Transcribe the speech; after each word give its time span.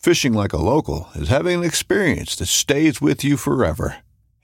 Fishing 0.00 0.32
like 0.32 0.54
a 0.54 0.56
local 0.56 1.10
is 1.14 1.28
having 1.28 1.58
an 1.58 1.64
experience 1.64 2.34
that 2.36 2.46
stays 2.46 3.02
with 3.02 3.22
you 3.22 3.36
forever. 3.36 3.96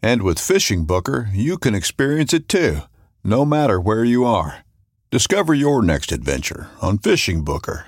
And 0.03 0.21
with 0.21 0.39
Fishing 0.39 0.85
Booker, 0.85 1.31
you 1.33 1.57
can 1.57 1.75
experience 1.75 2.35
it 2.35 2.47
too, 2.47 2.81
no 3.25 3.47
matter 3.47 3.81
where 3.81 4.05
you 4.05 4.27
are. 4.27 4.67
Discover 5.11 5.55
your 5.55 5.81
next 5.83 6.13
adventure 6.13 6.69
on 6.83 6.99
Fishing 6.99 7.43
Booker. 7.43 7.87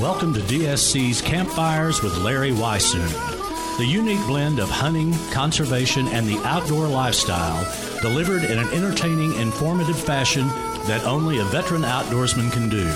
Welcome 0.00 0.34
to 0.34 0.40
DSC's 0.40 1.22
Campfires 1.22 2.02
with 2.02 2.18
Larry 2.18 2.50
Weishuhn. 2.50 3.78
The 3.78 3.86
unique 3.86 4.26
blend 4.26 4.58
of 4.58 4.68
hunting, 4.68 5.14
conservation, 5.30 6.08
and 6.08 6.26
the 6.26 6.42
outdoor 6.44 6.88
lifestyle 6.88 7.64
delivered 8.02 8.42
in 8.42 8.58
an 8.58 8.66
entertaining, 8.70 9.34
informative 9.34 9.96
fashion 9.96 10.48
that 10.88 11.04
only 11.04 11.38
a 11.38 11.44
veteran 11.44 11.82
outdoorsman 11.82 12.50
can 12.50 12.68
do. 12.68 12.92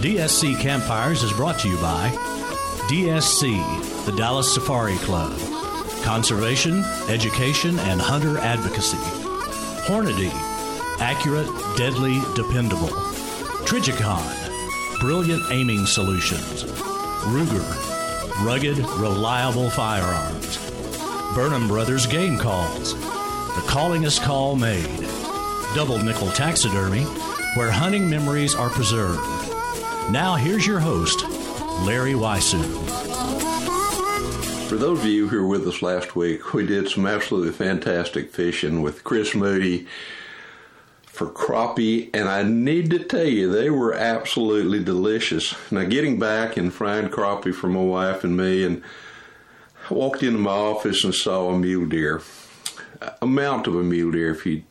DSC 0.00 0.58
Campfires 0.58 1.22
is 1.22 1.30
brought 1.34 1.58
to 1.58 1.68
you 1.68 1.76
by 1.76 2.08
DSC, 2.88 4.06
the 4.06 4.12
Dallas 4.12 4.54
Safari 4.54 4.96
Club, 4.96 5.38
Conservation, 6.02 6.82
Education, 7.10 7.78
and 7.80 8.00
Hunter 8.00 8.38
Advocacy, 8.38 8.96
Hornady, 9.84 10.30
accurate, 11.00 11.48
deadly, 11.76 12.18
dependable, 12.34 12.88
Trijicon, 13.68 15.00
brilliant 15.00 15.42
aiming 15.50 15.84
solutions, 15.84 16.64
Ruger, 17.24 17.62
rugged, 18.42 18.78
reliable 18.78 19.68
firearms, 19.68 20.56
Burnham 21.34 21.68
Brothers 21.68 22.06
Game 22.06 22.38
Calls, 22.38 22.94
the 22.94 23.66
callingest 23.68 24.22
call 24.22 24.56
made, 24.56 25.06
Double 25.74 25.98
Nickel 25.98 26.30
Taxidermy, 26.30 27.02
where 27.54 27.70
hunting 27.70 28.08
memories 28.08 28.54
are 28.54 28.70
preserved. 28.70 29.49
Now, 30.10 30.34
here's 30.34 30.66
your 30.66 30.80
host, 30.80 31.22
Larry 31.86 32.14
Weishuhn. 32.14 32.64
For 34.68 34.74
those 34.74 34.98
of 34.98 35.06
you 35.06 35.28
who 35.28 35.42
were 35.42 35.46
with 35.46 35.68
us 35.68 35.82
last 35.82 36.16
week, 36.16 36.52
we 36.52 36.66
did 36.66 36.88
some 36.88 37.06
absolutely 37.06 37.52
fantastic 37.52 38.32
fishing 38.32 38.82
with 38.82 39.04
Chris 39.04 39.36
Moody 39.36 39.86
for 41.02 41.28
crappie, 41.28 42.10
and 42.12 42.28
I 42.28 42.42
need 42.42 42.90
to 42.90 42.98
tell 42.98 43.24
you, 43.24 43.52
they 43.52 43.70
were 43.70 43.94
absolutely 43.94 44.82
delicious. 44.82 45.54
Now, 45.70 45.84
getting 45.84 46.18
back 46.18 46.56
and 46.56 46.74
frying 46.74 47.08
crappie 47.08 47.54
for 47.54 47.68
my 47.68 47.82
wife 47.82 48.24
and 48.24 48.36
me, 48.36 48.64
and 48.64 48.82
I 49.88 49.94
walked 49.94 50.24
into 50.24 50.40
my 50.40 50.50
office 50.50 51.04
and 51.04 51.14
saw 51.14 51.50
a 51.50 51.58
mule 51.58 51.86
deer, 51.86 52.20
a 53.22 53.26
mount 53.26 53.68
of 53.68 53.76
a 53.76 53.84
mule 53.84 54.10
deer, 54.10 54.32
if 54.32 54.44
you 54.44 54.64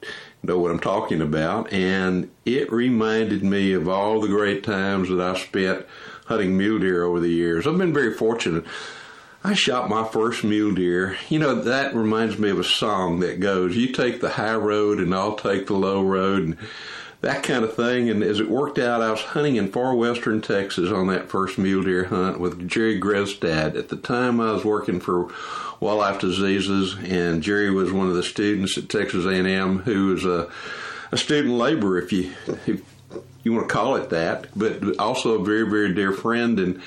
know 0.44 0.58
what 0.58 0.72
I'm 0.72 0.80
talking 0.80 1.22
about, 1.22 1.72
and 1.74 2.30
it 2.46 2.72
reminded 2.72 3.44
me 3.44 3.74
of 3.74 3.88
all 3.88 4.22
the 4.22 4.28
great 4.28 4.64
times 4.64 5.10
that 5.10 5.20
I 5.20 5.38
spent 5.38 5.86
hunting 6.26 6.58
mule 6.58 6.80
deer 6.80 7.04
over 7.04 7.20
the 7.20 7.30
years. 7.30 7.68
I've 7.68 7.78
been 7.78 7.94
very 7.94 8.14
fortunate. 8.14 8.64
I 9.44 9.54
shot 9.54 9.90
my 9.90 10.04
first 10.04 10.44
mule 10.44 10.74
deer. 10.74 11.18
You 11.30 11.40
know, 11.40 11.56
that 11.56 11.96
reminds 11.96 12.38
me 12.38 12.50
of 12.50 12.60
a 12.60 12.64
song 12.64 13.20
that 13.22 13.40
goes, 13.40 13.76
You 13.76 13.92
take 13.92 14.22
the 14.22 14.32
high 14.32 14.56
road 14.56 15.00
and 15.00 15.14
I'll 15.16 15.36
take 15.36 15.68
the 15.68 15.76
low 15.76 16.02
road, 16.04 16.44
and 16.44 16.58
that 17.22 17.44
kind 17.44 17.64
of 17.64 17.76
thing. 17.76 18.10
And 18.10 18.24
as 18.24 18.40
it 18.40 18.50
worked 18.50 18.80
out, 18.80 19.02
I 19.02 19.12
was 19.12 19.22
hunting 19.22 19.58
in 19.58 19.72
far 19.72 19.94
western 19.94 20.42
Texas 20.42 20.92
on 20.92 21.08
that 21.08 21.30
first 21.30 21.58
mule 21.58 21.84
deer 21.84 22.06
hunt 22.06 22.40
with 22.40 22.68
Jerry 22.68 23.00
Grestad. 23.00 23.78
At 23.78 23.90
the 23.90 23.98
time, 23.98 24.40
I 24.40 24.52
was 24.52 24.64
working 24.64 25.00
for 25.00 25.30
wildlife 25.80 26.20
diseases, 26.20 26.96
and 27.04 27.44
Jerry 27.44 27.72
was 27.72 27.92
one 27.92 28.08
of 28.08 28.16
the 28.16 28.24
students 28.24 28.78
at 28.78 28.90
Texas 28.90 29.26
A&M 29.26 29.80
who 29.80 30.08
was 30.08 30.26
a, 30.26 30.50
a 31.12 31.18
student 31.18 31.56
laborer, 31.56 32.00
if 32.00 32.12
you 32.12 32.34
if 32.66 32.82
you 33.44 33.54
want 33.54 33.68
to 33.68 33.74
call 33.74 33.96
it 33.96 34.10
that, 34.10 34.48
but 34.56 34.98
also 35.00 35.40
a 35.40 35.44
very 35.44 35.70
very 35.70 35.94
dear 35.94 36.14
friend. 36.14 36.60
And 36.60 36.82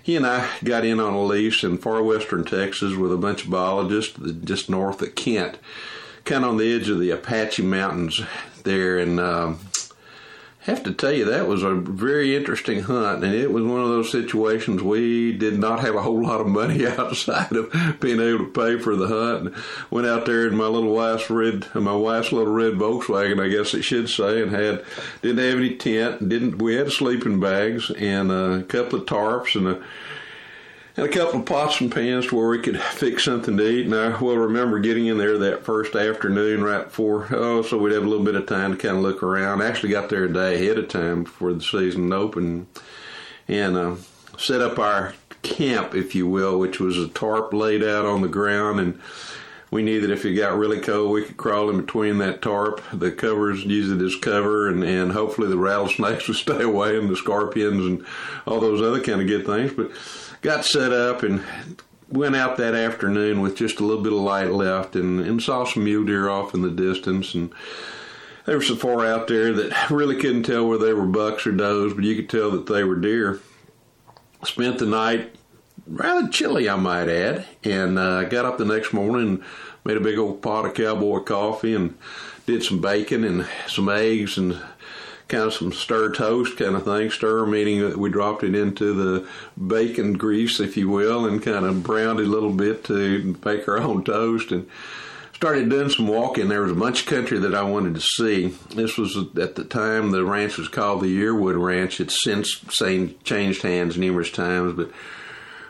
he 0.00 0.16
and 0.16 0.26
I 0.26 0.48
got 0.62 0.84
in 0.84 1.00
on 1.00 1.14
a 1.14 1.22
lease 1.22 1.64
in 1.64 1.78
far 1.78 2.02
western 2.02 2.44
Texas 2.44 2.94
with 2.94 3.12
a 3.12 3.16
bunch 3.16 3.44
of 3.44 3.50
biologists 3.50 4.18
just 4.44 4.70
north 4.70 5.02
of 5.02 5.14
Kent, 5.16 5.58
kind 6.24 6.44
of 6.44 6.50
on 6.50 6.56
the 6.56 6.72
edge 6.72 6.88
of 6.88 7.00
the 7.00 7.10
Apache 7.10 7.64
Mountains 7.64 8.20
there, 8.62 9.00
and. 9.00 9.18
Um, 9.18 9.58
have 10.62 10.84
to 10.84 10.92
tell 10.92 11.12
you 11.12 11.24
that 11.24 11.48
was 11.48 11.64
a 11.64 11.74
very 11.74 12.36
interesting 12.36 12.82
hunt, 12.82 13.24
and 13.24 13.34
it 13.34 13.50
was 13.50 13.64
one 13.64 13.80
of 13.80 13.88
those 13.88 14.12
situations 14.12 14.80
we 14.80 15.32
did 15.32 15.58
not 15.58 15.80
have 15.80 15.96
a 15.96 16.02
whole 16.02 16.22
lot 16.22 16.40
of 16.40 16.46
money 16.46 16.86
outside 16.98 17.52
of 17.52 17.72
being 18.00 18.20
able 18.20 18.46
to 18.46 18.50
pay 18.52 18.78
for 18.78 18.94
the 18.94 19.08
hunt. 19.08 19.46
And 19.46 19.54
went 19.90 20.06
out 20.06 20.24
there 20.26 20.46
in 20.46 20.56
my 20.56 20.66
little 20.66 20.94
wife's 20.94 21.28
red, 21.30 21.66
my 21.74 21.96
wife's 21.96 22.30
little 22.30 22.52
red 22.52 22.74
Volkswagen, 22.74 23.42
I 23.42 23.48
guess 23.48 23.74
it 23.74 23.82
should 23.82 24.08
say, 24.08 24.42
and 24.42 24.52
had 24.52 24.84
didn't 25.20 25.44
have 25.44 25.58
any 25.58 25.74
tent, 25.76 26.28
didn't 26.28 26.58
we 26.58 26.76
had 26.76 26.92
sleeping 26.92 27.40
bags 27.40 27.90
and 27.90 28.30
a 28.30 28.62
couple 28.62 29.00
of 29.00 29.06
tarps 29.06 29.56
and 29.56 29.66
a 29.66 29.82
and 30.96 31.06
a 31.06 31.08
couple 31.08 31.40
of 31.40 31.46
pots 31.46 31.80
and 31.80 31.90
pans 31.90 32.26
to 32.26 32.36
where 32.36 32.48
we 32.48 32.58
could 32.58 32.80
fix 32.80 33.24
something 33.24 33.56
to 33.56 33.66
eat. 33.66 33.86
And 33.86 33.94
I 33.94 34.20
will 34.20 34.36
remember 34.36 34.78
getting 34.78 35.06
in 35.06 35.18
there 35.18 35.38
that 35.38 35.64
first 35.64 35.94
afternoon 35.94 36.62
right 36.62 36.84
before, 36.84 37.28
oh, 37.30 37.62
so 37.62 37.78
we'd 37.78 37.94
have 37.94 38.04
a 38.04 38.08
little 38.08 38.24
bit 38.24 38.34
of 38.34 38.46
time 38.46 38.72
to 38.72 38.76
kind 38.76 38.96
of 38.96 39.02
look 39.02 39.22
around. 39.22 39.62
I 39.62 39.68
actually 39.68 39.90
got 39.90 40.10
there 40.10 40.24
a 40.24 40.32
day 40.32 40.56
ahead 40.56 40.78
of 40.78 40.88
time 40.88 41.24
before 41.24 41.52
the 41.52 41.62
season 41.62 42.12
opened 42.12 42.66
and 43.48 43.76
uh, 43.76 43.94
set 44.36 44.60
up 44.60 44.78
our 44.78 45.14
camp, 45.42 45.94
if 45.94 46.14
you 46.14 46.26
will, 46.26 46.58
which 46.58 46.78
was 46.78 46.98
a 46.98 47.08
tarp 47.08 47.52
laid 47.52 47.82
out 47.82 48.04
on 48.04 48.20
the 48.20 48.28
ground. 48.28 48.78
And 48.78 49.00
we 49.70 49.82
knew 49.82 50.02
that 50.02 50.10
if 50.10 50.26
it 50.26 50.34
got 50.34 50.58
really 50.58 50.80
cold, 50.80 51.10
we 51.10 51.24
could 51.24 51.38
crawl 51.38 51.70
in 51.70 51.78
between 51.78 52.18
that 52.18 52.42
tarp. 52.42 52.82
The 52.92 53.10
covers, 53.10 53.64
use 53.64 53.90
it 53.90 54.04
as 54.04 54.14
cover, 54.16 54.68
and, 54.68 54.84
and 54.84 55.12
hopefully 55.12 55.48
the 55.48 55.56
rattlesnakes 55.56 56.28
would 56.28 56.36
stay 56.36 56.62
away 56.62 56.98
and 56.98 57.08
the 57.08 57.16
scorpions 57.16 57.86
and 57.86 58.06
all 58.46 58.60
those 58.60 58.82
other 58.82 59.02
kind 59.02 59.22
of 59.22 59.26
good 59.26 59.46
things. 59.46 59.72
But 59.72 59.90
got 60.42 60.64
set 60.64 60.92
up 60.92 61.22
and 61.22 61.42
went 62.08 62.36
out 62.36 62.58
that 62.58 62.74
afternoon 62.74 63.40
with 63.40 63.56
just 63.56 63.80
a 63.80 63.84
little 63.84 64.02
bit 64.02 64.12
of 64.12 64.18
light 64.18 64.50
left 64.50 64.94
and, 64.94 65.20
and 65.20 65.42
saw 65.42 65.64
some 65.64 65.84
mule 65.84 66.04
deer 66.04 66.28
off 66.28 66.52
in 66.52 66.60
the 66.60 66.70
distance 66.70 67.34
and 67.34 67.52
there 68.44 68.56
were 68.56 68.62
so 68.62 68.76
far 68.76 69.06
out 69.06 69.28
there 69.28 69.52
that 69.52 69.90
really 69.90 70.16
couldn't 70.16 70.42
tell 70.42 70.68
whether 70.68 70.86
they 70.86 70.92
were 70.92 71.06
bucks 71.06 71.46
or 71.46 71.52
does, 71.52 71.94
but 71.94 72.04
you 72.04 72.16
could 72.16 72.28
tell 72.28 72.50
that 72.50 72.66
they 72.66 72.82
were 72.82 72.96
deer. 72.96 73.40
Spent 74.44 74.78
the 74.78 74.86
night 74.86 75.36
rather 75.86 76.28
chilly, 76.28 76.68
I 76.68 76.74
might 76.74 77.08
add, 77.08 77.46
and 77.62 77.98
uh, 77.98 78.24
got 78.24 78.44
up 78.44 78.58
the 78.58 78.64
next 78.64 78.92
morning 78.92 79.42
made 79.84 79.96
a 79.96 80.00
big 80.00 80.18
old 80.18 80.42
pot 80.42 80.66
of 80.66 80.74
cowboy 80.74 81.20
coffee 81.20 81.74
and 81.74 81.96
did 82.46 82.62
some 82.62 82.80
bacon 82.80 83.24
and 83.24 83.46
some 83.66 83.88
eggs 83.88 84.38
and 84.38 84.60
kind 85.32 85.44
of 85.44 85.54
some 85.54 85.72
stir 85.72 86.12
toast 86.12 86.58
kind 86.58 86.76
of 86.76 86.84
thing. 86.84 87.10
Stir 87.10 87.46
meaning 87.46 87.80
that 87.80 87.96
we 87.96 88.10
dropped 88.10 88.44
it 88.44 88.54
into 88.54 88.92
the 88.92 89.26
bacon 89.66 90.12
grease, 90.12 90.60
if 90.60 90.76
you 90.76 90.90
will, 90.90 91.24
and 91.24 91.42
kind 91.42 91.64
of 91.64 91.82
browned 91.82 92.20
it 92.20 92.26
a 92.26 92.30
little 92.30 92.52
bit 92.52 92.84
to 92.84 93.34
make 93.42 93.66
our 93.66 93.78
own 93.78 94.04
toast 94.04 94.52
and 94.52 94.68
started 95.32 95.70
doing 95.70 95.88
some 95.88 96.06
walking. 96.06 96.48
There 96.48 96.60
was 96.60 96.70
a 96.70 96.76
bunch 96.76 97.00
of 97.00 97.06
country 97.06 97.38
that 97.38 97.54
I 97.54 97.62
wanted 97.62 97.94
to 97.94 98.00
see. 98.02 98.48
This 98.76 98.98
was 98.98 99.16
at 99.16 99.54
the 99.54 99.64
time 99.64 100.10
the 100.10 100.22
ranch 100.22 100.58
was 100.58 100.68
called 100.68 101.00
the 101.00 101.18
Yearwood 101.18 101.60
Ranch. 101.60 101.98
It's 101.98 102.22
since 102.22 102.62
changed 103.24 103.62
hands 103.62 103.96
numerous 103.96 104.30
times, 104.30 104.74
but 104.74 104.90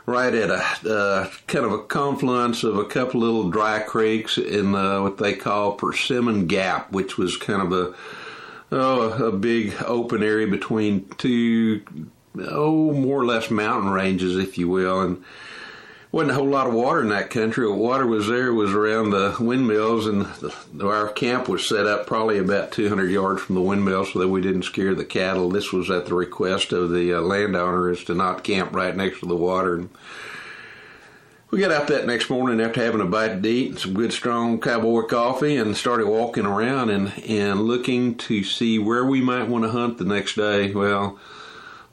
right 0.06 0.34
at 0.34 0.50
a 0.50 0.92
uh, 0.92 1.30
kind 1.46 1.64
of 1.64 1.70
a 1.70 1.84
confluence 1.84 2.64
of 2.64 2.76
a 2.76 2.84
couple 2.84 3.20
little 3.20 3.48
dry 3.48 3.78
creeks 3.78 4.38
in 4.38 4.72
the, 4.72 5.00
what 5.00 5.18
they 5.18 5.34
call 5.34 5.76
Persimmon 5.76 6.48
Gap, 6.48 6.90
which 6.90 7.16
was 7.16 7.36
kind 7.36 7.62
of 7.62 7.72
a 7.72 7.94
oh, 8.72 9.26
a 9.26 9.32
big 9.32 9.74
open 9.84 10.22
area 10.22 10.46
between 10.46 11.08
two 11.18 11.82
oh 12.38 12.92
more 12.92 13.20
or 13.20 13.26
less 13.26 13.50
mountain 13.50 13.90
ranges, 13.90 14.36
if 14.36 14.58
you 14.58 14.68
will, 14.68 15.00
and 15.00 15.22
wasn't 16.10 16.30
a 16.30 16.34
whole 16.34 16.48
lot 16.48 16.66
of 16.66 16.74
water 16.74 17.00
in 17.00 17.08
that 17.08 17.30
country. 17.30 17.68
What 17.68 17.78
water 17.78 18.06
was 18.06 18.28
there 18.28 18.52
was 18.52 18.72
around 18.72 19.10
the 19.10 19.34
windmills, 19.40 20.06
and 20.06 20.26
the, 20.26 20.86
our 20.86 21.08
camp 21.08 21.48
was 21.48 21.66
set 21.66 21.86
up 21.86 22.06
probably 22.06 22.38
about 22.38 22.72
200 22.72 23.10
yards 23.10 23.42
from 23.42 23.54
the 23.54 23.62
windmill 23.62 24.04
so 24.04 24.18
that 24.18 24.28
we 24.28 24.42
didn't 24.42 24.64
scare 24.64 24.94
the 24.94 25.04
cattle. 25.04 25.48
This 25.48 25.72
was 25.72 25.90
at 25.90 26.06
the 26.06 26.14
request 26.14 26.72
of 26.72 26.90
the 26.90 27.14
uh, 27.14 27.20
landowner 27.20 27.90
is 27.90 28.04
to 28.04 28.14
not 28.14 28.44
camp 28.44 28.74
right 28.74 28.94
next 28.94 29.20
to 29.20 29.26
the 29.26 29.36
water. 29.36 29.76
And 29.76 29.90
we 31.52 31.60
got 31.60 31.70
out 31.70 31.86
that 31.88 32.06
next 32.06 32.30
morning 32.30 32.62
after 32.62 32.82
having 32.82 33.02
a 33.02 33.04
bite 33.04 33.42
to 33.42 33.48
eat 33.48 33.70
and 33.72 33.78
some 33.78 33.92
good 33.92 34.10
strong 34.10 34.58
cowboy 34.58 35.02
coffee 35.02 35.56
and 35.56 35.76
started 35.76 36.06
walking 36.06 36.46
around 36.46 36.88
and, 36.88 37.12
and 37.28 37.60
looking 37.60 38.14
to 38.14 38.42
see 38.42 38.78
where 38.78 39.04
we 39.04 39.20
might 39.20 39.46
want 39.46 39.62
to 39.62 39.70
hunt 39.70 39.98
the 39.98 40.04
next 40.04 40.34
day. 40.34 40.72
Well, 40.72 41.20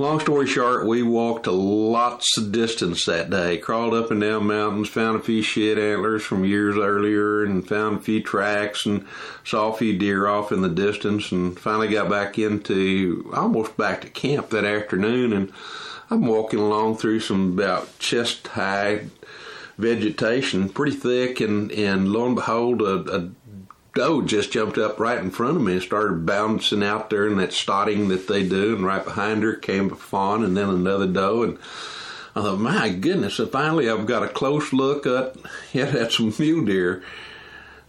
Long 0.01 0.21
story 0.21 0.47
short, 0.47 0.87
we 0.87 1.03
walked 1.03 1.45
a 1.45 1.51
lots 1.51 2.37
of 2.37 2.53
distance 2.53 3.03
that 3.03 3.29
day, 3.29 3.57
crawled 3.57 3.93
up 3.93 4.11
and 4.11 4.21
down 4.21 4.47
mountains, 4.47 4.87
found 4.87 5.17
a 5.17 5.21
few 5.21 5.41
shed 5.41 5.77
antlers 5.77 6.23
from 6.23 6.45
years 6.45 6.77
earlier, 6.77 7.43
and 7.43 7.67
found 7.67 7.97
a 7.97 8.01
few 8.01 8.23
tracks 8.23 8.85
and 8.85 9.05
saw 9.43 9.73
a 9.73 9.75
few 9.75 9.97
deer 9.97 10.25
off 10.25 10.53
in 10.53 10.61
the 10.61 10.69
distance, 10.69 11.33
and 11.33 11.59
finally 11.59 11.89
got 11.89 12.09
back 12.09 12.39
into 12.39 13.29
almost 13.33 13.75
back 13.75 13.99
to 13.99 14.09
camp 14.09 14.51
that 14.51 14.63
afternoon. 14.63 15.33
And 15.33 15.51
I'm 16.09 16.25
walking 16.25 16.59
along 16.59 16.95
through 16.95 17.19
some 17.19 17.59
about 17.59 17.99
chest 17.99 18.47
high 18.47 19.01
vegetation, 19.79 20.69
pretty 20.69 20.95
thick, 20.95 21.39
and, 21.39 21.71
and 21.71 22.09
lo 22.09 22.25
and 22.25 22.35
behold, 22.35 22.81
a, 22.81 23.15
a 23.15 23.29
doe 23.95 24.21
just 24.21 24.51
jumped 24.51 24.77
up 24.77 24.99
right 24.99 25.17
in 25.19 25.31
front 25.31 25.55
of 25.55 25.63
me 25.63 25.73
and 25.73 25.81
started 25.81 26.25
bouncing 26.25 26.83
out 26.83 27.09
there 27.09 27.27
in 27.27 27.37
that 27.37 27.53
stotting 27.53 28.09
that 28.09 28.27
they 28.27 28.47
do. 28.47 28.75
And 28.75 28.85
right 28.85 29.03
behind 29.03 29.41
her 29.43 29.55
came 29.55 29.91
a 29.91 29.95
fawn 29.95 30.43
and 30.43 30.55
then 30.55 30.69
another 30.69 31.07
doe. 31.07 31.43
And 31.43 31.57
I 32.35 32.41
thought, 32.41 32.59
my 32.59 32.89
goodness. 32.89 33.39
And 33.39 33.51
finally, 33.51 33.89
I've 33.89 34.05
got 34.05 34.23
a 34.23 34.27
close 34.27 34.73
look 34.73 35.07
at, 35.07 35.35
yeah, 35.73 35.85
at 35.85 36.11
some 36.11 36.33
mule 36.37 36.65
deer. 36.65 37.03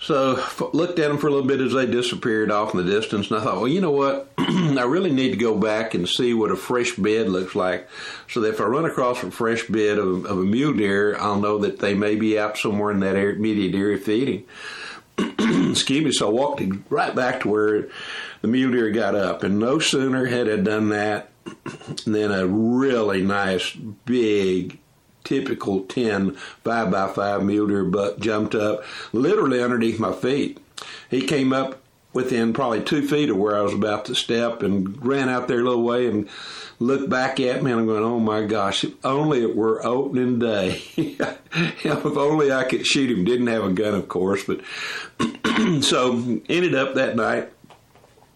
So 0.00 0.42
looked 0.72 0.98
at 0.98 1.08
them 1.08 1.18
for 1.18 1.28
a 1.28 1.30
little 1.30 1.46
bit 1.46 1.60
as 1.60 1.74
they 1.74 1.84
disappeared 1.84 2.50
off 2.50 2.74
in 2.74 2.84
the 2.84 2.90
distance, 2.90 3.30
and 3.30 3.38
I 3.38 3.44
thought, 3.44 3.56
well, 3.56 3.68
you 3.68 3.82
know 3.82 3.90
what? 3.90 4.32
I 4.38 4.84
really 4.84 5.12
need 5.12 5.30
to 5.32 5.36
go 5.36 5.54
back 5.54 5.92
and 5.92 6.08
see 6.08 6.32
what 6.32 6.50
a 6.50 6.56
fresh 6.56 6.94
bed 6.96 7.28
looks 7.28 7.54
like, 7.54 7.86
so 8.26 8.40
that 8.40 8.54
if 8.54 8.60
I 8.62 8.64
run 8.64 8.86
across 8.86 9.22
a 9.22 9.30
fresh 9.30 9.66
bed 9.66 9.98
of, 9.98 10.24
of 10.24 10.38
a 10.38 10.42
mule 10.42 10.72
deer, 10.72 11.18
I'll 11.18 11.38
know 11.38 11.58
that 11.58 11.80
they 11.80 11.92
may 11.92 12.16
be 12.16 12.38
out 12.38 12.56
somewhere 12.56 12.90
in 12.92 13.00
that 13.00 13.14
immediate 13.14 13.74
area 13.74 13.98
feeding. 13.98 14.44
excuse 15.18 16.04
me, 16.04 16.12
so 16.12 16.28
I 16.28 16.32
walked 16.32 16.62
right 16.88 17.14
back 17.14 17.40
to 17.40 17.50
where 17.50 17.88
the 18.40 18.48
mule 18.48 18.72
deer 18.72 18.90
got 18.90 19.14
up, 19.14 19.42
and 19.42 19.58
no 19.58 19.78
sooner 19.78 20.24
had 20.24 20.48
I 20.48 20.56
done 20.56 20.88
that 20.88 21.30
than 22.06 22.32
a 22.32 22.46
really 22.46 23.20
nice, 23.20 23.70
big, 23.72 24.79
typical 25.24 25.84
10 25.84 26.34
5 26.34 26.90
by 26.90 27.08
5 27.08 27.42
mule 27.44 27.66
deer 27.66 27.84
buck 27.84 28.18
jumped 28.18 28.54
up 28.54 28.84
literally 29.12 29.62
underneath 29.62 29.98
my 29.98 30.12
feet. 30.12 30.58
He 31.08 31.22
came 31.22 31.52
up 31.52 31.80
within 32.12 32.52
probably 32.52 32.82
two 32.82 33.06
feet 33.06 33.30
of 33.30 33.36
where 33.36 33.56
I 33.56 33.60
was 33.60 33.74
about 33.74 34.06
to 34.06 34.14
step 34.14 34.62
and 34.62 35.04
ran 35.04 35.28
out 35.28 35.46
there 35.46 35.60
a 35.60 35.64
little 35.64 35.82
way 35.82 36.08
and 36.08 36.28
looked 36.80 37.08
back 37.08 37.38
at 37.38 37.62
me 37.62 37.70
and 37.70 37.80
I'm 37.80 37.86
going, 37.86 38.02
oh 38.02 38.18
my 38.18 38.44
gosh, 38.44 38.84
if 38.84 38.94
only 39.04 39.42
it 39.42 39.54
were 39.54 39.84
opening 39.84 40.38
day. 40.38 40.82
if 40.96 42.04
only 42.04 42.50
I 42.50 42.64
could 42.64 42.86
shoot 42.86 43.10
him. 43.10 43.24
Didn't 43.24 43.46
have 43.46 43.64
a 43.64 43.72
gun, 43.72 43.94
of 43.94 44.08
course, 44.08 44.44
but 44.44 44.60
so 45.82 46.40
ended 46.48 46.74
up 46.74 46.94
that 46.94 47.14
night 47.14 47.50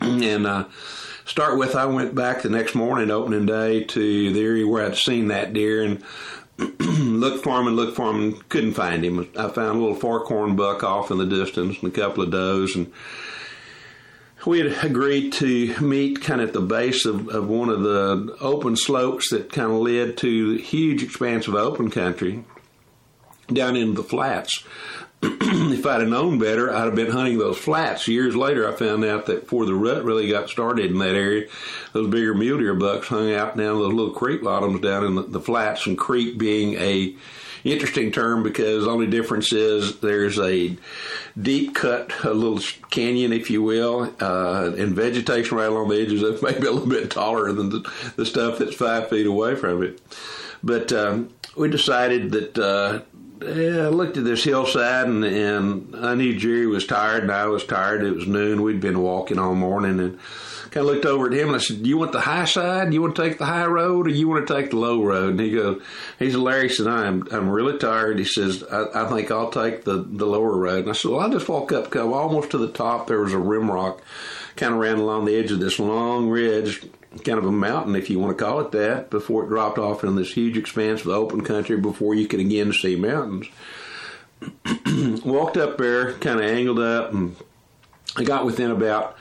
and 0.00 0.46
uh, 0.46 0.64
start 1.24 1.58
with 1.58 1.74
I 1.74 1.86
went 1.86 2.14
back 2.14 2.42
the 2.42 2.50
next 2.50 2.74
morning, 2.74 3.10
opening 3.10 3.46
day, 3.46 3.84
to 3.84 4.32
the 4.32 4.40
area 4.40 4.66
where 4.66 4.86
I'd 4.86 4.96
seen 4.96 5.28
that 5.28 5.52
deer 5.52 5.82
and 5.82 6.02
looked 6.58 7.44
for 7.44 7.60
him 7.60 7.66
and 7.66 7.76
looked 7.76 7.96
for 7.96 8.10
him 8.10 8.22
and 8.22 8.48
couldn't 8.48 8.74
find 8.74 9.04
him. 9.04 9.28
I 9.36 9.48
found 9.48 9.78
a 9.78 9.80
little 9.80 9.96
fork 9.96 10.26
horn 10.26 10.56
buck 10.56 10.82
off 10.82 11.10
in 11.10 11.18
the 11.18 11.26
distance 11.26 11.78
and 11.82 11.92
a 11.92 11.94
couple 11.94 12.22
of 12.22 12.30
does 12.30 12.76
and 12.76 12.92
we 14.46 14.58
had 14.58 14.84
agreed 14.84 15.32
to 15.32 15.78
meet 15.80 16.20
kind 16.20 16.40
of 16.40 16.48
at 16.48 16.54
the 16.54 16.60
base 16.60 17.06
of, 17.06 17.28
of 17.28 17.48
one 17.48 17.70
of 17.70 17.82
the 17.82 18.36
open 18.40 18.76
slopes 18.76 19.30
that 19.30 19.50
kind 19.50 19.70
of 19.70 19.78
led 19.78 20.16
to 20.18 20.56
huge 20.56 21.02
expanse 21.02 21.48
of 21.48 21.54
open 21.54 21.90
country 21.90 22.44
down 23.52 23.76
into 23.76 23.94
the 23.94 24.08
flats. 24.08 24.64
if 25.22 25.86
I'd 25.86 26.00
have 26.00 26.08
known 26.08 26.38
better, 26.38 26.72
I'd 26.72 26.84
have 26.84 26.94
been 26.94 27.10
hunting 27.10 27.38
those 27.38 27.58
flats. 27.58 28.08
Years 28.08 28.36
later, 28.36 28.68
I 28.68 28.76
found 28.76 29.04
out 29.04 29.26
that 29.26 29.42
before 29.42 29.66
the 29.66 29.74
rut 29.74 30.04
really 30.04 30.28
got 30.28 30.50
started 30.50 30.90
in 30.90 30.98
that 30.98 31.14
area, 31.14 31.48
those 31.92 32.10
bigger 32.10 32.34
mule 32.34 32.58
deer 32.58 32.74
bucks 32.74 33.08
hung 33.08 33.32
out 33.32 33.56
down 33.56 33.78
those 33.78 33.92
little 33.92 34.14
creek 34.14 34.42
bottoms 34.42 34.80
down 34.80 35.04
in 35.04 35.14
the, 35.14 35.22
the 35.22 35.40
flats, 35.40 35.86
and 35.86 35.96
creek 35.96 36.38
being 36.38 36.74
a 36.74 37.14
interesting 37.64 38.12
term 38.12 38.42
because 38.42 38.84
the 38.84 38.90
only 38.90 39.06
difference 39.06 39.52
is 39.52 39.98
there's 40.00 40.38
a 40.38 40.76
deep 41.40 41.74
cut, 41.74 42.12
a 42.24 42.32
little 42.32 42.60
canyon, 42.90 43.32
if 43.32 43.50
you 43.50 43.62
will, 43.62 44.14
uh, 44.20 44.70
and 44.76 44.94
vegetation 44.94 45.56
right 45.56 45.68
along 45.68 45.88
the 45.88 46.00
edges 46.00 46.22
of 46.22 46.36
it, 46.36 46.42
maybe 46.42 46.66
a 46.66 46.70
little 46.70 46.88
bit 46.88 47.10
taller 47.10 47.50
than 47.52 47.70
the, 47.70 47.90
the 48.16 48.26
stuff 48.26 48.58
that's 48.58 48.74
five 48.74 49.08
feet 49.08 49.26
away 49.26 49.56
from 49.56 49.82
it. 49.82 50.00
But 50.62 50.92
um, 50.92 51.30
we 51.56 51.68
decided 51.70 52.32
that. 52.32 52.58
Uh, 52.58 53.00
yeah, 53.42 53.86
I 53.86 53.88
looked 53.88 54.16
at 54.16 54.24
this 54.24 54.44
hillside 54.44 55.06
and, 55.06 55.24
and 55.24 55.96
I 55.96 56.14
knew 56.14 56.38
Jerry 56.38 56.66
was 56.66 56.86
tired 56.86 57.24
and 57.24 57.32
I 57.32 57.46
was 57.46 57.64
tired. 57.64 58.04
It 58.04 58.14
was 58.14 58.26
noon. 58.26 58.62
We'd 58.62 58.80
been 58.80 59.00
walking 59.00 59.38
all 59.38 59.54
morning 59.54 60.00
and 60.00 60.18
kind 60.70 60.86
of 60.88 60.92
looked 60.92 61.04
over 61.04 61.26
at 61.26 61.32
him 61.32 61.48
and 61.48 61.56
I 61.56 61.60
said, 61.60 61.82
"Do 61.82 61.88
you 61.88 61.96
want 61.96 62.12
the 62.12 62.20
high 62.20 62.44
side? 62.44 62.92
You 62.92 63.02
want 63.02 63.16
to 63.16 63.22
take 63.22 63.38
the 63.38 63.46
high 63.46 63.66
road, 63.66 64.06
or 64.06 64.10
you 64.10 64.28
want 64.28 64.46
to 64.46 64.54
take 64.54 64.70
the 64.70 64.76
low 64.76 65.02
road?" 65.04 65.30
And 65.32 65.40
he 65.40 65.52
goes, 65.52 65.82
"He 66.18 66.30
said, 66.30 66.40
Larry 66.40 66.68
said, 66.68 66.86
I'm 66.86 67.26
I'm 67.30 67.48
really 67.48 67.78
tired." 67.78 68.18
He 68.18 68.24
says, 68.24 68.64
"I, 68.70 69.04
I 69.04 69.08
think 69.08 69.30
I'll 69.30 69.50
take 69.50 69.84
the 69.84 70.04
the 70.08 70.26
lower 70.26 70.56
road." 70.56 70.80
And 70.80 70.90
I 70.90 70.92
said, 70.92 71.10
"Well, 71.10 71.20
I'll 71.20 71.30
just 71.30 71.48
walk 71.48 71.72
up, 71.72 71.90
come 71.90 72.12
almost 72.12 72.50
to 72.50 72.58
the 72.58 72.72
top. 72.72 73.06
There 73.06 73.20
was 73.20 73.32
a 73.32 73.38
rim 73.38 73.70
rock, 73.70 74.02
kind 74.56 74.74
of 74.74 74.80
ran 74.80 74.98
along 74.98 75.24
the 75.26 75.36
edge 75.36 75.50
of 75.50 75.60
this 75.60 75.78
long 75.78 76.28
ridge." 76.28 76.82
Kind 77.22 77.38
of 77.38 77.44
a 77.44 77.52
mountain, 77.52 77.94
if 77.94 78.10
you 78.10 78.18
want 78.18 78.36
to 78.36 78.44
call 78.44 78.60
it 78.60 78.72
that, 78.72 79.10
before 79.10 79.44
it 79.44 79.48
dropped 79.48 79.78
off 79.78 80.02
in 80.02 80.16
this 80.16 80.32
huge 80.32 80.56
expanse 80.56 81.02
of 81.02 81.08
open 81.08 81.42
country 81.42 81.76
before 81.76 82.14
you 82.14 82.26
could 82.26 82.40
again 82.40 82.72
see 82.72 82.96
mountains. 82.96 83.46
Walked 85.24 85.56
up 85.56 85.78
there, 85.78 86.14
kind 86.14 86.40
of 86.40 86.46
angled 86.46 86.80
up, 86.80 87.12
and 87.12 87.36
I 88.16 88.24
got 88.24 88.44
within 88.44 88.70
about 88.70 89.16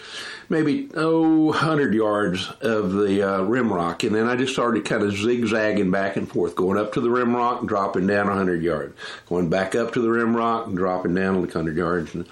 maybe 0.50 0.90
oh 0.96 1.46
100 1.46 1.94
yards 1.94 2.50
of 2.62 2.94
the 2.94 3.22
uh, 3.22 3.42
rim 3.42 3.72
rock, 3.72 4.04
and 4.04 4.16
then 4.16 4.28
I 4.28 4.36
just 4.36 4.54
started 4.54 4.86
kind 4.86 5.04
of 5.04 5.14
zigzagging 5.14 5.92
back 5.92 6.16
and 6.16 6.30
forth, 6.30 6.56
going 6.56 6.78
up 6.78 6.94
to 6.94 7.02
the 7.02 7.10
rim 7.10 7.36
rock 7.36 7.60
and 7.60 7.70
dropping 7.70 8.08
down 8.08 8.28
100 8.28 8.62
yards, 8.62 8.96
going 9.28 9.50
back 9.50 9.76
up 9.76 9.94
to 9.94 10.02
the 10.02 10.10
rim 10.10 10.36
rock 10.36 10.68
and 10.68 10.78
dropping 10.78 11.16
down 11.16 11.40
100 11.40 11.78
yards. 11.78 12.14
And 12.14 12.28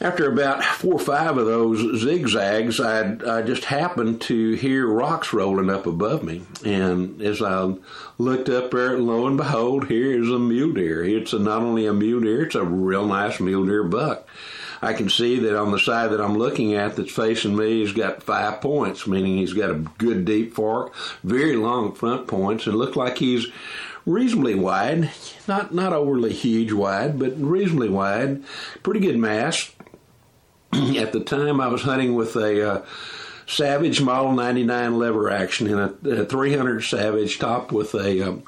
after 0.00 0.30
about 0.30 0.64
four 0.64 0.94
or 0.94 0.98
five 0.98 1.36
of 1.36 1.44
those 1.44 2.00
zigzags, 2.00 2.80
I, 2.80 3.18
I 3.26 3.42
just 3.42 3.64
happened 3.64 4.22
to 4.22 4.54
hear 4.54 4.86
rocks 4.86 5.32
rolling 5.34 5.68
up 5.68 5.86
above 5.86 6.22
me. 6.22 6.42
And 6.64 7.20
as 7.20 7.42
I 7.42 7.74
looked 8.16 8.48
up 8.48 8.70
there, 8.70 8.98
lo 8.98 9.26
and 9.26 9.36
behold, 9.36 9.88
here 9.88 10.18
is 10.22 10.30
a 10.30 10.38
mule 10.38 10.72
deer. 10.72 11.04
It's 11.04 11.34
a, 11.34 11.38
not 11.38 11.62
only 11.62 11.86
a 11.86 11.92
mule 11.92 12.20
deer, 12.20 12.44
it's 12.44 12.54
a 12.54 12.64
real 12.64 13.06
nice 13.06 13.40
mule 13.40 13.66
deer 13.66 13.84
buck. 13.84 14.26
I 14.82 14.94
can 14.94 15.10
see 15.10 15.38
that 15.40 15.58
on 15.58 15.72
the 15.72 15.78
side 15.78 16.12
that 16.12 16.22
I'm 16.22 16.38
looking 16.38 16.74
at 16.74 16.96
that's 16.96 17.12
facing 17.12 17.54
me, 17.54 17.80
he's 17.80 17.92
got 17.92 18.22
five 18.22 18.62
points, 18.62 19.06
meaning 19.06 19.36
he's 19.36 19.52
got 19.52 19.68
a 19.68 19.84
good 19.98 20.24
deep 20.24 20.54
fork, 20.54 20.94
very 21.22 21.56
long 21.56 21.92
front 21.92 22.26
points, 22.26 22.66
and 22.66 22.76
look 22.76 22.96
like 22.96 23.18
he's 23.18 23.48
reasonably 24.06 24.54
wide, 24.54 25.10
not 25.46 25.74
not 25.74 25.92
overly 25.92 26.32
huge 26.32 26.72
wide, 26.72 27.18
but 27.18 27.38
reasonably 27.38 27.90
wide, 27.90 28.42
pretty 28.82 29.00
good 29.00 29.18
mass. 29.18 29.70
at 30.98 31.12
the 31.12 31.20
time, 31.20 31.60
I 31.60 31.68
was 31.68 31.82
hunting 31.82 32.14
with 32.14 32.36
a 32.36 32.70
uh, 32.70 32.82
Savage 33.46 34.00
Model 34.00 34.32
99 34.32 34.98
lever 34.98 35.30
action 35.30 35.66
in 35.66 35.78
a, 35.78 36.22
a 36.22 36.24
300 36.24 36.82
Savage 36.82 37.38
topped 37.38 37.72
with 37.72 37.94
a 37.94 38.22
um, 38.28 38.44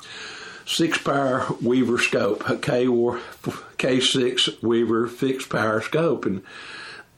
six 0.64 0.98
power 0.98 1.46
Weaver 1.60 1.98
scope, 1.98 2.48
a 2.48 2.56
K 2.56 2.86
K6 2.86 4.62
Weaver 4.62 5.08
fixed 5.08 5.48
power 5.48 5.80
scope, 5.80 6.26
and 6.26 6.42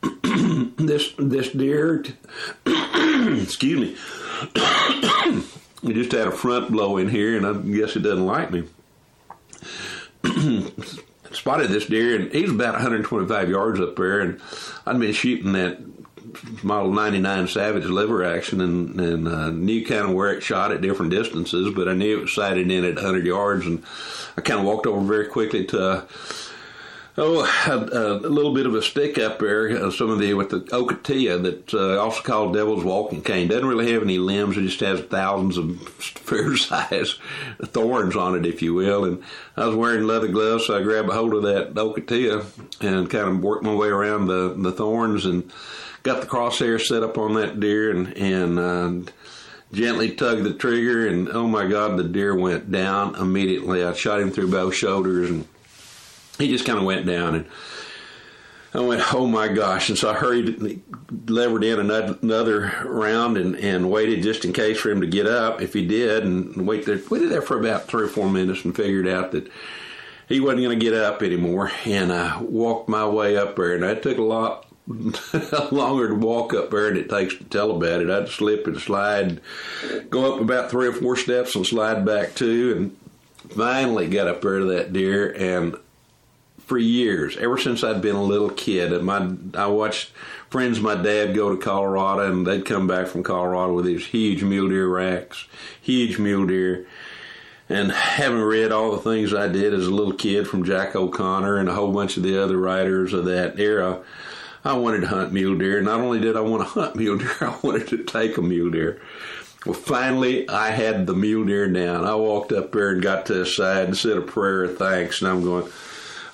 this 0.76 1.12
this 1.18 1.50
deer, 1.50 2.04
excuse 2.66 3.80
me, 3.80 3.96
we 5.82 5.92
just 5.92 6.12
had 6.12 6.28
a 6.28 6.32
front 6.32 6.72
blow 6.72 6.96
in 6.96 7.08
here, 7.08 7.36
and 7.36 7.46
I 7.46 7.52
guess 7.52 7.96
it 7.96 8.00
doesn't 8.00 8.26
like 8.26 8.50
me. 8.50 8.64
Spotted 11.34 11.70
this 11.70 11.86
deer, 11.86 12.16
and 12.16 12.32
he's 12.32 12.50
about 12.50 12.74
125 12.74 13.48
yards 13.48 13.80
up 13.80 13.96
there, 13.96 14.20
and 14.20 14.40
I'd 14.86 14.98
been 14.98 15.12
shooting 15.12 15.52
that 15.52 15.80
Model 16.62 16.92
99 16.92 17.48
Savage 17.48 17.84
lever 17.84 18.24
action 18.24 18.60
and, 18.60 19.00
and 19.00 19.28
uh, 19.28 19.50
knew 19.50 19.84
kind 19.84 20.02
of 20.02 20.12
where 20.12 20.32
it 20.32 20.42
shot 20.42 20.72
at 20.72 20.80
different 20.80 21.10
distances, 21.10 21.72
but 21.74 21.88
I 21.88 21.94
knew 21.94 22.18
it 22.18 22.22
was 22.22 22.34
sighted 22.34 22.70
in 22.70 22.84
at 22.84 22.96
100 22.96 23.26
yards, 23.26 23.66
and 23.66 23.82
I 24.36 24.40
kind 24.40 24.60
of 24.60 24.66
walked 24.66 24.86
over 24.86 25.00
very 25.00 25.26
quickly 25.26 25.64
to 25.66 26.06
Oh, 27.16 27.44
a, 27.68 28.26
a, 28.26 28.28
little 28.28 28.52
bit 28.52 28.66
of 28.66 28.74
a 28.74 28.82
stick 28.82 29.18
up 29.18 29.38
there. 29.38 29.70
Uh, 29.70 29.90
some 29.92 30.10
of 30.10 30.18
the 30.18 30.34
with 30.34 30.50
the 30.50 30.60
ocotillo 30.60 31.40
that 31.44 31.72
uh, 31.72 32.02
also 32.02 32.20
called 32.22 32.54
Devil's 32.54 32.82
Walking 32.82 33.22
Cane 33.22 33.46
doesn't 33.46 33.68
really 33.68 33.92
have 33.92 34.02
any 34.02 34.18
limbs. 34.18 34.56
It 34.56 34.62
just 34.62 34.80
has 34.80 35.00
thousands 35.02 35.56
of 35.56 35.80
fair 35.88 36.56
size 36.56 37.16
thorns 37.62 38.16
on 38.16 38.34
it, 38.34 38.44
if 38.44 38.62
you 38.62 38.74
will. 38.74 39.04
And 39.04 39.22
I 39.56 39.66
was 39.66 39.76
wearing 39.76 40.08
leather 40.08 40.26
gloves, 40.26 40.66
so 40.66 40.76
I 40.76 40.82
grabbed 40.82 41.08
a 41.08 41.12
hold 41.12 41.34
of 41.34 41.44
that 41.44 41.74
ocotillo 41.74 42.46
and 42.80 43.08
kind 43.08 43.28
of 43.28 43.44
worked 43.44 43.62
my 43.62 43.74
way 43.74 43.88
around 43.88 44.26
the 44.26 44.52
the 44.58 44.72
thorns 44.72 45.24
and 45.24 45.52
got 46.02 46.20
the 46.20 46.26
crosshair 46.26 46.84
set 46.84 47.04
up 47.04 47.16
on 47.16 47.34
that 47.34 47.60
deer 47.60 47.90
and 47.92 48.08
and. 48.16 48.58
Uh, 48.58 49.12
gently 49.72 50.14
tugged 50.14 50.44
the 50.44 50.54
trigger 50.54 51.08
and 51.08 51.28
oh 51.30 51.48
my 51.48 51.66
god 51.66 51.96
the 51.96 52.04
deer 52.04 52.32
went 52.32 52.70
down 52.70 53.16
immediately 53.16 53.82
i 53.82 53.92
shot 53.92 54.20
him 54.20 54.30
through 54.30 54.48
both 54.48 54.72
shoulders 54.72 55.28
and 55.28 55.48
he 56.38 56.48
just 56.48 56.66
kind 56.66 56.78
of 56.78 56.84
went 56.84 57.06
down 57.06 57.34
and 57.34 57.46
I 58.74 58.80
went, 58.80 59.14
oh 59.14 59.26
my 59.28 59.46
gosh. 59.46 59.88
And 59.88 59.96
so 59.96 60.10
I 60.10 60.14
hurried, 60.14 60.82
levered 61.28 61.62
in 61.62 61.78
another 61.78 62.72
round 62.84 63.36
and, 63.36 63.54
and 63.56 63.88
waited 63.88 64.24
just 64.24 64.44
in 64.44 64.52
case 64.52 64.80
for 64.80 64.90
him 64.90 65.00
to 65.00 65.06
get 65.06 65.26
up 65.26 65.62
if 65.62 65.72
he 65.72 65.86
did 65.86 66.24
and 66.24 66.66
wait 66.66 66.84
there, 66.84 67.00
waited 67.08 67.30
there 67.30 67.42
for 67.42 67.58
about 67.58 67.86
three 67.86 68.04
or 68.04 68.08
four 68.08 68.28
minutes 68.28 68.64
and 68.64 68.74
figured 68.74 69.06
out 69.06 69.30
that 69.30 69.48
he 70.28 70.40
wasn't 70.40 70.62
going 70.62 70.76
to 70.76 70.84
get 70.84 70.94
up 70.94 71.22
anymore. 71.22 71.70
And 71.84 72.12
I 72.12 72.40
walked 72.40 72.88
my 72.88 73.06
way 73.06 73.36
up 73.36 73.54
there 73.54 73.74
and 73.74 73.84
that 73.84 74.02
took 74.02 74.18
a 74.18 74.22
lot 74.22 74.66
longer 75.72 76.08
to 76.08 76.14
walk 76.14 76.52
up 76.52 76.72
there 76.72 76.88
than 76.88 76.96
it 76.96 77.08
takes 77.08 77.36
to 77.36 77.44
tell 77.44 77.70
about 77.70 78.00
it. 78.00 78.10
I'd 78.10 78.28
slip 78.28 78.66
and 78.66 78.80
slide, 78.80 79.40
go 80.10 80.34
up 80.34 80.40
about 80.40 80.72
three 80.72 80.88
or 80.88 80.92
four 80.92 81.16
steps 81.16 81.54
and 81.54 81.64
slide 81.64 82.04
back 82.04 82.34
two 82.34 82.74
and 82.76 83.52
finally 83.52 84.08
got 84.08 84.26
up 84.26 84.42
there 84.42 84.58
to 84.58 84.64
that 84.64 84.92
deer 84.92 85.32
and 85.32 85.76
for 86.66 86.78
years, 86.78 87.36
ever 87.36 87.58
since 87.58 87.84
I'd 87.84 88.00
been 88.00 88.16
a 88.16 88.22
little 88.22 88.50
kid. 88.50 88.92
And 88.92 89.04
my 89.04 89.30
I 89.54 89.66
watched 89.66 90.10
friends 90.50 90.80
my 90.80 90.94
dad 90.94 91.34
go 91.34 91.50
to 91.50 91.62
Colorado, 91.62 92.30
and 92.30 92.46
they'd 92.46 92.64
come 92.64 92.86
back 92.86 93.06
from 93.06 93.22
Colorado 93.22 93.74
with 93.74 93.84
these 93.84 94.06
huge 94.06 94.42
mule 94.42 94.68
deer 94.68 94.88
racks, 94.88 95.46
huge 95.80 96.18
mule 96.18 96.46
deer. 96.46 96.86
And 97.68 97.92
having 97.92 98.42
read 98.42 98.72
all 98.72 98.92
the 98.92 98.98
things 98.98 99.32
I 99.32 99.48
did 99.48 99.72
as 99.72 99.86
a 99.86 99.94
little 99.94 100.12
kid 100.12 100.46
from 100.46 100.64
Jack 100.64 100.94
O'Connor 100.94 101.56
and 101.56 101.68
a 101.68 101.74
whole 101.74 101.92
bunch 101.92 102.16
of 102.16 102.22
the 102.22 102.42
other 102.42 102.58
writers 102.58 103.14
of 103.14 103.24
that 103.24 103.58
era, 103.58 104.02
I 104.64 104.74
wanted 104.74 105.00
to 105.00 105.08
hunt 105.08 105.32
mule 105.32 105.56
deer. 105.56 105.80
Not 105.80 106.00
only 106.00 106.20
did 106.20 106.36
I 106.36 106.40
want 106.40 106.62
to 106.62 106.68
hunt 106.80 106.96
mule 106.96 107.18
deer, 107.18 107.36
I 107.40 107.58
wanted 107.62 107.88
to 107.88 108.04
take 108.04 108.36
a 108.36 108.42
mule 108.42 108.70
deer. 108.70 109.00
Well, 109.64 109.74
finally, 109.74 110.48
I 110.48 110.70
had 110.70 111.06
the 111.06 111.14
mule 111.14 111.46
deer 111.46 111.68
down. 111.68 112.04
I 112.04 112.14
walked 112.14 112.52
up 112.52 112.72
there 112.72 112.90
and 112.90 113.02
got 113.02 113.26
to 113.26 113.34
the 113.34 113.46
side 113.46 113.86
and 113.86 113.96
said 113.96 114.18
a 114.18 114.22
prayer 114.22 114.64
of 114.64 114.76
thanks, 114.76 115.22
and 115.22 115.30
I'm 115.30 115.42
going, 115.42 115.70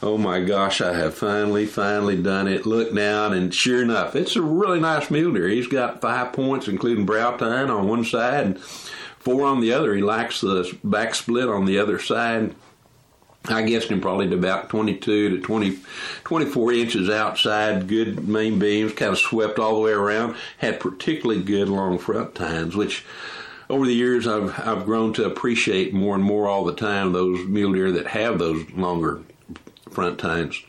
oh 0.02 0.16
my 0.16 0.40
gosh, 0.40 0.80
I 0.80 0.94
have 0.94 1.14
finally, 1.14 1.66
finally 1.66 2.20
done 2.20 2.48
it. 2.48 2.66
Look 2.66 2.94
down, 2.94 3.32
and 3.32 3.54
sure 3.54 3.82
enough, 3.82 4.16
it's 4.16 4.36
a 4.36 4.42
really 4.42 4.80
nice 4.80 5.10
mule 5.10 5.32
deer. 5.32 5.48
He's 5.48 5.66
got 5.66 6.00
five 6.00 6.32
points, 6.32 6.68
including 6.68 7.06
brow 7.06 7.36
tine 7.36 7.70
on 7.70 7.88
one 7.88 8.04
side 8.04 8.46
and 8.46 8.60
four 8.60 9.46
on 9.46 9.60
the 9.60 9.72
other. 9.72 9.94
He 9.94 10.02
lacks 10.02 10.40
the 10.40 10.76
back 10.82 11.14
split 11.14 11.48
on 11.48 11.66
the 11.66 11.78
other 11.78 11.98
side. 11.98 12.54
I 13.46 13.62
guessed 13.62 13.88
him 13.88 14.02
probably 14.02 14.28
to 14.28 14.34
about 14.34 14.68
22 14.68 15.30
to 15.30 15.40
20, 15.40 15.78
24 16.24 16.72
inches 16.74 17.08
outside, 17.08 17.88
good 17.88 18.28
main 18.28 18.58
beams, 18.58 18.92
kind 18.92 19.12
of 19.12 19.18
swept 19.18 19.58
all 19.58 19.76
the 19.76 19.80
way 19.80 19.92
around, 19.92 20.36
had 20.58 20.78
particularly 20.78 21.42
good 21.42 21.68
long 21.68 21.98
front 21.98 22.34
tines, 22.34 22.76
which 22.76 23.02
over 23.70 23.86
the 23.86 23.94
years 23.94 24.26
I've, 24.26 24.58
I've 24.58 24.84
grown 24.84 25.14
to 25.14 25.24
appreciate 25.24 25.94
more 25.94 26.14
and 26.14 26.22
more 26.24 26.48
all 26.48 26.64
the 26.64 26.74
time 26.74 27.12
those 27.12 27.46
mule 27.46 27.72
deer 27.72 27.92
that 27.92 28.08
have 28.08 28.38
those 28.38 28.68
longer 28.72 29.22
front 29.90 30.18
tines. 30.18 30.62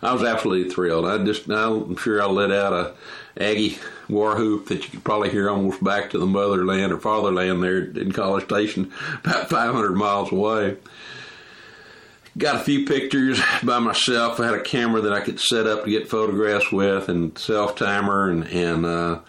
I 0.00 0.12
was 0.12 0.22
absolutely 0.22 0.70
thrilled. 0.70 1.06
I 1.06 1.22
just, 1.24 1.48
I'm 1.48 1.96
sure 1.96 2.22
I 2.22 2.26
let 2.26 2.52
out 2.52 2.72
a 2.72 2.94
Aggie 3.40 3.78
war 4.08 4.36
whoop 4.36 4.66
that 4.66 4.84
you 4.84 4.90
could 4.90 5.04
probably 5.04 5.30
hear 5.30 5.48
almost 5.48 5.82
back 5.82 6.10
to 6.10 6.18
the 6.18 6.26
motherland 6.26 6.92
or 6.92 6.98
fatherland 6.98 7.62
there 7.62 7.84
in 7.84 8.12
College 8.12 8.44
Station, 8.44 8.92
about 9.24 9.48
500 9.48 9.92
miles 9.92 10.32
away. 10.32 10.76
Got 12.36 12.56
a 12.56 12.64
few 12.64 12.86
pictures 12.86 13.40
by 13.64 13.80
myself. 13.80 14.38
I 14.38 14.46
had 14.46 14.54
a 14.54 14.62
camera 14.62 15.00
that 15.00 15.12
I 15.12 15.20
could 15.20 15.40
set 15.40 15.66
up 15.66 15.84
to 15.84 15.90
get 15.90 16.08
photographs 16.08 16.70
with, 16.70 17.08
and 17.08 17.36
self 17.36 17.74
timer, 17.74 18.30
and 18.30 18.44
and 18.46 18.86
uh, 18.86 19.20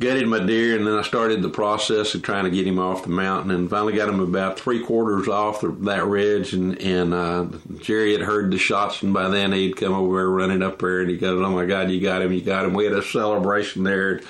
gutted 0.00 0.26
my 0.26 0.40
deer, 0.40 0.76
and 0.76 0.86
then 0.86 0.94
I 0.96 1.02
started 1.02 1.42
the 1.42 1.50
process 1.50 2.14
of 2.14 2.22
trying 2.22 2.44
to 2.44 2.50
get 2.50 2.66
him 2.66 2.78
off 2.78 3.02
the 3.02 3.10
mountain, 3.10 3.50
and 3.50 3.68
finally 3.68 3.92
got 3.92 4.08
him 4.08 4.18
about 4.18 4.58
three 4.58 4.82
quarters 4.82 5.28
off 5.28 5.60
the, 5.60 5.68
that 5.82 6.06
ridge. 6.06 6.54
And 6.54 6.80
and 6.80 7.12
uh, 7.14 7.46
Jerry 7.78 8.12
had 8.12 8.22
heard 8.22 8.50
the 8.50 8.58
shots, 8.58 9.02
and 9.02 9.12
by 9.12 9.28
then 9.28 9.52
he'd 9.52 9.76
come 9.76 9.92
over 9.92 10.16
there 10.16 10.28
running 10.28 10.62
up 10.62 10.78
there, 10.78 11.02
and 11.02 11.10
he 11.10 11.18
goes, 11.18 11.40
"Oh 11.44 11.50
my 11.50 11.66
God, 11.66 11.90
you 11.90 12.00
got 12.00 12.22
him! 12.22 12.32
You 12.32 12.40
got 12.40 12.64
him!" 12.64 12.72
We 12.72 12.84
had 12.84 12.94
a 12.94 13.02
celebration 13.02 13.84
there, 13.84 14.22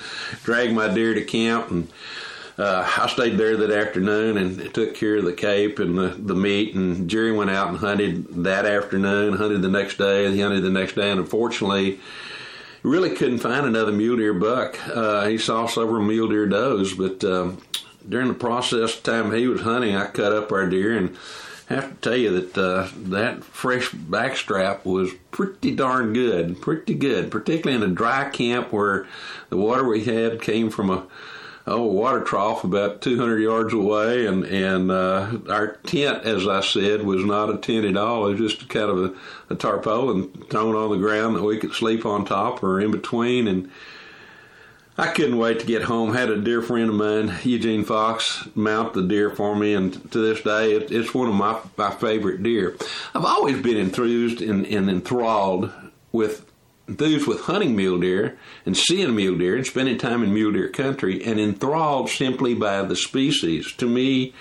dragged 0.43 0.73
my 0.73 0.93
deer 0.93 1.13
to 1.15 1.23
camp, 1.23 1.71
and. 1.71 1.87
Uh, 2.57 2.87
I 2.97 3.07
stayed 3.07 3.39
there 3.39 3.57
that 3.57 3.71
afternoon 3.71 4.37
and 4.37 4.71
took 4.73 4.93
care 4.93 5.15
of 5.15 5.25
the 5.25 5.33
cape 5.33 5.79
and 5.79 5.97
the, 5.97 6.09
the 6.09 6.35
meat. 6.35 6.75
And 6.75 7.09
Jerry 7.09 7.31
went 7.31 7.49
out 7.49 7.69
and 7.69 7.77
hunted 7.77 8.43
that 8.43 8.65
afternoon, 8.67 9.33
hunted 9.33 9.63
the 9.63 9.69
next 9.69 9.97
day, 9.97 10.29
he 10.31 10.41
hunted 10.41 10.61
the 10.61 10.69
next 10.69 10.93
day. 10.93 11.09
And 11.09 11.19
unfortunately, 11.19 11.99
really 12.83 13.15
couldn't 13.15 13.39
find 13.39 13.65
another 13.65 13.91
mule 13.91 14.17
deer 14.17 14.33
buck. 14.33 14.77
Uh, 14.87 15.27
he 15.27 15.37
saw 15.37 15.67
several 15.67 16.03
mule 16.03 16.29
deer 16.29 16.47
does, 16.47 16.93
but 16.93 17.23
um, 17.23 17.61
during 18.07 18.27
the 18.27 18.33
process 18.33 18.99
time 18.99 19.31
he 19.31 19.47
was 19.47 19.61
hunting, 19.61 19.95
I 19.95 20.07
cut 20.07 20.33
up 20.33 20.51
our 20.51 20.67
deer 20.67 20.97
and 20.97 21.15
have 21.67 21.89
to 21.89 22.09
tell 22.09 22.17
you 22.17 22.41
that 22.41 22.57
uh, 22.57 22.89
that 22.95 23.43
fresh 23.43 23.91
backstrap 23.91 24.85
was 24.85 25.13
pretty 25.31 25.73
darn 25.73 26.13
good, 26.13 26.61
pretty 26.61 26.93
good, 26.93 27.31
particularly 27.31 27.81
in 27.81 27.89
a 27.89 27.93
dry 27.93 28.29
camp 28.29 28.73
where 28.73 29.07
the 29.49 29.57
water 29.57 29.87
we 29.87 30.03
had 30.03 30.41
came 30.41 30.69
from 30.69 30.89
a 30.89 31.05
oh, 31.67 31.83
water 31.83 32.21
trough 32.21 32.63
about 32.63 33.01
200 33.01 33.39
yards 33.39 33.73
away, 33.73 34.25
and 34.25 34.43
and 34.45 34.91
uh, 34.91 35.37
our 35.49 35.75
tent, 35.77 36.23
as 36.23 36.47
I 36.47 36.61
said, 36.61 37.03
was 37.03 37.23
not 37.23 37.49
a 37.49 37.57
tent 37.57 37.85
at 37.85 37.97
all. 37.97 38.27
It 38.27 38.39
was 38.39 38.55
just 38.55 38.69
kind 38.69 38.89
of 38.89 38.97
a, 39.03 39.53
a 39.53 39.55
tarpaulin 39.55 40.29
thrown 40.49 40.75
on 40.75 40.91
the 40.91 40.97
ground 40.97 41.35
that 41.35 41.43
we 41.43 41.57
could 41.57 41.73
sleep 41.73 42.05
on 42.05 42.25
top 42.25 42.63
or 42.63 42.79
in 42.79 42.91
between, 42.91 43.47
and. 43.47 43.71
I 44.97 45.07
couldn't 45.07 45.37
wait 45.37 45.61
to 45.61 45.65
get 45.65 45.83
home. 45.83 46.13
Had 46.13 46.29
a 46.29 46.39
dear 46.39 46.61
friend 46.61 46.89
of 46.89 46.95
mine, 46.95 47.33
Eugene 47.43 47.85
Fox, 47.85 48.47
mount 48.53 48.93
the 48.93 49.01
deer 49.01 49.31
for 49.31 49.55
me, 49.55 49.73
and 49.73 49.93
to 50.11 50.19
this 50.19 50.41
day, 50.41 50.73
it, 50.73 50.91
it's 50.91 51.13
one 51.13 51.29
of 51.29 51.33
my 51.33 51.59
my 51.77 51.91
favorite 51.91 52.43
deer. 52.43 52.75
I've 53.15 53.25
always 53.25 53.59
been 53.61 53.77
enthused 53.77 54.41
and, 54.41 54.65
and 54.67 54.89
enthralled 54.89 55.71
with 56.11 56.50
enthused 56.91 57.25
with 57.25 57.41
hunting 57.41 57.75
mule 57.75 57.99
deer 57.99 58.37
and 58.65 58.75
seeing 58.75 59.15
mule 59.15 59.37
deer 59.37 59.55
and 59.55 59.65
spending 59.65 59.97
time 59.97 60.23
in 60.23 60.33
mule 60.33 60.51
deer 60.51 60.67
country 60.67 61.23
and 61.23 61.39
enthralled 61.39 62.09
simply 62.09 62.53
by 62.53 62.81
the 62.81 62.95
species. 62.95 63.71
To 63.77 63.87
me, 63.87 64.33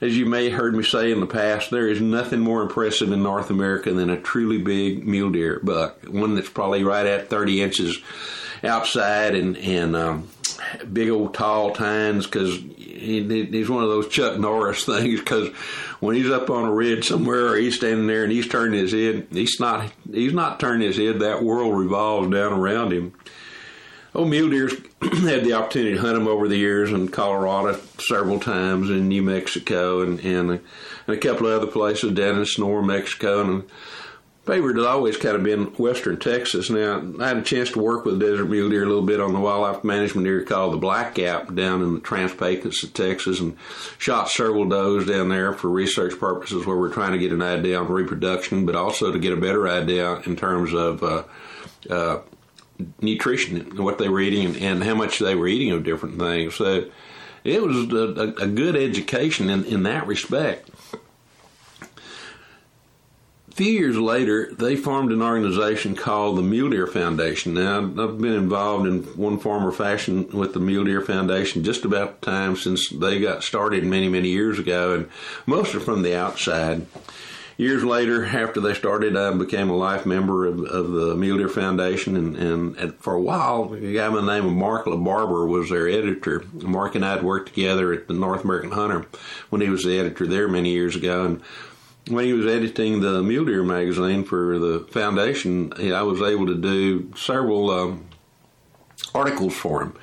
as 0.00 0.16
you 0.16 0.26
may 0.26 0.50
have 0.50 0.60
heard 0.60 0.74
me 0.74 0.84
say 0.84 1.10
in 1.10 1.20
the 1.20 1.26
past, 1.26 1.70
there 1.70 1.88
is 1.88 2.00
nothing 2.00 2.40
more 2.40 2.60
impressive 2.60 3.10
in 3.10 3.22
North 3.22 3.48
America 3.48 3.92
than 3.94 4.10
a 4.10 4.20
truly 4.20 4.58
big 4.58 5.06
mule 5.06 5.30
deer 5.30 5.58
buck, 5.62 6.04
one 6.04 6.34
that's 6.34 6.50
probably 6.50 6.84
right 6.84 7.06
at 7.06 7.30
30 7.30 7.62
inches 7.62 7.98
outside 8.62 9.34
and, 9.34 9.56
and 9.56 9.96
um, 9.96 10.28
big 10.92 11.08
old 11.08 11.32
tall 11.32 11.72
tines 11.72 12.26
because 12.26 12.58
he, 12.94 13.44
he's 13.46 13.68
one 13.68 13.82
of 13.82 13.88
those 13.88 14.08
Chuck 14.08 14.38
Norris 14.38 14.84
things 14.86 15.20
because 15.20 15.48
when 16.00 16.16
he's 16.16 16.30
up 16.30 16.50
on 16.50 16.64
a 16.64 16.72
ridge 16.72 17.08
somewhere 17.08 17.48
or 17.48 17.56
he's 17.56 17.76
standing 17.76 18.06
there 18.06 18.24
and 18.24 18.32
he's 18.32 18.48
turning 18.48 18.78
his 18.78 18.92
head, 18.92 19.26
he's 19.30 19.58
not 19.60 19.92
he's 20.12 20.32
not 20.32 20.60
turning 20.60 20.86
his 20.86 20.96
head. 20.96 21.20
That 21.20 21.42
world 21.42 21.76
revolves 21.76 22.30
down 22.30 22.52
around 22.52 22.92
him. 22.92 23.12
Oh, 24.16 24.24
mule 24.24 24.48
deer's 24.48 24.72
had 25.02 25.44
the 25.44 25.54
opportunity 25.54 25.94
to 25.94 26.00
hunt 26.00 26.14
them 26.14 26.28
over 26.28 26.46
the 26.46 26.56
years 26.56 26.92
in 26.92 27.08
Colorado 27.08 27.80
several 27.98 28.38
times, 28.38 28.88
in 28.88 29.08
New 29.08 29.22
Mexico, 29.22 30.02
and 30.02 30.20
and, 30.20 30.50
and 30.50 30.60
a 31.08 31.16
couple 31.16 31.48
of 31.48 31.62
other 31.62 31.70
places 31.70 32.12
down 32.12 32.38
in 32.38 32.44
Sonora, 32.44 32.82
Mexico, 32.82 33.40
and 33.40 33.64
favorite 34.44 34.76
has 34.76 34.84
always 34.84 35.16
kind 35.16 35.36
of 35.36 35.42
been 35.42 35.66
western 35.74 36.18
Texas. 36.18 36.68
Now, 36.68 37.02
I 37.18 37.28
had 37.28 37.36
a 37.38 37.42
chance 37.42 37.70
to 37.72 37.80
work 37.80 38.04
with 38.04 38.20
desert 38.20 38.44
mule 38.44 38.68
deer 38.68 38.84
a 38.84 38.86
little 38.86 39.02
bit 39.02 39.20
on 39.20 39.32
the 39.32 39.40
wildlife 39.40 39.84
management 39.84 40.26
area 40.26 40.44
called 40.44 40.74
the 40.74 40.78
Black 40.78 41.14
Gap 41.14 41.54
down 41.54 41.82
in 41.82 41.94
the 41.94 42.00
Trans-Pecos 42.00 42.82
of 42.82 42.92
Texas 42.92 43.40
and 43.40 43.56
shot 43.98 44.28
several 44.28 44.66
does 44.66 45.06
down 45.06 45.30
there 45.30 45.54
for 45.54 45.70
research 45.70 46.18
purposes 46.18 46.66
where 46.66 46.76
we're 46.76 46.92
trying 46.92 47.12
to 47.12 47.18
get 47.18 47.32
an 47.32 47.42
idea 47.42 47.78
on 47.78 47.88
reproduction, 47.88 48.66
but 48.66 48.74
also 48.74 49.10
to 49.10 49.18
get 49.18 49.32
a 49.32 49.36
better 49.36 49.66
idea 49.66 50.16
in 50.26 50.36
terms 50.36 50.74
of 50.74 51.02
uh, 51.02 51.22
uh, 51.88 52.20
nutrition, 53.00 53.56
and 53.56 53.78
what 53.78 53.98
they 53.98 54.08
were 54.08 54.20
eating, 54.20 54.46
and, 54.46 54.56
and, 54.56 54.84
how 54.84 54.94
much 54.94 55.20
they 55.20 55.34
were 55.34 55.48
eating 55.48 55.70
of 55.70 55.84
different 55.84 56.18
things. 56.18 56.54
So 56.56 56.90
it 57.44 57.62
was 57.62 57.76
a, 57.92 58.42
a 58.42 58.46
good 58.46 58.76
education 58.76 59.48
in, 59.48 59.64
in 59.64 59.84
that 59.84 60.06
respect 60.06 60.70
few 63.54 63.70
years 63.70 63.96
later, 63.96 64.52
they 64.52 64.74
formed 64.74 65.12
an 65.12 65.22
organization 65.22 65.94
called 65.94 66.36
the 66.36 66.42
Mule 66.42 66.70
Deer 66.70 66.88
Foundation. 66.88 67.54
Now, 67.54 67.78
I've 67.78 68.18
been 68.18 68.32
involved 68.32 68.86
in 68.86 69.04
one 69.16 69.38
form 69.38 69.64
or 69.64 69.70
fashion 69.70 70.28
with 70.32 70.54
the 70.54 70.60
Mule 70.60 70.84
Deer 70.84 71.00
Foundation 71.00 71.62
just 71.62 71.84
about 71.84 72.20
the 72.20 72.26
time 72.26 72.56
since 72.56 72.88
they 72.88 73.20
got 73.20 73.44
started 73.44 73.84
many, 73.84 74.08
many 74.08 74.28
years 74.28 74.58
ago, 74.58 74.94
and 74.94 75.08
mostly 75.46 75.78
from 75.78 76.02
the 76.02 76.16
outside. 76.16 76.86
Years 77.56 77.84
later, 77.84 78.26
after 78.26 78.60
they 78.60 78.74
started, 78.74 79.16
I 79.16 79.32
became 79.32 79.70
a 79.70 79.76
life 79.76 80.04
member 80.04 80.46
of, 80.46 80.58
of 80.64 80.90
the 80.90 81.14
Mule 81.14 81.38
Deer 81.38 81.48
Foundation, 81.48 82.16
and, 82.16 82.36
and, 82.36 82.76
and, 82.76 82.94
for 82.96 83.14
a 83.14 83.20
while, 83.20 83.72
a 83.72 83.92
guy 83.92 84.08
by 84.08 84.16
the 84.16 84.22
name 84.22 84.46
of 84.46 84.52
Mark 84.52 84.86
LaBarbera 84.86 85.46
was 85.46 85.70
their 85.70 85.88
editor. 85.88 86.42
Mark 86.54 86.96
and 86.96 87.04
I 87.04 87.12
had 87.12 87.22
worked 87.22 87.54
together 87.54 87.92
at 87.92 88.08
the 88.08 88.14
North 88.14 88.42
American 88.42 88.72
Hunter 88.72 89.06
when 89.50 89.60
he 89.60 89.68
was 89.68 89.84
the 89.84 89.96
editor 89.96 90.26
there 90.26 90.48
many 90.48 90.70
years 90.70 90.96
ago, 90.96 91.24
and 91.24 91.42
when 92.08 92.24
he 92.24 92.32
was 92.32 92.46
editing 92.46 93.00
the 93.00 93.22
Mule 93.22 93.44
Deer 93.44 93.62
magazine 93.62 94.24
for 94.24 94.58
the 94.58 94.86
foundation, 94.90 95.72
I 95.92 96.02
was 96.02 96.20
able 96.20 96.46
to 96.46 96.54
do 96.54 97.12
several 97.16 97.70
um, 97.70 98.06
articles 99.14 99.54
for 99.54 99.82
him. 99.82 99.96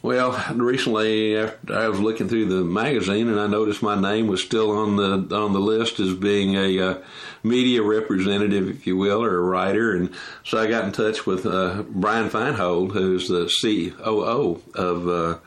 Well, 0.00 0.42
recently 0.54 1.36
I 1.36 1.88
was 1.88 1.98
looking 1.98 2.28
through 2.28 2.46
the 2.46 2.64
magazine 2.64 3.28
and 3.28 3.40
I 3.40 3.48
noticed 3.48 3.82
my 3.82 4.00
name 4.00 4.28
was 4.28 4.42
still 4.42 4.70
on 4.70 4.96
the 4.96 5.36
on 5.36 5.52
the 5.52 5.60
list 5.60 5.98
as 5.98 6.14
being 6.14 6.54
a 6.54 6.80
uh, 6.80 6.98
media 7.42 7.82
representative, 7.82 8.68
if 8.70 8.86
you 8.86 8.96
will, 8.96 9.24
or 9.24 9.36
a 9.36 9.42
writer, 9.42 9.96
and 9.96 10.14
so 10.44 10.58
I 10.58 10.68
got 10.68 10.84
in 10.84 10.92
touch 10.92 11.26
with 11.26 11.44
uh, 11.44 11.82
Brian 11.88 12.30
Feinhold, 12.30 12.92
who's 12.92 13.28
the 13.28 13.52
COO 13.60 14.62
of 14.74 15.08
uh, 15.08 15.38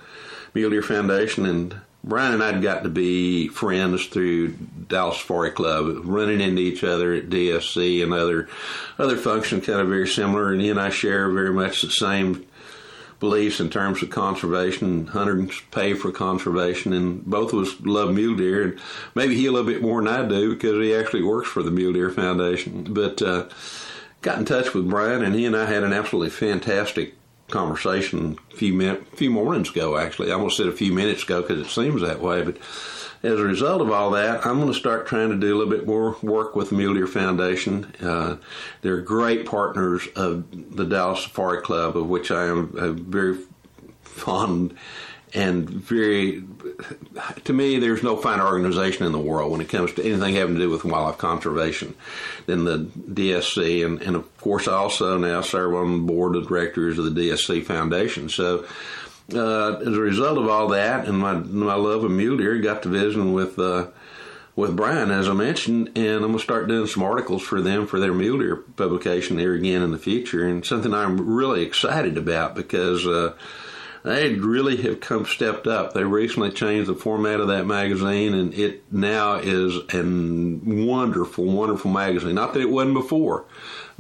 Mule 0.53 0.69
Deer 0.69 0.81
Foundation, 0.81 1.45
and 1.45 1.79
Brian 2.03 2.34
and 2.34 2.43
I 2.43 2.53
had 2.53 2.62
got 2.62 2.84
to 2.84 2.89
be 2.89 3.48
friends 3.48 4.08
through 4.08 4.50
Dallas 4.88 5.20
Safari 5.20 5.51
Club, 5.51 6.01
running 6.03 6.41
into 6.41 6.62
each 6.62 6.84
other 6.84 7.13
at 7.13 7.29
DSC 7.29 8.01
and 8.01 8.13
other 8.13 8.50
other 8.98 9.17
functions, 9.17 9.65
kind 9.65 9.79
of 9.79 9.88
very 9.88 10.08
similar. 10.08 10.51
And 10.51 10.62
he 10.62 10.70
and 10.70 10.79
I 10.79 10.89
share 10.89 11.29
very 11.29 11.53
much 11.53 11.81
the 11.81 11.91
same 11.91 12.46
beliefs 13.20 13.60
in 13.60 13.70
terms 13.70 14.01
of 14.01 14.10
conservation. 14.10 15.05
Hunters 15.08 15.62
pay 15.70 15.93
for 15.93 16.12
conservation, 16.12 16.91
and 16.91 17.24
both 17.24 17.53
of 17.53 17.60
us 17.60 17.79
love 17.81 18.13
mule 18.13 18.36
deer. 18.36 18.63
And 18.63 18.79
maybe 19.13 19.36
he 19.36 19.46
a 19.46 19.51
little 19.51 19.72
bit 19.72 19.84
more 19.84 20.03
than 20.03 20.12
I 20.12 20.27
do 20.27 20.55
because 20.55 20.84
he 20.84 20.96
actually 20.96 21.24
works 21.24 21.50
for 21.50 21.62
the 21.62 21.72
Mule 21.72 21.93
Deer 21.93 22.10
Foundation. 22.10 22.93
But 22.93 23.22
uh, 23.22 23.48
got 24.24 24.39
in 24.39 24.46
touch 24.46 24.74
with 24.74 24.89
Brian, 24.89 25.24
and 25.24 25.36
he 25.36 25.46
and 25.46 25.55
I 25.55 25.67
had 25.67 25.84
an 25.84 25.93
absolutely 25.93 26.31
fantastic 26.31 27.13
conversation 27.51 28.38
a 28.51 28.55
few 28.55 28.74
min- 28.74 29.05
few 29.15 29.29
mornings 29.29 29.70
ago. 29.70 29.98
Actually, 29.98 30.31
I 30.31 30.36
almost 30.36 30.58
said 30.58 30.67
a 30.67 30.72
few 30.72 30.93
minutes 30.93 31.24
ago 31.24 31.41
because 31.41 31.60
it 31.60 31.70
seems 31.70 32.01
that 32.01 32.20
way. 32.20 32.41
But 32.41 32.58
as 33.24 33.39
a 33.39 33.43
result 33.43 33.81
of 33.81 33.91
all 33.91 34.12
that, 34.12 34.46
I'm 34.46 34.60
going 34.60 34.72
to 34.72 34.79
start 34.79 35.05
trying 35.05 35.29
to 35.29 35.36
do 35.36 35.55
a 35.55 35.58
little 35.58 35.72
bit 35.72 35.86
more 35.86 36.17
work 36.24 36.55
with 36.55 36.70
the 36.70 36.75
Mule 36.75 36.96
Deer 36.96 37.08
Foundation. 37.08 37.93
Uh, 38.01 38.38
they're 38.81 39.01
great 39.01 39.46
partners 39.46 40.08
of 40.15 40.75
the 40.75 40.86
Dallas 40.86 41.24
Safari 41.24 41.62
Club, 41.62 41.96
of 41.96 42.08
which 42.08 42.31
I 42.31 42.46
am 42.46 43.05
very 43.05 43.38
fond 44.01 44.75
and 45.33 45.69
very 45.69 46.43
to 47.43 47.53
me 47.53 47.79
there's 47.79 48.03
no 48.03 48.17
finer 48.17 48.45
organization 48.45 49.05
in 49.05 49.11
the 49.11 49.19
world 49.19 49.51
when 49.51 49.61
it 49.61 49.69
comes 49.69 49.93
to 49.93 50.03
anything 50.03 50.35
having 50.35 50.55
to 50.55 50.61
do 50.61 50.69
with 50.69 50.83
wildlife 50.83 51.17
conservation 51.17 51.95
than 52.47 52.65
the 52.65 52.79
DSC 52.79 53.85
and, 53.85 54.01
and 54.01 54.15
of 54.15 54.38
course 54.38 54.67
I 54.67 54.73
also 54.73 55.17
now 55.17 55.41
serve 55.41 55.73
on 55.75 55.91
the 55.91 56.13
board 56.13 56.35
of 56.35 56.47
directors 56.47 56.97
of 56.97 57.13
the 57.13 57.29
DSC 57.29 57.63
Foundation. 57.65 58.29
So 58.29 58.65
uh, 59.33 59.77
as 59.77 59.88
a 59.88 60.01
result 60.01 60.38
of 60.38 60.50
all 60.50 60.67
that 60.69 61.07
and 61.07 61.17
my 61.17 61.33
my 61.33 61.75
love 61.75 62.03
of 62.03 62.11
mule 62.11 62.38
deer 62.38 62.59
got 62.59 62.83
to 62.83 62.89
visiting 62.89 63.33
with 63.33 63.57
uh, 63.57 63.88
with 64.53 64.75
Brian, 64.75 65.11
as 65.11 65.29
I 65.29 65.33
mentioned, 65.33 65.91
and 65.95 66.15
I'm 66.15 66.21
going 66.21 66.33
to 66.33 66.39
start 66.39 66.67
doing 66.67 66.85
some 66.85 67.03
articles 67.03 67.41
for 67.41 67.61
them 67.61 67.88
for 67.88 68.01
their 68.01 68.13
mule 68.13 68.39
deer 68.39 68.57
publication 68.57 69.38
there 69.38 69.53
again 69.53 69.81
in 69.81 69.91
the 69.91 69.97
future, 69.97 70.45
and 70.45 70.65
something 70.65 70.93
I'm 70.93 71.35
really 71.35 71.63
excited 71.63 72.17
about 72.17 72.53
because 72.53 73.07
uh, 73.07 73.33
they 74.03 74.33
really 74.33 74.77
have 74.77 75.00
come 75.00 75.25
stepped 75.25 75.68
up. 75.68 75.94
They 75.94 76.03
recently 76.03 76.51
changed 76.51 76.90
the 76.90 76.96
format 76.96 77.40
of 77.40 77.48
that 77.50 77.66
magazine, 77.66 78.33
and 78.33 78.53
it 78.53 78.83
now 78.92 79.35
is 79.35 79.75
a 79.94 80.03
wonderful, 80.03 81.46
wonderful 81.46 81.92
magazine. 81.92 82.35
Not 82.35 82.53
that 82.53 82.61
it 82.61 82.70
wasn't 82.70 82.96
before, 82.96 83.46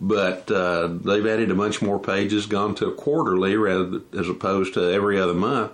but 0.03 0.49
uh, 0.49 0.87
they've 0.87 1.27
added 1.27 1.51
a 1.51 1.55
bunch 1.55 1.79
more 1.79 1.99
pages, 1.99 2.47
gone 2.47 2.73
to 2.73 2.87
a 2.87 2.91
quarterly 2.91 3.55
rather 3.55 4.01
as 4.17 4.27
opposed 4.27 4.73
to 4.73 4.91
every 4.91 5.21
other 5.21 5.35
month. 5.35 5.71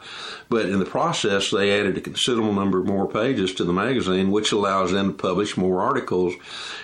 But 0.50 0.66
in 0.66 0.80
the 0.80 0.86
process, 0.86 1.50
they 1.50 1.80
added 1.80 1.98
a 1.98 2.02
considerable 2.02 2.52
number 2.52 2.80
of 2.80 2.86
more 2.86 3.08
pages 3.08 3.54
to 3.56 3.64
the 3.64 3.72
magazine, 3.72 4.30
which 4.30 4.52
allows 4.52 4.92
them 4.92 5.08
to 5.08 5.14
publish 5.14 5.56
more 5.56 5.82
articles, 5.82 6.34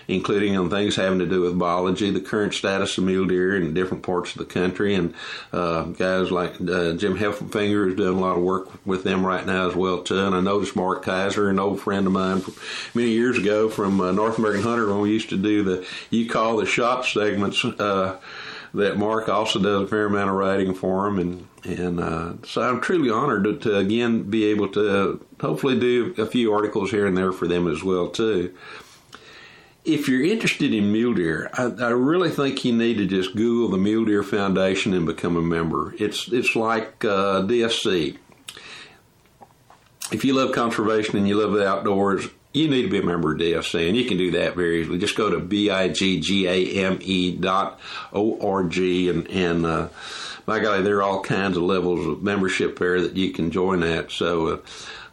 including 0.07 0.55
on 0.55 0.69
things 0.69 0.95
having 0.95 1.19
to 1.19 1.25
do 1.25 1.41
with 1.41 1.59
biology, 1.59 2.11
the 2.11 2.21
current 2.21 2.53
status 2.53 2.97
of 2.97 3.03
mule 3.03 3.25
deer 3.25 3.57
in 3.57 3.73
different 3.73 4.03
parts 4.03 4.31
of 4.31 4.37
the 4.37 4.45
country, 4.45 4.95
and 4.95 5.13
uh, 5.51 5.83
guys 5.83 6.31
like 6.31 6.53
uh, 6.61 6.93
Jim 6.93 7.17
Heffelfinger 7.17 7.89
is 7.89 7.95
doing 7.95 8.17
a 8.17 8.21
lot 8.21 8.37
of 8.37 8.43
work 8.43 8.69
with 8.85 9.03
them 9.03 9.25
right 9.25 9.45
now 9.45 9.67
as 9.67 9.75
well 9.75 10.01
too. 10.01 10.17
And 10.17 10.35
I 10.35 10.39
noticed 10.39 10.77
Mark 10.77 11.03
Kayser, 11.03 11.49
an 11.49 11.59
old 11.59 11.81
friend 11.81 12.07
of 12.07 12.13
mine 12.13 12.41
many 12.93 13.11
years 13.11 13.37
ago 13.37 13.67
from 13.67 13.99
uh, 13.99 14.11
North 14.13 14.37
American 14.37 14.63
Hunter, 14.63 14.87
when 14.87 15.01
we 15.01 15.11
used 15.11 15.29
to 15.29 15.37
do 15.37 15.63
the 15.63 15.85
you 16.09 16.29
call 16.29 16.57
the 16.57 16.65
shop 16.65 17.05
segment 17.05 17.32
segments 17.33 17.65
uh, 17.65 18.19
that 18.73 18.97
Mark 18.97 19.29
also 19.29 19.59
does 19.59 19.83
a 19.83 19.87
fair 19.87 20.05
amount 20.05 20.29
of 20.29 20.35
writing 20.35 20.73
for 20.73 21.07
him, 21.07 21.19
and 21.19 21.47
and 21.63 21.99
uh, 21.99 22.33
so 22.45 22.61
I'm 22.61 22.81
truly 22.81 23.09
honored 23.09 23.45
to, 23.45 23.57
to, 23.59 23.77
again 23.77 24.23
be 24.23 24.45
able 24.45 24.67
to 24.69 25.25
hopefully 25.39 25.79
do 25.79 26.13
a 26.17 26.25
few 26.25 26.53
articles 26.53 26.91
here 26.91 27.07
and 27.07 27.17
there 27.17 27.31
for 27.31 27.47
them 27.47 27.67
as 27.67 27.83
well 27.83 28.09
too. 28.09 28.53
If 29.85 30.07
you're 30.07 30.23
interested 30.23 30.73
in 30.73 30.91
mule 30.91 31.13
deer, 31.13 31.49
I, 31.53 31.63
I 31.63 31.89
really 31.89 32.29
think 32.29 32.63
you 32.63 32.73
need 32.73 32.97
to 32.97 33.05
just 33.05 33.35
Google 33.35 33.69
the 33.69 33.77
Mule 33.77 34.05
Deer 34.05 34.23
Foundation 34.23 34.93
and 34.93 35.05
become 35.05 35.35
a 35.35 35.41
member. 35.41 35.93
It's 35.99 36.31
it's 36.31 36.55
like 36.55 37.03
uh, 37.05 37.41
DSC. 37.43 38.17
If 40.11 40.23
you 40.23 40.33
love 40.33 40.53
conservation 40.53 41.17
and 41.17 41.27
you 41.27 41.35
love 41.41 41.53
the 41.53 41.67
outdoors, 41.67 42.27
you 42.53 42.67
need 42.67 42.83
to 42.83 42.89
be 42.89 42.99
a 42.99 43.03
member 43.03 43.33
of 43.33 43.39
DSC, 43.39 43.87
and 43.87 43.97
you 43.97 44.05
can 44.05 44.17
do 44.17 44.31
that 44.31 44.55
very 44.55 44.81
easily. 44.81 44.99
Just 44.99 45.17
go 45.17 45.29
to 45.29 45.39
biggame 45.39 47.41
dot 47.41 47.79
org, 48.11 48.77
and 48.77 49.27
and 49.27 49.65
uh, 49.65 49.87
by 50.45 50.59
golly, 50.59 50.83
there 50.83 50.97
are 50.97 51.03
all 51.03 51.21
kinds 51.21 51.57
of 51.57 51.63
levels 51.63 52.05
of 52.05 52.21
membership 52.21 52.77
there 52.77 53.01
that 53.01 53.17
you 53.17 53.31
can 53.31 53.51
join 53.51 53.83
at. 53.83 54.11
So. 54.11 54.47
Uh, 54.47 54.57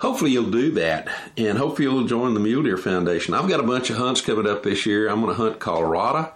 hopefully 0.01 0.33
you'll 0.33 0.51
do 0.51 0.73
that, 0.73 1.09
and 1.37 1.57
hopefully 1.57 1.89
you'll 1.89 2.07
join 2.07 2.35
the 2.35 2.41
Mule 2.41 2.63
Deer 2.63 2.77
Foundation. 2.77 3.35
I've 3.35 3.49
got 3.49 3.61
a 3.61 3.65
bunch 3.65 3.91
of 3.91 3.97
hunts 3.97 4.21
coming 4.21 4.47
up 4.47 4.63
this 4.63 4.85
year. 4.85 5.09
I'm 5.09 5.21
going 5.21 5.35
to 5.35 5.43
hunt 5.43 5.61
Colorado. 5.61 6.33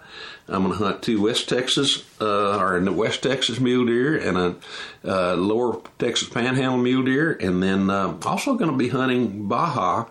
I'm 0.47 0.63
going 0.63 0.77
to 0.77 0.83
hunt 0.83 1.01
two 1.01 1.23
West 1.23 1.49
Texas, 1.49 2.03
uh, 2.21 2.59
or 2.59 2.79
West 2.91 3.23
Texas 3.23 3.59
mule 3.59 3.85
deer 3.87 4.15
and 4.15 4.37
a 4.37 4.55
uh, 5.03 5.35
lower 5.35 5.81
Texas 5.97 6.29
panhandle 6.29 6.77
mule 6.77 7.03
deer, 7.03 7.33
and 7.33 7.63
then 7.63 7.89
uh, 7.89 8.15
also 8.23 8.53
going 8.53 8.69
to 8.69 8.77
be 8.77 8.89
hunting 8.89 9.47
Baja, 9.47 10.05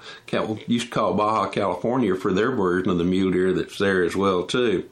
used 0.67 0.87
to 0.87 0.93
call 0.93 1.15
Baja 1.15 1.49
California 1.51 2.17
for 2.17 2.33
their 2.33 2.51
version 2.51 2.91
of 2.91 2.99
the 2.99 3.05
mule 3.05 3.31
deer 3.31 3.53
that's 3.53 3.79
there 3.79 4.03
as 4.03 4.17
well 4.17 4.45
too. 4.45 4.91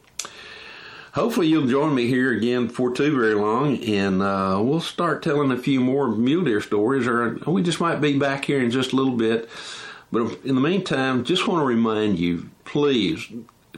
Hopefully 1.12 1.46
you'll 1.46 1.66
join 1.66 1.94
me 1.94 2.06
here 2.06 2.32
again 2.32 2.70
for 2.70 2.90
too 2.90 3.14
very 3.14 3.34
long, 3.34 3.76
and 3.84 4.22
uh, 4.22 4.58
we'll 4.62 4.80
start 4.80 5.22
telling 5.22 5.50
a 5.50 5.58
few 5.58 5.78
more 5.78 6.08
mule 6.08 6.42
deer 6.42 6.62
stories, 6.62 7.06
or 7.06 7.34
we 7.46 7.62
just 7.62 7.80
might 7.80 8.00
be 8.00 8.18
back 8.18 8.46
here 8.46 8.62
in 8.62 8.70
just 8.70 8.94
a 8.94 8.96
little 8.96 9.16
bit. 9.16 9.48
But 10.10 10.42
in 10.42 10.54
the 10.54 10.60
meantime, 10.62 11.24
just 11.24 11.46
want 11.46 11.60
to 11.60 11.66
remind 11.66 12.18
you, 12.18 12.48
please 12.64 13.30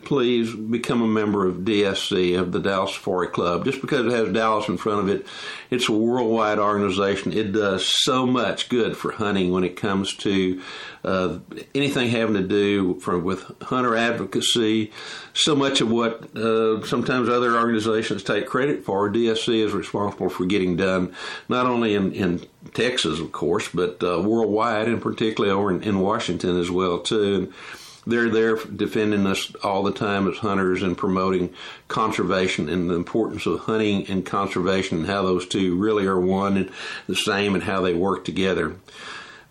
please 0.05 0.55
become 0.55 1.03
a 1.03 1.07
member 1.07 1.47
of 1.47 1.59
DSC, 1.59 2.38
of 2.38 2.53
the 2.53 2.61
Dallas 2.61 2.95
Safari 2.95 3.29
Club. 3.29 3.64
Just 3.64 3.81
because 3.81 4.07
it 4.07 4.12
has 4.12 4.33
Dallas 4.33 4.69
in 4.69 4.77
front 4.77 5.01
of 5.01 5.09
it, 5.09 5.27
it's 5.71 5.88
a 5.88 5.93
worldwide 5.93 6.59
organization. 6.59 7.33
It 7.33 7.53
does 7.53 7.90
so 8.05 8.27
much 8.27 8.69
good 8.69 8.97
for 8.97 9.12
hunting 9.12 9.53
when 9.53 9.64
it 9.64 9.77
comes 9.77 10.14
to 10.19 10.62
uh, 11.05 11.38
anything 11.75 12.09
having 12.09 12.35
to 12.35 12.43
do 12.43 13.01
with 13.23 13.45
hunter 13.62 13.97
advocacy. 13.97 14.93
So 15.33 15.55
much 15.55 15.81
of 15.81 15.90
what 15.90 16.37
uh, 16.37 16.85
sometimes 16.87 17.29
other 17.29 17.57
organizations 17.57 18.23
take 18.23 18.47
credit 18.47 18.85
for, 18.85 19.11
DSC 19.11 19.64
is 19.64 19.73
responsible 19.73 20.29
for 20.29 20.47
getting 20.47 20.77
done, 20.77 21.14
not 21.49 21.67
only 21.67 21.95
in, 21.95 22.12
in 22.12 22.47
Texas, 22.73 23.21
of 23.21 23.33
course, 23.33 23.69
but 23.69 24.03
uh, 24.03 24.21
worldwide, 24.21 24.88
and 24.88 25.03
particularly 25.03 25.55
over 25.55 25.71
in, 25.71 25.83
in 25.83 26.01
Washington 26.01 26.59
as 26.59 26.71
well, 26.71 27.01
too. 27.01 27.35
And, 27.35 27.53
they're 28.07 28.29
there 28.29 28.57
defending 28.57 29.27
us 29.27 29.55
all 29.62 29.83
the 29.83 29.93
time 29.93 30.29
as 30.29 30.38
hunters 30.38 30.83
and 30.83 30.97
promoting 30.97 31.53
conservation 31.88 32.69
and 32.69 32.90
the 32.90 32.95
importance 32.95 33.47
of 33.47 33.61
hunting 33.61 34.07
and 34.09 34.27
conservation 34.27 34.99
and 34.99 35.07
how 35.07 35.23
those 35.23 35.47
two 35.47 35.77
really 35.77 36.07
are 36.07 36.21
one 36.21 36.57
and 36.57 36.71
the 37.07 37.17
same 37.17 37.55
and 37.55 37.64
how 37.64 37.81
they 37.81 37.95
work 37.95 38.25
together. 38.25 38.77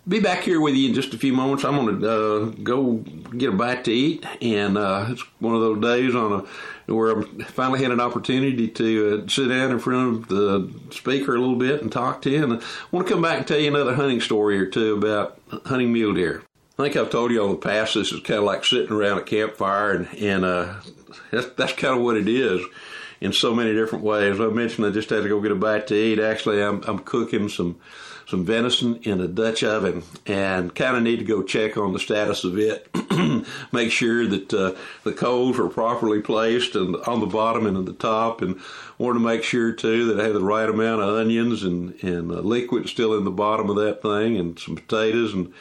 Be 0.06 0.20
back 0.20 0.42
here 0.42 0.60
with 0.60 0.74
you 0.74 0.88
in 0.88 0.94
just 0.94 1.14
a 1.14 1.18
few 1.18 1.32
moments. 1.32 1.64
I'm 1.64 1.76
going 1.76 2.00
to 2.00 2.10
uh, 2.10 2.38
go 2.62 2.96
get 3.38 3.48
a 3.48 3.56
bite 3.56 3.84
to 3.84 3.90
eat, 3.90 4.26
and 4.42 4.76
uh, 4.76 5.06
it's 5.08 5.22
one 5.38 5.54
of 5.54 5.62
those 5.62 5.80
days 5.80 6.14
on 6.14 6.32
a 6.32 6.44
where 6.92 7.18
I 7.18 7.44
finally 7.44 7.82
had 7.82 7.90
an 7.90 8.00
opportunity 8.00 8.68
to 8.68 9.24
uh, 9.24 9.28
sit 9.28 9.48
down 9.48 9.70
in 9.70 9.78
front 9.78 10.16
of 10.16 10.28
the 10.28 10.70
speaker 10.90 11.34
a 11.34 11.38
little 11.38 11.56
bit 11.56 11.80
and 11.80 11.90
talk 11.90 12.20
to 12.22 12.30
you. 12.30 12.44
And 12.44 12.52
I 12.54 12.62
want 12.90 13.06
to 13.06 13.12
come 13.12 13.22
back 13.22 13.38
and 13.38 13.46
tell 13.46 13.58
you 13.58 13.68
another 13.68 13.94
hunting 13.94 14.20
story 14.20 14.58
or 14.58 14.66
two 14.66 14.94
about 14.94 15.40
hunting 15.64 15.92
mule 15.92 16.12
deer. 16.12 16.42
I 16.76 16.82
think 16.82 16.96
I've 16.96 17.10
told 17.10 17.30
you 17.30 17.44
in 17.44 17.52
the 17.52 17.56
past 17.56 17.94
this 17.94 18.10
is 18.10 18.20
kind 18.20 18.38
of 18.38 18.44
like 18.44 18.64
sitting 18.64 18.90
around 18.90 19.18
a 19.18 19.22
campfire, 19.22 19.92
and, 19.92 20.08
and 20.18 20.44
uh, 20.44 20.74
that's, 21.30 21.46
that's 21.50 21.72
kind 21.74 21.96
of 21.96 22.02
what 22.02 22.16
it 22.16 22.26
is 22.26 22.64
in 23.20 23.32
so 23.32 23.54
many 23.54 23.72
different 23.72 24.04
ways. 24.04 24.40
I 24.40 24.46
mentioned 24.46 24.86
I 24.86 24.90
just 24.90 25.10
had 25.10 25.22
to 25.22 25.28
go 25.28 25.40
get 25.40 25.52
a 25.52 25.56
bite 25.56 25.86
to 25.88 25.94
eat. 25.94 26.18
Actually, 26.18 26.62
I'm, 26.62 26.82
I'm 26.82 26.98
cooking 26.98 27.48
some 27.48 27.78
some 28.26 28.44
venison 28.44 28.96
in 29.02 29.20
a 29.20 29.28
Dutch 29.28 29.62
oven 29.62 30.02
and 30.26 30.74
kind 30.74 30.96
of 30.96 31.02
need 31.02 31.18
to 31.18 31.26
go 31.26 31.42
check 31.42 31.76
on 31.76 31.92
the 31.92 31.98
status 31.98 32.42
of 32.42 32.58
it. 32.58 32.88
Make 33.72 33.92
sure 33.92 34.26
that 34.26 34.52
uh, 34.52 34.74
the 35.04 35.12
coals 35.12 35.58
are 35.58 35.68
properly 35.68 36.22
placed 36.22 36.74
and 36.74 36.96
on 37.06 37.20
the 37.20 37.26
bottom 37.26 37.66
and 37.66 37.76
at 37.76 37.84
the 37.84 37.92
top, 37.92 38.40
and 38.40 38.58
want 38.96 39.16
to 39.16 39.20
make 39.20 39.42
sure 39.42 39.72
too 39.72 40.06
that 40.06 40.20
I 40.20 40.24
have 40.24 40.34
the 40.34 40.42
right 40.42 40.68
amount 40.68 41.02
of 41.02 41.14
onions 41.16 41.62
and 41.62 41.94
and 42.02 42.32
uh, 42.32 42.40
liquid 42.40 42.88
still 42.88 43.16
in 43.16 43.24
the 43.24 43.30
bottom 43.30 43.70
of 43.70 43.76
that 43.76 44.02
thing, 44.02 44.36
and 44.36 44.58
some 44.58 44.76
potatoes 44.76 45.34
and 45.34 45.52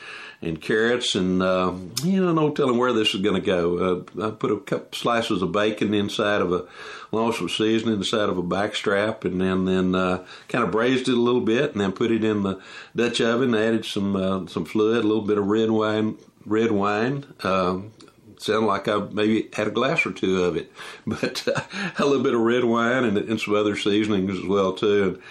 and 0.44 0.62
carrots, 0.62 1.16
and 1.16 1.42
uh, 1.42 1.74
you 2.04 2.24
know, 2.24 2.34
no 2.34 2.52
telling 2.52 2.78
where 2.78 2.94
this 2.94 3.14
is 3.14 3.22
going 3.22 3.40
to 3.40 3.46
go. 3.46 4.06
Uh, 4.18 4.28
I 4.28 4.32
put 4.32 4.52
a 4.52 4.60
couple 4.60 4.98
slices 4.98 5.42
of 5.42 5.52
bacon 5.52 5.94
inside 5.94 6.42
of 6.42 6.52
a 6.52 6.66
longsword 7.12 7.52
seasoning 7.52 7.96
inside 7.96 8.30
of 8.30 8.38
a 8.38 8.44
backstrap, 8.44 9.24
and 9.26 9.40
then 9.40 9.66
then 9.66 9.96
uh, 9.96 10.26
kind 10.50 10.64
of 10.64 10.72
braised 10.72 11.08
it 11.08 11.14
a 11.14 11.22
little 11.22 11.42
bit, 11.42 11.72
and 11.72 11.82
then 11.82 11.92
put 11.92 12.12
it 12.12 12.24
in 12.24 12.44
the 12.44 12.62
Dutch 12.96 13.22
oven. 13.22 13.56
Added 13.56 13.86
some 13.86 14.16
uh, 14.16 14.48
some 14.48 14.66
fluid, 14.66 15.04
a 15.04 15.08
little 15.08 15.24
bit 15.24 15.38
of 15.38 15.48
red 15.48 15.72
wine, 15.72 16.18
red 16.46 16.72
wine. 16.72 17.26
Um, 17.44 17.94
sounded 18.38 18.68
like 18.68 18.88
I 18.88 18.98
maybe 18.98 19.50
had 19.54 19.68
a 19.68 19.72
glass 19.72 20.06
or 20.06 20.12
two 20.12 20.44
of 20.44 20.58
it, 20.58 20.72
but 21.08 21.48
uh, 21.48 21.62
a 21.98 22.06
little 22.06 22.24
bit 22.24 22.34
of 22.34 22.42
red 22.42 22.66
wine 22.66 23.06
and, 23.06 23.18
and 23.18 23.40
some 23.40 23.56
other 23.56 23.78
seasonings 23.78 24.38
as 24.38 24.46
well 24.46 24.74
too. 24.74 25.04
And, 25.04 25.22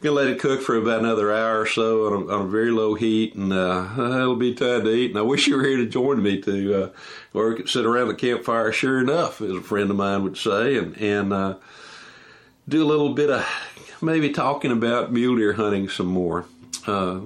gonna 0.00 0.14
let 0.14 0.28
it 0.28 0.38
cook 0.38 0.60
for 0.62 0.76
about 0.76 1.00
another 1.00 1.32
hour 1.32 1.60
or 1.60 1.66
so 1.66 2.06
on 2.06 2.12
a, 2.12 2.34
on 2.34 2.46
a 2.46 2.48
very 2.48 2.70
low 2.70 2.94
heat, 2.94 3.34
and 3.34 3.52
uh, 3.52 3.88
it'll 3.96 4.36
be 4.36 4.54
time 4.54 4.84
to 4.84 4.90
eat. 4.90 5.10
And 5.10 5.18
I 5.18 5.22
wish 5.22 5.46
you 5.46 5.56
were 5.56 5.64
here 5.64 5.78
to 5.78 5.86
join 5.86 6.22
me 6.22 6.40
to, 6.42 6.84
uh, 6.84 6.90
or 7.34 7.66
sit 7.66 7.86
around 7.86 8.08
the 8.08 8.14
campfire. 8.14 8.72
Sure 8.72 9.00
enough, 9.00 9.40
as 9.40 9.50
a 9.50 9.60
friend 9.60 9.90
of 9.90 9.96
mine 9.96 10.22
would 10.22 10.36
say, 10.36 10.76
and 10.76 10.96
and 10.98 11.32
uh, 11.32 11.56
do 12.68 12.82
a 12.82 12.86
little 12.86 13.14
bit 13.14 13.30
of 13.30 13.46
maybe 14.02 14.30
talking 14.30 14.72
about 14.72 15.12
mule 15.12 15.36
deer 15.36 15.54
hunting 15.54 15.88
some 15.88 16.06
more. 16.06 16.46
Uh, 16.86 17.20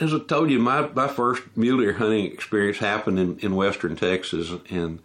as 0.00 0.12
I 0.12 0.18
told 0.18 0.50
you, 0.50 0.58
my, 0.58 0.88
my 0.88 1.08
first 1.08 1.42
mule 1.56 1.78
deer 1.78 1.94
hunting 1.94 2.26
experience 2.26 2.78
happened 2.78 3.18
in, 3.18 3.38
in 3.38 3.56
western 3.56 3.96
Texas, 3.96 4.50
and 4.70 4.98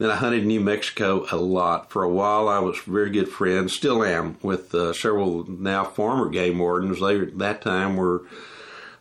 then 0.00 0.10
I 0.10 0.16
hunted 0.16 0.46
New 0.46 0.60
Mexico 0.60 1.26
a 1.30 1.36
lot. 1.36 1.90
For 1.90 2.02
a 2.02 2.08
while, 2.08 2.48
I 2.48 2.58
was 2.58 2.78
very 2.78 3.10
good 3.10 3.28
friends, 3.28 3.74
still 3.74 4.02
am, 4.02 4.38
with 4.40 4.74
uh, 4.74 4.94
several 4.94 5.44
now 5.44 5.84
former 5.84 6.30
game 6.30 6.58
wardens. 6.58 7.00
They 7.00 7.20
at 7.20 7.36
that 7.36 7.60
time 7.60 7.96
were 7.96 8.22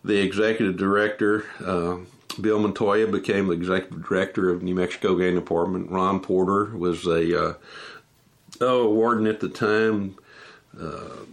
the 0.03 0.17
executive 0.17 0.75
director. 0.75 1.45
Uh, 1.65 1.99
Bill 2.41 2.59
Montoya 2.59 3.07
became 3.07 3.47
the 3.47 3.53
executive 3.53 4.05
director 4.05 4.49
of 4.49 4.61
New 4.61 4.75
Mexico 4.75 5.15
Game 5.15 5.35
Department. 5.35 5.89
Ron 5.89 6.19
Porter 6.19 6.65
was 6.65 7.05
a 7.05 7.45
uh, 7.45 7.53
oh 8.59 8.89
warden 8.89 9.25
at 9.25 9.39
the 9.39 9.47
time. 9.47 10.17
Uh, 10.77 11.23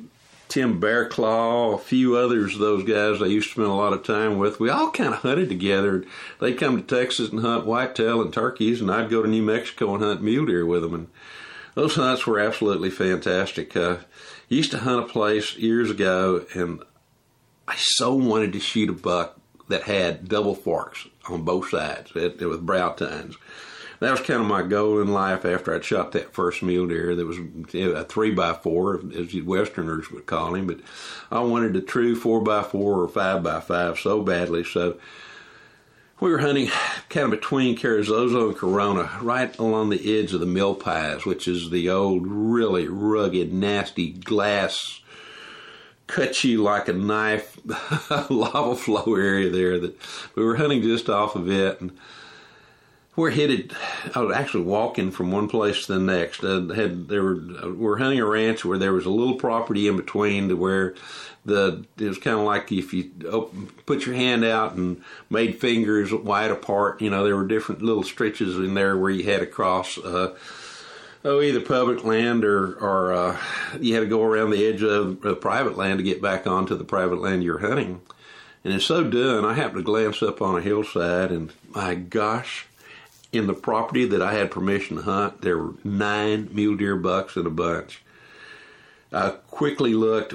Tim 0.48 0.80
Bearclaw, 0.80 1.74
a 1.74 1.78
few 1.78 2.16
others, 2.16 2.58
those 2.58 2.84
guys 2.84 3.20
I 3.20 3.26
used 3.26 3.48
to 3.48 3.52
spend 3.54 3.68
a 3.68 3.72
lot 3.74 3.92
of 3.92 4.04
time 4.04 4.38
with. 4.38 4.60
We 4.60 4.70
all 4.70 4.90
kind 4.90 5.12
of 5.12 5.20
hunted 5.20 5.48
together. 5.48 6.04
They'd 6.40 6.58
come 6.58 6.76
to 6.76 6.82
Texas 6.82 7.30
and 7.30 7.40
hunt 7.40 7.66
whitetail 7.66 8.22
and 8.22 8.32
turkeys, 8.32 8.80
and 8.80 8.90
I'd 8.90 9.10
go 9.10 9.22
to 9.22 9.28
New 9.28 9.42
Mexico 9.42 9.94
and 9.94 10.02
hunt 10.02 10.22
mule 10.22 10.46
deer 10.46 10.64
with 10.64 10.82
them. 10.82 10.94
And 10.94 11.08
those 11.74 11.96
hunts 11.96 12.26
were 12.26 12.38
absolutely 12.38 12.90
fantastic. 12.90 13.76
Uh, 13.76 13.98
used 14.48 14.70
to 14.70 14.78
hunt 14.78 15.04
a 15.04 15.12
place 15.12 15.56
years 15.56 15.90
ago, 15.90 16.46
and 16.54 16.82
I 17.66 17.74
so 17.76 18.14
wanted 18.14 18.52
to 18.52 18.60
shoot 18.60 18.88
a 18.88 18.92
buck 18.92 19.38
that 19.68 19.82
had 19.82 20.28
double 20.28 20.54
forks 20.54 21.06
on 21.28 21.42
both 21.42 21.70
sides 21.70 22.12
it, 22.14 22.40
it, 22.40 22.46
with 22.46 22.64
brow 22.64 22.90
tines 22.90 23.36
that 24.00 24.10
was 24.10 24.20
kind 24.20 24.40
of 24.40 24.46
my 24.46 24.62
goal 24.62 25.00
in 25.00 25.08
life 25.08 25.44
after 25.44 25.74
I'd 25.74 25.84
shot 25.84 26.12
that 26.12 26.34
first 26.34 26.62
mule 26.62 26.86
deer. 26.86 27.14
That 27.14 27.26
was 27.26 27.38
a 27.74 28.04
three 28.04 28.32
by 28.32 28.52
four, 28.54 29.00
as 29.16 29.32
you 29.32 29.44
Westerners 29.44 30.10
would 30.10 30.26
call 30.26 30.54
him. 30.54 30.66
But 30.66 30.80
I 31.30 31.40
wanted 31.40 31.76
a 31.76 31.80
true 31.80 32.14
four 32.14 32.42
by 32.42 32.62
four 32.62 33.00
or 33.00 33.08
five 33.08 33.42
by 33.42 33.60
five 33.60 33.98
so 33.98 34.22
badly. 34.22 34.64
So 34.64 34.98
we 36.20 36.30
were 36.30 36.38
hunting 36.38 36.70
kind 37.08 37.24
of 37.24 37.30
between 37.30 37.76
Carrizozo 37.76 38.48
and 38.48 38.56
Corona, 38.56 39.10
right 39.20 39.56
along 39.58 39.90
the 39.90 40.20
edge 40.20 40.32
of 40.32 40.40
the 40.40 40.46
Malpais, 40.46 41.24
which 41.24 41.48
is 41.48 41.70
the 41.70 41.90
old, 41.90 42.26
really 42.26 42.88
rugged, 42.88 43.52
nasty 43.52 44.12
glass 44.12 45.00
cut 46.06 46.44
you 46.44 46.62
like 46.62 46.88
a 46.88 46.92
knife 46.92 47.58
lava 48.30 48.76
flow 48.76 49.16
area 49.16 49.50
there 49.50 49.78
that 49.78 49.96
we 50.34 50.44
were 50.44 50.56
hunting 50.56 50.82
just 50.82 51.08
off 51.08 51.34
of 51.34 51.50
it 51.50 51.80
and 51.80 51.96
we're 53.16 53.30
headed. 53.30 53.74
I 54.14 54.20
was 54.20 54.36
actually 54.36 54.64
walking 54.64 55.10
from 55.10 55.32
one 55.32 55.48
place 55.48 55.86
to 55.86 55.94
the 55.94 55.98
next. 55.98 56.44
I 56.44 56.74
had 56.74 57.08
there 57.08 57.22
were 57.22 57.72
we're 57.72 57.96
hunting 57.96 58.20
a 58.20 58.26
ranch 58.26 58.64
where 58.64 58.78
there 58.78 58.92
was 58.92 59.06
a 59.06 59.10
little 59.10 59.36
property 59.36 59.88
in 59.88 59.96
between 59.96 60.48
to 60.48 60.54
where 60.54 60.94
the 61.46 61.84
it 61.98 62.04
was 62.04 62.18
kind 62.18 62.38
of 62.38 62.44
like 62.44 62.70
if 62.70 62.92
you 62.92 63.10
open, 63.26 63.68
put 63.86 64.04
your 64.04 64.14
hand 64.14 64.44
out 64.44 64.74
and 64.74 65.02
made 65.30 65.58
fingers 65.58 66.12
wide 66.12 66.50
apart. 66.50 67.00
You 67.00 67.10
know, 67.10 67.24
there 67.24 67.36
were 67.36 67.46
different 67.46 67.82
little 67.82 68.02
stretches 68.02 68.56
in 68.56 68.74
there 68.74 68.96
where 68.96 69.10
you 69.10 69.24
had 69.24 69.40
to 69.40 69.46
cross. 69.46 69.96
Uh, 69.96 70.36
oh, 71.24 71.40
either 71.40 71.60
public 71.60 72.04
land 72.04 72.44
or 72.44 72.74
or 72.74 73.12
uh, 73.14 73.40
you 73.80 73.94
had 73.94 74.00
to 74.00 74.06
go 74.06 74.22
around 74.22 74.50
the 74.50 74.66
edge 74.66 74.82
of, 74.82 75.24
of 75.24 75.40
private 75.40 75.76
land 75.78 75.98
to 75.98 76.04
get 76.04 76.20
back 76.20 76.46
onto 76.46 76.76
the 76.76 76.84
private 76.84 77.20
land 77.20 77.42
you're 77.42 77.58
hunting. 77.60 78.02
And 78.62 78.74
in 78.74 78.80
so 78.80 79.04
doing, 79.04 79.44
I 79.44 79.54
happened 79.54 79.78
to 79.78 79.84
glance 79.84 80.22
up 80.22 80.42
on 80.42 80.58
a 80.58 80.60
hillside, 80.60 81.30
and 81.30 81.52
my 81.72 81.94
gosh, 81.94 82.66
in 83.36 83.46
the 83.46 83.54
property 83.54 84.06
that 84.06 84.22
I 84.22 84.34
had 84.34 84.50
permission 84.50 84.96
to 84.96 85.02
hunt, 85.02 85.42
there 85.42 85.58
were 85.58 85.74
nine 85.84 86.48
mule 86.52 86.76
deer 86.76 86.96
bucks 86.96 87.36
in 87.36 87.46
a 87.46 87.50
bunch. 87.50 88.02
I 89.12 89.30
quickly 89.30 89.94
looked. 89.94 90.34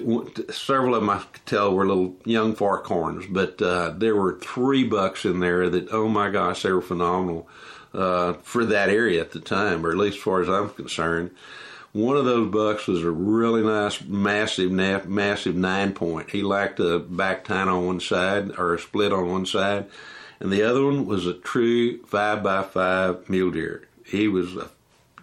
Several 0.54 0.96
of 0.96 1.02
them 1.02 1.10
I 1.10 1.20
could 1.20 1.46
tell 1.46 1.74
were 1.74 1.86
little 1.86 2.16
young 2.26 2.56
forkhorns, 2.56 3.32
but 3.32 3.62
uh, 3.62 3.94
there 3.96 4.16
were 4.16 4.40
three 4.40 4.84
bucks 4.84 5.26
in 5.26 5.40
there 5.40 5.70
that, 5.70 5.92
oh 5.92 6.08
my 6.08 6.30
gosh, 6.30 6.64
they 6.64 6.72
were 6.72 6.82
phenomenal 6.82 7.48
uh, 7.94 8.34
for 8.42 8.66
that 8.66 8.90
area 8.90 9.22
at 9.22 9.32
the 9.32 9.42
time, 9.42 9.86
or 9.86 9.92
at 9.92 9.98
least 9.98 10.18
as 10.18 10.24
far 10.24 10.42
as 10.42 10.50
I'm 10.50 10.70
concerned. 10.70 11.32
One 11.94 12.16
of 12.16 12.24
those 12.24 12.50
bucks 12.50 12.88
was 12.88 13.04
a 13.04 13.12
really 13.12 13.62
nice, 13.62 14.02
massive, 14.02 14.72
massive 14.72 15.56
nine 15.56 15.94
point. 15.94 16.30
He 16.30 16.42
lacked 16.42 16.80
a 16.80 17.00
back 17.00 17.44
tine 17.44 17.68
on 17.68 17.86
one 17.86 18.00
side 18.00 18.52
or 18.58 18.74
a 18.74 18.80
split 18.80 19.12
on 19.12 19.30
one 19.30 19.46
side 19.46 19.88
and 20.42 20.52
the 20.52 20.64
other 20.64 20.84
one 20.84 21.06
was 21.06 21.28
a 21.28 21.36
true 21.36 22.04
five 22.04 22.42
by 22.42 22.64
five 22.64 23.30
mule 23.30 23.52
deer. 23.52 23.88
He 24.04 24.28
was 24.28 24.58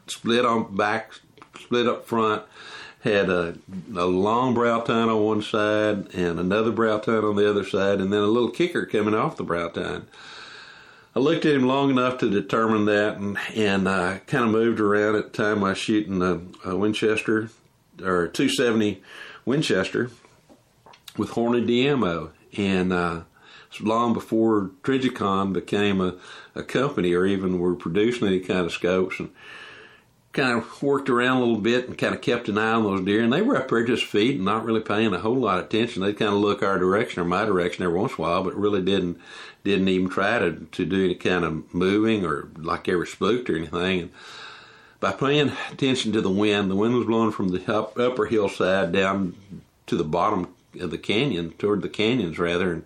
split 0.07 0.47
on 0.47 0.77
back, 0.77 1.13
split 1.59 1.89
up 1.89 2.07
front, 2.07 2.45
had 3.01 3.29
a, 3.29 3.57
a 3.97 4.07
long 4.07 4.55
brow 4.55 4.81
tine 4.81 5.09
on 5.09 5.25
one 5.25 5.43
side 5.43 6.15
and 6.15 6.39
another 6.39 6.71
brow 6.71 6.99
tine 6.99 7.25
on 7.25 7.35
the 7.35 7.51
other 7.51 7.65
side, 7.65 8.01
and 8.01 8.13
then 8.13 8.21
a 8.21 8.27
little 8.27 8.51
kicker 8.51 8.87
coming 8.87 9.15
off 9.15 9.37
the 9.37 9.43
brow 9.43 9.69
tine. 9.69 10.07
I 11.17 11.19
looked 11.19 11.45
at 11.45 11.57
him 11.57 11.67
long 11.67 11.91
enough 11.91 12.19
to 12.19 12.31
determine 12.31 12.85
that, 12.85 13.17
and 13.17 13.37
and 13.57 13.89
uh, 13.89 14.19
kind 14.29 14.45
of 14.45 14.51
moved 14.51 14.79
around 14.79 15.17
at 15.17 15.33
the 15.33 15.43
time 15.43 15.65
I 15.65 15.71
was 15.71 15.79
shooting 15.79 16.23
a, 16.23 16.41
a 16.65 16.77
Winchester 16.77 17.51
or 18.01 18.29
270 18.29 19.03
Winchester 19.45 20.13
with 21.17 21.31
Hornady 21.31 21.87
ammo, 21.87 22.31
and 22.57 22.93
uh, 22.93 23.23
long 23.81 24.13
before 24.13 24.71
Trijicon 24.83 25.53
became 25.53 26.01
a, 26.01 26.15
a 26.55 26.63
company 26.63 27.13
or 27.13 27.27
even 27.27 27.59
were 27.59 27.75
producing 27.75 28.29
any 28.29 28.41
kind 28.41 28.61
of 28.61 28.73
scopes 28.73 29.19
and 29.19 29.31
kind 30.33 30.59
of 30.59 30.83
worked 30.83 31.09
around 31.09 31.39
a 31.39 31.41
little 31.41 31.61
bit 31.61 31.89
and 31.89 31.99
kind 31.99 32.15
of 32.15 32.21
kept 32.21 32.49
an 32.49 32.59
eye 32.59 32.73
on 32.73 32.85
those 32.85 33.05
deer 33.05 33.23
and 33.23 33.33
they 33.33 33.43
were 33.43 33.57
up 33.57 33.69
there 33.69 33.85
just 33.85 34.05
feeding, 34.05 34.45
not 34.45 34.65
really 34.65 34.81
paying 34.81 35.13
a 35.13 35.19
whole 35.19 35.37
lot 35.37 35.59
of 35.59 35.67
attention. 35.67 36.03
They'd 36.03 36.19
kind 36.19 36.33
of 36.33 36.41
look 36.41 36.63
our 36.63 36.79
direction 36.79 37.21
or 37.21 37.25
my 37.25 37.45
direction 37.45 37.85
every 37.85 37.99
once 37.99 38.13
in 38.13 38.25
a 38.25 38.27
while, 38.27 38.45
but 38.45 38.55
really 38.55 38.83
didn't 38.83 39.19
didn't 39.65 39.89
even 39.89 40.09
try 40.09 40.39
to, 40.39 40.53
to 40.53 40.85
do 40.85 41.05
any 41.05 41.15
kind 41.15 41.45
of 41.45 41.75
moving 41.75 42.25
or 42.25 42.49
like 42.57 42.87
were 42.87 43.07
spooked 43.07 43.51
or 43.51 43.57
anything. 43.57 44.01
And 44.01 44.11
by 45.01 45.13
paying 45.13 45.53
attention 45.71 46.13
to 46.13 46.21
the 46.21 46.31
wind, 46.31 46.71
the 46.71 46.77
wind 46.77 46.95
was 46.95 47.07
blowing 47.07 47.33
from 47.33 47.49
the 47.49 47.73
up, 47.73 47.99
upper 47.99 48.27
hillside 48.27 48.93
down 48.93 49.35
to 49.87 49.97
the 49.97 50.05
bottom 50.05 50.55
of 50.81 50.91
the 50.91 50.99
canyon, 50.99 51.53
toward 51.53 51.83
the 51.83 51.89
canyons 51.89 52.39
rather, 52.39 52.73
and 52.73 52.85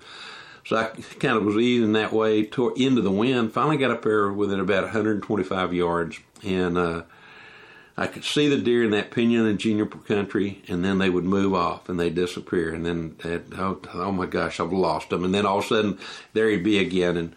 So 0.64 0.76
I 0.76 0.84
kind 1.18 1.36
of 1.36 1.44
was 1.44 1.56
easing 1.56 1.92
that 1.94 2.12
way 2.12 2.44
toward, 2.44 2.78
into 2.78 3.02
the 3.02 3.10
wind. 3.10 3.52
Finally 3.52 3.78
got 3.78 3.90
up 3.90 4.02
there 4.02 4.32
within 4.32 4.60
about 4.60 4.84
125 4.84 5.74
yards, 5.74 6.20
and 6.44 6.78
uh, 6.78 7.02
I 7.96 8.06
could 8.06 8.24
see 8.24 8.48
the 8.48 8.56
deer 8.56 8.84
in 8.84 8.90
that 8.92 9.10
pinyon 9.10 9.46
and 9.46 9.58
juniper 9.58 9.98
country, 9.98 10.62
and 10.68 10.84
then 10.84 10.98
they 10.98 11.10
would 11.10 11.24
move 11.24 11.54
off 11.54 11.88
and 11.88 12.00
they'd 12.00 12.14
disappear. 12.14 12.72
And 12.72 12.86
then, 12.86 13.16
oh, 13.58 13.80
oh 13.92 14.12
my 14.12 14.26
gosh, 14.26 14.60
I've 14.60 14.72
lost 14.72 15.10
them. 15.10 15.24
And 15.24 15.34
then 15.34 15.44
all 15.44 15.58
of 15.58 15.64
a 15.64 15.68
sudden, 15.68 15.98
there 16.32 16.48
he'd 16.48 16.64
be 16.64 16.78
again. 16.78 17.16
And 17.16 17.36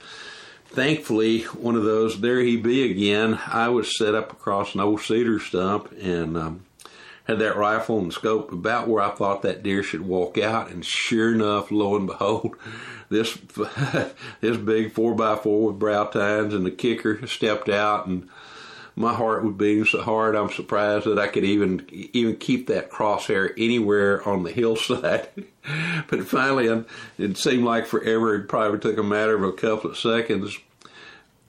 thankfully, 0.67 1.41
one 1.43 1.75
of 1.75 1.83
those, 1.83 2.21
there 2.21 2.39
he 2.39 2.55
be 2.57 2.89
again. 2.89 3.39
I 3.47 3.67
was 3.67 3.97
set 3.97 4.15
up 4.15 4.31
across 4.31 4.73
an 4.73 4.81
old 4.81 5.01
cedar 5.01 5.39
stump 5.39 5.91
and 6.01 6.38
um, 6.38 6.65
had 7.25 7.39
that 7.39 7.57
rifle 7.57 7.99
and 7.99 8.13
scope 8.13 8.53
about 8.53 8.88
where 8.88 9.03
I 9.03 9.09
thought 9.09 9.41
that 9.41 9.63
deer 9.63 9.83
should 9.83 10.01
walk 10.01 10.38
out. 10.38 10.69
And 10.69 10.85
sure 10.85 11.33
enough, 11.33 11.69
lo 11.69 11.97
and 11.97 12.07
behold, 12.07 12.55
this 13.10 13.34
this 14.41 14.58
big 14.58 14.94
four 14.94 15.15
by 15.15 15.36
four 15.36 15.68
with 15.68 15.80
brow 15.80 16.06
tines 16.06 16.54
and 16.54 16.65
the 16.65 16.72
kicker 16.72 17.26
stepped 17.28 17.70
out 17.70 18.08
and 18.08 18.30
my 18.96 19.13
heart 19.13 19.44
was 19.44 19.56
beating 19.56 19.86
so 19.86 20.02
hard 20.02 20.36
I'm 20.36 20.50
surprised 20.50 21.06
that 21.06 21.20
I 21.20 21.28
could 21.28 21.44
even 21.44 21.86
even 21.91 22.38
keep 22.38 22.68
that 22.68 22.89
crosshair 22.89 23.52
anywhere 23.58 24.28
on 24.28 24.44
the 24.44 24.52
hillside. 24.52 25.28
but 26.08 26.26
finally, 26.28 26.86
it 27.18 27.38
seemed 27.38 27.65
like 27.65 27.88
forever. 27.88 28.36
It 28.36 28.48
probably 28.48 28.80
took 28.80 28.98
a 28.98 29.04
matter 29.04 29.36
of 29.36 29.44
a 29.44 29.52
couple 29.52 29.91
of 29.91 29.98
seconds. 29.98 30.58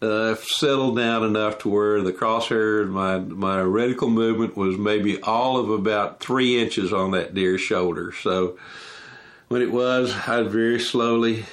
Uh, 0.03 0.35
settled 0.35 0.99
down 0.99 1.25
enough 1.25 1.59
to 1.59 1.71
where 1.71 2.03
the 2.03 2.13
crosshair, 2.13 2.87
my 2.87 3.19
my 3.19 3.59
reticle 3.59 4.13
movement 4.13 4.55
was 4.55 4.77
maybe 4.77 5.21
all 5.23 5.57
of 5.57 5.71
about 5.71 6.21
three 6.21 6.61
inches 6.61 6.93
on 6.93 7.13
that 7.13 7.35
deer's 7.35 7.63
shoulder. 7.63 8.13
So 8.13 8.59
when 9.49 9.63
it 9.63 9.71
was, 9.71 10.15
I 10.27 10.43
very 10.43 10.81
slowly 10.81 11.45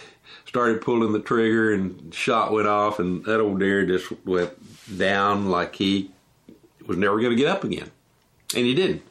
started 0.46 0.82
pulling 0.82 1.14
the 1.14 1.20
trigger 1.20 1.74
and 1.74 2.14
shot 2.14 2.52
went 2.52 2.68
off 2.68 3.00
and 3.00 3.24
that 3.26 3.40
old 3.40 3.60
deer 3.60 3.86
just 3.86 4.12
went 4.26 4.52
down 4.98 5.50
like 5.50 5.76
he 5.76 6.12
was 6.86 6.98
never 6.98 7.20
going 7.20 7.32
to 7.32 7.36
get 7.36 7.48
up 7.48 7.64
again. 7.64 7.90
And 8.56 8.66
he 8.66 8.76
didn't. 8.76 9.04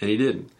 And 0.00 0.08
he 0.08 0.16
didn't. 0.16 0.50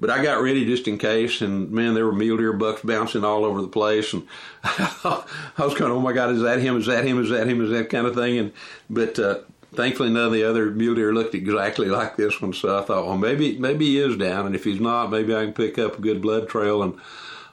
But 0.00 0.10
I 0.10 0.22
got 0.22 0.40
ready 0.40 0.64
just 0.64 0.86
in 0.86 0.96
case, 0.96 1.40
and 1.40 1.72
man, 1.72 1.94
there 1.94 2.06
were 2.06 2.12
mule 2.12 2.36
deer 2.36 2.52
bucks 2.52 2.82
bouncing 2.82 3.24
all 3.24 3.44
over 3.44 3.60
the 3.60 3.68
place, 3.68 4.12
and 4.12 4.28
I 4.62 5.24
was 5.58 5.74
kind 5.74 5.90
of, 5.90 5.96
oh 5.96 6.00
my 6.00 6.12
God, 6.12 6.30
is 6.30 6.42
that 6.42 6.60
him? 6.60 6.76
Is 6.76 6.86
that 6.86 7.04
him? 7.04 7.20
Is 7.20 7.30
that 7.30 7.48
him? 7.48 7.60
Is 7.64 7.70
that 7.70 7.90
kind 7.90 8.06
of 8.06 8.14
thing? 8.14 8.38
And 8.38 8.52
but 8.88 9.18
uh, 9.18 9.38
thankfully, 9.74 10.10
none 10.10 10.26
of 10.26 10.32
the 10.32 10.44
other 10.44 10.70
mule 10.70 10.94
deer 10.94 11.12
looked 11.12 11.34
exactly 11.34 11.88
like 11.88 12.16
this 12.16 12.40
one. 12.40 12.52
So 12.52 12.78
I 12.78 12.82
thought, 12.82 13.06
well, 13.06 13.18
maybe 13.18 13.58
maybe 13.58 13.86
he 13.86 13.98
is 13.98 14.16
down, 14.16 14.46
and 14.46 14.54
if 14.54 14.64
he's 14.64 14.80
not, 14.80 15.10
maybe 15.10 15.34
I 15.34 15.44
can 15.44 15.54
pick 15.54 15.78
up 15.78 15.98
a 15.98 16.02
good 16.02 16.22
blood 16.22 16.48
trail, 16.48 16.82
and 16.82 16.98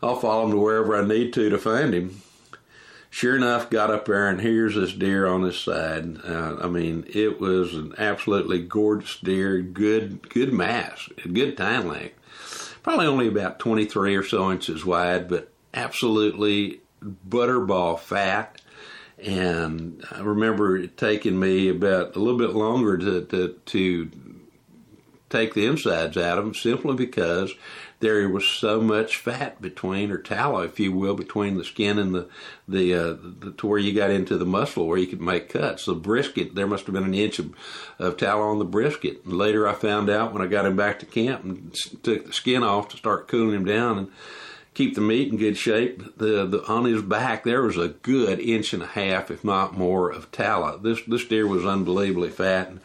I'll 0.04 0.16
follow 0.16 0.46
him 0.46 0.52
to 0.52 0.58
wherever 0.58 0.96
I 0.96 1.06
need 1.06 1.34
to 1.34 1.50
to 1.50 1.58
find 1.58 1.94
him 1.94 2.22
sure 3.16 3.38
enough, 3.38 3.70
got 3.70 3.90
up 3.90 4.04
there 4.04 4.28
and 4.28 4.42
here's 4.42 4.76
this 4.76 4.92
deer 4.92 5.26
on 5.26 5.42
his 5.44 5.58
side. 5.58 6.18
Uh, 6.26 6.58
I 6.62 6.68
mean, 6.68 7.06
it 7.08 7.40
was 7.40 7.74
an 7.74 7.94
absolutely 7.98 8.60
gorgeous 8.60 9.18
deer, 9.20 9.62
good, 9.62 10.28
good 10.28 10.52
mass, 10.52 11.08
good 11.32 11.56
time 11.56 11.88
length. 11.88 12.20
Probably 12.84 13.08
only 13.08 13.30
about 13.30 13.58
23 13.60 14.18
or 14.18 14.24
so 14.24 14.52
inches 14.52 14.86
wide, 14.86 15.30
but 15.30 15.50
absolutely 15.74 16.82
butterball 17.02 17.98
fat. 17.98 18.60
And 19.24 20.04
I 20.12 20.20
remember 20.20 20.78
it 20.78 20.98
taking 20.98 21.40
me 21.40 21.70
about 21.70 22.16
a 22.16 22.20
little 22.20 22.38
bit 22.38 22.52
longer 22.52 22.98
to, 22.98 23.26
to, 23.26 23.60
to 23.66 24.12
take 25.30 25.54
the 25.54 25.66
insides 25.66 26.18
out 26.18 26.38
of 26.38 26.46
them 26.46 26.54
simply 26.54 26.96
because 26.96 27.54
there 28.00 28.28
was 28.30 28.46
so 28.46 28.82
much 28.82 29.18
fat 29.18 29.62
between, 29.62 30.12
or 30.12 30.18
tallow, 30.18 30.62
if 30.62 30.80
you 30.80 30.92
will, 30.92 31.16
between 31.16 31.58
the 31.58 31.64
skin 31.64 31.98
and 31.98 32.14
the 32.14 32.30
the, 32.68 32.94
uh, 32.94 33.16
the 33.40 33.54
to 33.58 33.68
where 33.68 33.80
you 33.80 33.94
got 33.94 34.12
into 34.12 34.38
the 34.38 34.46
muscle 34.46 34.86
where 34.86 34.98
you 34.98 35.08
could 35.08 35.22
make 35.22 35.50
cuts. 35.50 35.86
The 35.86 35.96
brisket, 35.96 36.56
there 36.56 36.68
must 36.68 36.86
have 36.86 36.94
been 36.94 37.06
an 37.06 37.14
inch 37.14 37.40
of, 37.40 37.54
of 37.98 38.18
tallow 38.18 38.50
on 38.50 38.60
the 38.60 38.66
brisket. 38.66 39.24
And 39.24 39.34
later, 39.34 39.68
I 39.68 39.74
found 39.74 40.10
out 40.10 40.34
when 40.34 40.42
I 40.42 40.48
got 40.48 40.66
him 40.66 40.76
back 40.76 41.00
to 41.00 41.06
camp 41.06 41.44
and 41.44 41.74
took 42.04 42.26
the 42.26 42.34
skin 42.34 42.64
off 42.64 42.90
to 42.90 42.98
start 42.98 43.28
cooling 43.28 43.56
him 43.56 43.66
down 43.66 43.98
and 43.98 44.12
keep 44.76 44.94
the 44.94 45.02
meat 45.02 45.32
in 45.32 45.38
good 45.38 45.58
shape. 45.58 46.18
The, 46.18 46.46
the 46.46 46.64
on 46.68 46.86
his 46.86 47.02
back 47.02 47.44
there 47.44 47.64
was 47.64 47.78
a 47.78 47.88
good 47.88 48.40
inch 48.40 48.74
and 48.74 48.84
a 48.84 48.88
half, 48.88 49.32
if 49.32 49.44
not 49.44 49.76
more, 49.76 50.12
of 50.12 50.32
tallow. 50.32 50.78
This 50.78 51.02
this 51.08 51.26
deer 51.26 51.48
was 51.48 51.66
unbelievably 51.66 52.30
fat. 52.30 52.70
And, 52.70 52.82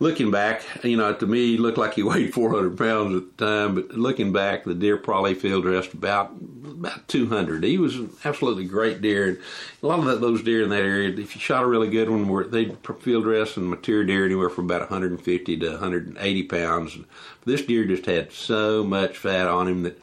looking 0.00 0.30
back, 0.30 0.62
you 0.84 0.96
know, 0.96 1.12
to 1.12 1.26
me, 1.26 1.52
he 1.52 1.56
looked 1.56 1.78
like 1.78 1.94
he 1.94 2.02
weighed 2.04 2.32
400 2.32 2.76
pounds 2.76 3.16
at 3.16 3.36
the 3.36 3.46
time, 3.46 3.74
but 3.74 3.90
looking 3.92 4.32
back, 4.32 4.64
the 4.64 4.74
deer 4.74 4.96
probably 4.96 5.34
field 5.34 5.64
dressed 5.64 5.92
about 5.92 6.32
about 6.64 7.08
200. 7.08 7.64
He 7.64 7.78
was 7.78 7.96
an 7.96 8.10
absolutely 8.24 8.64
great 8.64 9.00
deer. 9.00 9.28
And 9.28 9.38
a 9.82 9.86
lot 9.86 9.98
of 9.98 10.04
that, 10.04 10.20
those 10.20 10.42
deer 10.42 10.62
in 10.62 10.68
that 10.68 10.82
area, 10.82 11.08
if 11.08 11.34
you 11.34 11.40
shot 11.40 11.64
a 11.64 11.66
really 11.66 11.90
good 11.90 12.08
one, 12.08 12.28
were 12.28 12.44
they 12.44 12.76
field 13.00 13.24
dress 13.24 13.56
and 13.56 13.68
mature 13.68 14.04
deer 14.04 14.24
anywhere 14.24 14.50
from 14.50 14.66
about 14.66 14.82
150 14.82 15.56
to 15.56 15.70
180 15.70 16.42
pounds. 16.44 16.98
This 17.44 17.62
deer 17.62 17.84
just 17.84 18.06
had 18.06 18.32
so 18.32 18.84
much 18.84 19.18
fat 19.18 19.48
on 19.48 19.66
him 19.66 19.82
that 19.82 19.98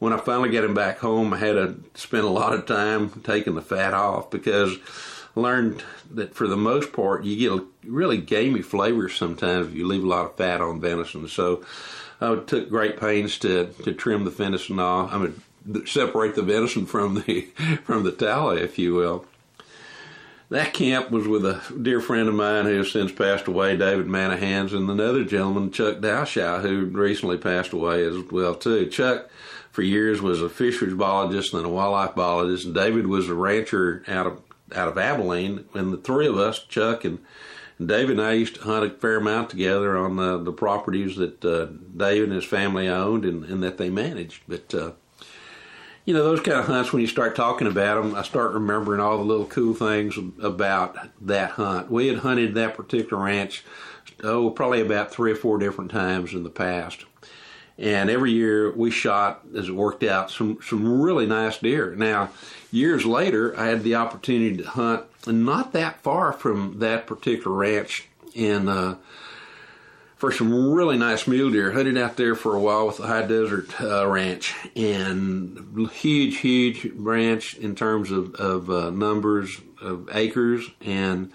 when 0.00 0.12
I 0.14 0.16
finally 0.18 0.50
got 0.50 0.64
him 0.64 0.74
back 0.74 0.98
home, 0.98 1.32
I 1.32 1.36
had 1.36 1.52
to 1.52 1.76
spend 1.94 2.24
a 2.24 2.30
lot 2.30 2.54
of 2.54 2.66
time 2.66 3.10
taking 3.22 3.54
the 3.54 3.62
fat 3.62 3.94
off 3.94 4.30
because 4.30 4.76
I 5.36 5.40
learned 5.40 5.84
that 6.12 6.34
for 6.34 6.48
the 6.48 6.56
most 6.56 6.92
part, 6.92 7.24
you 7.24 7.36
get 7.36 7.52
a 7.52 7.64
really 7.84 8.16
gamey 8.16 8.62
flavor 8.62 9.08
sometimes 9.08 9.68
if 9.68 9.74
you 9.74 9.86
leave 9.86 10.02
a 10.02 10.08
lot 10.08 10.24
of 10.24 10.36
fat 10.36 10.62
on 10.62 10.80
venison. 10.80 11.28
So 11.28 11.64
I 12.20 12.34
took 12.36 12.70
great 12.70 12.98
pains 12.98 13.38
to, 13.40 13.66
to 13.84 13.92
trim 13.92 14.24
the 14.24 14.30
venison 14.30 14.80
off. 14.80 15.12
I 15.12 15.18
mean, 15.18 15.86
separate 15.86 16.34
the 16.34 16.42
venison 16.42 16.86
from 16.86 17.22
the 17.22 17.42
from 17.84 18.02
the 18.02 18.12
tallow, 18.12 18.56
if 18.56 18.78
you 18.78 18.94
will. 18.94 19.26
That 20.48 20.72
camp 20.72 21.12
was 21.12 21.28
with 21.28 21.44
a 21.44 21.62
dear 21.80 22.00
friend 22.00 22.28
of 22.28 22.34
mine 22.34 22.64
who 22.64 22.78
has 22.78 22.90
since 22.90 23.12
passed 23.12 23.46
away, 23.46 23.76
David 23.76 24.06
Manahans, 24.06 24.72
and 24.72 24.90
another 24.90 25.22
gentleman, 25.24 25.70
Chuck 25.70 26.00
Dowshaw, 26.00 26.60
who 26.60 26.86
recently 26.86 27.38
passed 27.38 27.72
away 27.72 28.04
as 28.04 28.16
well 28.32 28.56
too. 28.56 28.86
Chuck, 28.86 29.30
for 29.80 29.84
years, 29.84 30.20
was 30.20 30.42
a 30.42 30.48
fisheries 30.50 30.92
biologist 30.92 31.54
and 31.54 31.64
a 31.64 31.68
wildlife 31.70 32.14
biologist, 32.14 32.66
and 32.66 32.74
David 32.74 33.06
was 33.06 33.30
a 33.30 33.34
rancher 33.34 34.04
out 34.06 34.26
of 34.26 34.42
out 34.76 34.88
of 34.88 34.98
Abilene, 34.98 35.64
and 35.72 35.90
the 35.90 35.96
three 35.96 36.26
of 36.26 36.36
us, 36.36 36.62
Chuck 36.64 37.02
and, 37.02 37.18
and 37.78 37.88
David 37.88 38.18
and 38.18 38.20
I, 38.20 38.32
used 38.34 38.56
to 38.56 38.60
hunt 38.60 38.84
a 38.84 38.90
fair 38.90 39.16
amount 39.16 39.48
together 39.48 39.96
on 39.96 40.16
the, 40.16 40.36
the 40.36 40.52
properties 40.52 41.16
that 41.16 41.42
uh, 41.42 41.68
David 41.96 42.24
and 42.24 42.34
his 42.34 42.44
family 42.44 42.88
owned 42.88 43.24
and, 43.24 43.42
and 43.44 43.62
that 43.62 43.78
they 43.78 43.88
managed. 43.88 44.42
But 44.46 44.74
uh, 44.74 44.92
you 46.04 46.12
know, 46.12 46.24
those 46.24 46.40
kind 46.40 46.60
of 46.60 46.66
hunts, 46.66 46.92
when 46.92 47.00
you 47.00 47.08
start 47.08 47.34
talking 47.34 47.66
about 47.66 48.02
them, 48.02 48.14
I 48.14 48.22
start 48.22 48.52
remembering 48.52 49.00
all 49.00 49.16
the 49.16 49.24
little 49.24 49.46
cool 49.46 49.72
things 49.72 50.18
about 50.42 50.98
that 51.22 51.52
hunt. 51.52 51.90
We 51.90 52.08
had 52.08 52.18
hunted 52.18 52.54
that 52.54 52.76
particular 52.76 53.24
ranch, 53.24 53.64
oh, 54.22 54.50
probably 54.50 54.82
about 54.82 55.10
three 55.10 55.32
or 55.32 55.36
four 55.36 55.56
different 55.58 55.90
times 55.90 56.34
in 56.34 56.42
the 56.42 56.50
past. 56.50 57.06
And 57.80 58.10
every 58.10 58.32
year 58.32 58.70
we 58.70 58.90
shot, 58.90 59.40
as 59.56 59.68
it 59.68 59.74
worked 59.74 60.04
out, 60.04 60.30
some, 60.30 60.58
some 60.62 61.00
really 61.00 61.26
nice 61.26 61.56
deer. 61.58 61.94
Now, 61.96 62.28
years 62.70 63.06
later, 63.06 63.58
I 63.58 63.66
had 63.68 63.82
the 63.82 63.94
opportunity 63.94 64.58
to 64.58 64.68
hunt 64.68 65.04
not 65.26 65.72
that 65.72 66.02
far 66.02 66.32
from 66.32 66.78
that 66.80 67.06
particular 67.06 67.56
ranch 67.56 68.06
in 68.34 68.68
uh, 68.68 68.96
for 70.16 70.30
some 70.30 70.72
really 70.72 70.98
nice 70.98 71.26
mule 71.26 71.50
deer. 71.50 71.72
Hunted 71.72 71.96
out 71.96 72.18
there 72.18 72.34
for 72.34 72.54
a 72.54 72.60
while 72.60 72.86
with 72.86 72.98
the 72.98 73.06
High 73.06 73.26
Desert 73.26 73.80
uh, 73.80 74.06
Ranch, 74.06 74.54
and 74.76 75.88
huge, 75.90 76.36
huge 76.36 76.84
ranch 76.94 77.54
in 77.54 77.74
terms 77.74 78.10
of, 78.10 78.34
of 78.34 78.68
uh, 78.68 78.90
numbers 78.90 79.58
of 79.80 80.10
acres. 80.12 80.68
And 80.82 81.32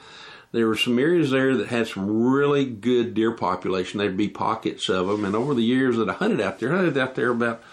there 0.52 0.68
were 0.68 0.78
some 0.78 0.98
areas 1.00 1.32
there 1.32 1.56
that 1.58 1.68
had 1.68 1.88
some 1.88 2.24
really 2.24 2.66
good 2.66 3.14
deer 3.14 3.32
population. 3.32 4.00
There'd 4.00 4.18
be 4.18 4.30
pockets 4.30 4.90
of 4.90 5.08
them. 5.08 5.26
And 5.26 5.36
over 5.36 5.54
the 5.54 5.64
years 5.64 5.98
that 5.98 6.10
I 6.10 6.14
hunted 6.14 6.42
out 6.42 6.60
there, 6.60 6.74
I 6.74 6.78
hunted 6.78 6.98
out 6.98 7.16
there 7.16 7.32
about 7.32 7.64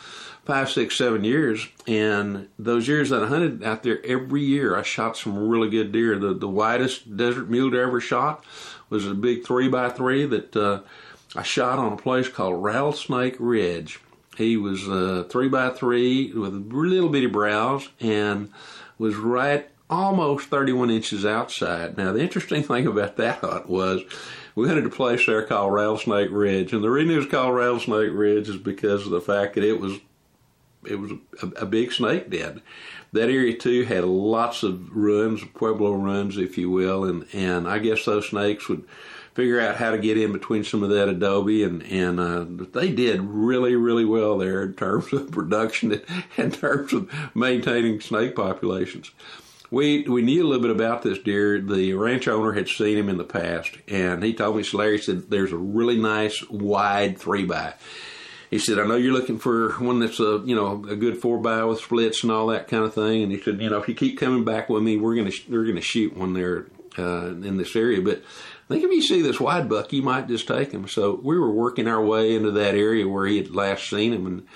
five, 0.45 0.71
six, 0.71 0.97
seven 0.97 1.25
years. 1.25 1.69
And 1.87 2.49
those 2.59 2.89
years 2.89 3.11
that 3.11 3.23
I 3.23 3.27
hunted 3.27 3.63
out 3.63 3.83
there, 3.83 4.05
every 4.05 4.43
year 4.43 4.77
I 4.77 4.83
shot 4.83 5.17
some 5.17 5.49
really 5.49 5.71
good 5.71 5.93
deer. 5.93 6.19
The 6.19 6.35
the 6.35 6.49
widest 6.49 7.17
desert 7.17 7.49
mule 7.49 7.71
deer 7.71 7.85
I 7.85 7.89
ever 7.89 8.01
shot 8.01 8.45
was 8.91 9.07
a 9.07 9.15
big 9.15 9.45
three 9.45 9.69
by 9.69 9.89
three 9.89 10.27
that 10.27 10.57
uh, 10.57 10.81
I 11.35 11.43
shot 11.43 11.79
on 11.79 11.93
a 11.93 11.97
place 11.97 12.29
called 12.29 12.63
Rattlesnake 12.63 13.37
Ridge. 13.39 14.01
He 14.37 14.57
was 14.57 14.89
uh, 14.89 15.25
three 15.29 15.49
by 15.49 15.71
three 15.71 16.33
with 16.33 16.73
little 16.73 17.09
bitty 17.09 17.27
brows 17.27 17.89
and 18.01 18.51
was 18.99 19.15
right 19.17 19.69
almost 19.93 20.49
31 20.49 20.91
inches 20.91 21.27
outside. 21.27 21.99
Now, 21.99 22.13
the 22.13 22.21
interesting 22.21 22.63
thing 22.63 22.87
about 22.87 23.17
that 23.17 23.39
hunt 23.39 23.69
was 23.69 24.03
we 24.55 24.67
hunted 24.67 24.87
a 24.87 24.91
place 24.91 25.27
there 25.27 25.43
called 25.43 25.73
Rattlesnake 25.73 26.31
Ridge, 26.31 26.73
and 26.73 26.83
the 26.83 26.91
reason 26.91 27.15
it 27.15 27.19
was 27.19 27.27
called 27.27 27.55
Rattlesnake 27.55 28.13
Ridge 28.13 28.49
is 28.49 28.57
because 28.57 29.05
of 29.05 29.11
the 29.11 29.21
fact 29.21 29.55
that 29.55 29.65
it 29.65 29.79
was 29.79 29.99
it 30.85 30.99
was 30.99 31.13
a, 31.43 31.47
a 31.63 31.67
big 31.67 31.93
snake 31.93 32.29
den. 32.29 32.61
That 33.13 33.31
area 33.31 33.57
too 33.57 33.85
had 33.85 34.05
lots 34.05 34.65
of 34.65 34.91
runs, 34.91 35.45
pueblo 35.55 35.93
runs, 35.93 36.39
if 36.39 36.59
you 36.59 36.71
will, 36.71 37.05
and 37.05 37.27
and 37.33 37.69
I 37.69 37.79
guess 37.79 38.05
those 38.05 38.29
snakes 38.29 38.69
would 38.69 38.85
figure 39.35 39.61
out 39.61 39.77
how 39.77 39.91
to 39.91 39.99
get 39.99 40.19
in 40.19 40.33
between 40.33 40.65
some 40.65 40.83
of 40.83 40.91
that 40.91 41.09
adobe, 41.09 41.63
and 41.63 41.83
and 41.83 42.19
uh, 42.19 42.47
they 42.73 42.91
did 42.91 43.21
really 43.21 43.77
really 43.77 44.07
well 44.07 44.39
there 44.39 44.63
in 44.63 44.75
terms 44.75 45.13
of 45.13 45.31
production, 45.33 45.93
and 45.93 46.03
in 46.37 46.51
terms 46.51 46.93
of 46.95 47.11
maintaining 47.35 48.01
snake 48.01 48.35
populations. 48.35 49.13
We 49.73 50.03
we 50.03 50.21
knew 50.21 50.45
a 50.45 50.47
little 50.47 50.61
bit 50.61 50.71
about 50.71 51.01
this 51.01 51.19
deer. 51.19 51.59
The 51.59 51.95
ranch 51.95 52.29
owner 52.29 52.53
had 52.53 52.69
seen 52.69 52.99
him 52.99 53.09
in 53.09 53.17
the 53.17 53.25
past, 53.25 53.79
and 53.89 54.23
he 54.23 54.35
told 54.35 54.59
me, 54.59 54.65
Larry 54.75 54.99
said, 54.99 55.31
"There's 55.31 55.51
a 55.51 55.57
really 55.57 55.97
nice 55.97 56.47
wide 56.51 57.19
three 57.19 57.47
by." 57.47 57.73
He 58.51 58.59
said, 58.59 58.79
"I 58.79 58.87
know 58.87 58.97
you're 58.97 59.15
looking 59.15 59.39
for 59.39 59.73
one 59.79 59.99
that's 59.99 60.21
a 60.21 60.43
you 60.45 60.55
know 60.55 60.85
a 60.91 60.95
good 60.95 61.17
four 61.17 61.39
by 61.39 61.65
with 61.65 61.81
splits 61.81 62.23
and 62.23 62.31
all 62.31 62.49
that 62.49 62.69
kind 62.69 62.85
of 62.85 62.93
thing." 62.93 63.23
And 63.23 63.33
he 63.33 63.41
said, 63.41 63.63
"You 63.63 63.71
know, 63.71 63.79
if 63.79 63.89
you 63.89 63.95
keep 63.95 64.21
coming 64.21 64.45
back 64.45 64.69
with 64.69 64.83
me, 64.83 64.99
we're 64.99 65.17
gonna 65.17 65.33
we're 65.49 65.65
gonna 65.65 65.81
shoot 65.81 66.15
one 66.15 66.35
there 66.35 66.67
uh, 66.99 67.29
in 67.29 67.57
this 67.57 67.75
area, 67.75 68.01
but." 68.03 68.23
I 68.63 68.75
think 68.75 68.85
if 68.85 68.93
you 68.93 69.03
see 69.03 69.21
this 69.21 69.41
wide 69.41 69.69
buck, 69.69 69.93
you 69.93 70.01
might 70.01 70.29
just 70.29 70.49
take 70.49 70.73
him. 70.73 70.89
So 70.89 71.21
we 71.23 71.39
were 71.39 71.51
working 71.51 71.89
our 71.89 72.03
way 72.03 72.35
into 72.35 72.53
that 72.53 72.75
area 72.75 73.07
where 73.07 73.27
he 73.27 73.37
had 73.37 73.55
last 73.55 73.91
seen 73.91 74.15
him, 74.15 74.27
and 74.27 74.47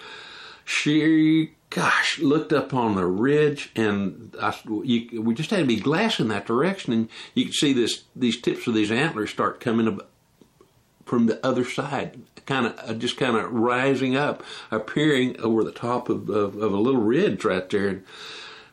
she, 0.64 1.55
gosh, 1.70 2.18
looked 2.18 2.52
up 2.52 2.72
on 2.72 2.94
the 2.94 3.06
ridge, 3.06 3.70
and 3.76 4.34
I, 4.40 4.54
you, 4.82 5.20
we 5.22 5.34
just 5.34 5.50
had 5.50 5.60
to 5.60 5.64
be 5.66 5.80
glassing 5.80 6.28
that 6.28 6.46
direction, 6.46 6.92
and 6.92 7.08
you 7.34 7.46
could 7.46 7.54
see 7.54 7.72
this 7.72 8.04
these 8.14 8.40
tips 8.40 8.66
of 8.66 8.74
these 8.74 8.90
antlers 8.90 9.30
start 9.30 9.60
coming 9.60 9.88
up 9.88 10.08
from 11.04 11.26
the 11.26 11.44
other 11.46 11.64
side, 11.64 12.20
kind 12.46 12.66
of 12.66 12.78
uh, 12.78 12.94
just 12.94 13.16
kind 13.16 13.36
of 13.36 13.52
rising 13.52 14.16
up, 14.16 14.42
appearing 14.70 15.38
over 15.40 15.62
the 15.62 15.72
top 15.72 16.08
of, 16.08 16.28
of, 16.28 16.56
of 16.56 16.72
a 16.72 16.78
little 16.78 17.00
ridge 17.00 17.44
right 17.44 17.68
there. 17.70 17.88
And, 17.88 18.04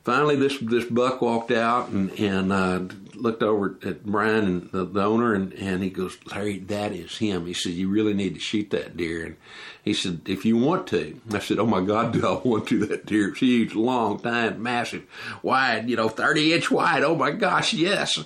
finally, 0.04 0.36
this 0.36 0.58
this 0.60 0.86
buck 0.86 1.22
walked 1.22 1.52
out 1.52 1.90
and 1.90 2.12
and 2.20 2.52
uh, 2.52 2.82
looked 3.16 3.44
over 3.44 3.78
at 3.84 4.06
Brian 4.06 4.46
and 4.46 4.72
the, 4.72 4.86
the, 4.86 5.04
owner, 5.04 5.34
and 5.34 5.54
and 5.54 5.84
he 5.84 5.90
goes, 5.90 6.18
Larry, 6.32 6.60
that 6.60 6.92
is 6.92 7.18
him. 7.18 7.46
He 7.46 7.54
said, 7.54 7.74
you 7.74 7.90
really 7.90 8.14
need 8.14 8.34
to 8.36 8.40
shoot 8.40 8.70
that 8.72 8.98
deer, 8.98 9.26
and 9.26 9.36
he 9.84 9.94
said, 9.94 10.22
if 10.26 10.46
you 10.46 10.58
want 10.58 10.88
to. 10.88 11.20
I 11.32 11.40
said, 11.40 11.60
oh 11.60 11.66
my 11.66 11.82
God, 11.82 12.14
do 12.14 12.28
I 12.28 12.34
want 12.48 12.68
to? 12.70 12.86
That 12.86 13.06
deer, 13.06 13.30
it's 13.30 13.40
huge, 13.40 13.76
long, 13.76 14.20
time, 14.20 14.62
massive, 14.62 15.04
wide, 15.42 15.90
you 15.90 15.96
know, 15.96 16.10
thirty 16.10 16.54
inch 16.54 16.70
wide. 16.70 17.04
Oh 17.04 17.16
my 17.16 17.32
gosh, 17.32 17.74
yes. 17.74 18.18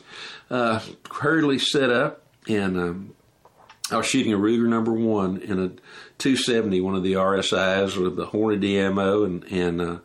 Uh, 0.50 0.80
hurriedly 1.12 1.60
set 1.60 1.90
up, 1.90 2.24
and 2.48 2.78
um, 2.78 3.16
I 3.92 3.98
was 3.98 4.06
shooting 4.06 4.34
a 4.34 4.38
Ruger 4.38 4.68
number 4.68 4.92
one 4.92 5.38
in 5.38 5.60
a 5.60 5.70
270, 6.18 6.82
one 6.82 6.96
of 6.96 7.04
the 7.04 7.14
RSIs 7.14 7.96
with 7.96 8.16
the 8.16 8.28
Hornady 8.28 8.76
ammo, 8.76 9.24
and 9.24 9.44
and 9.46 9.82
uh, 9.82 9.98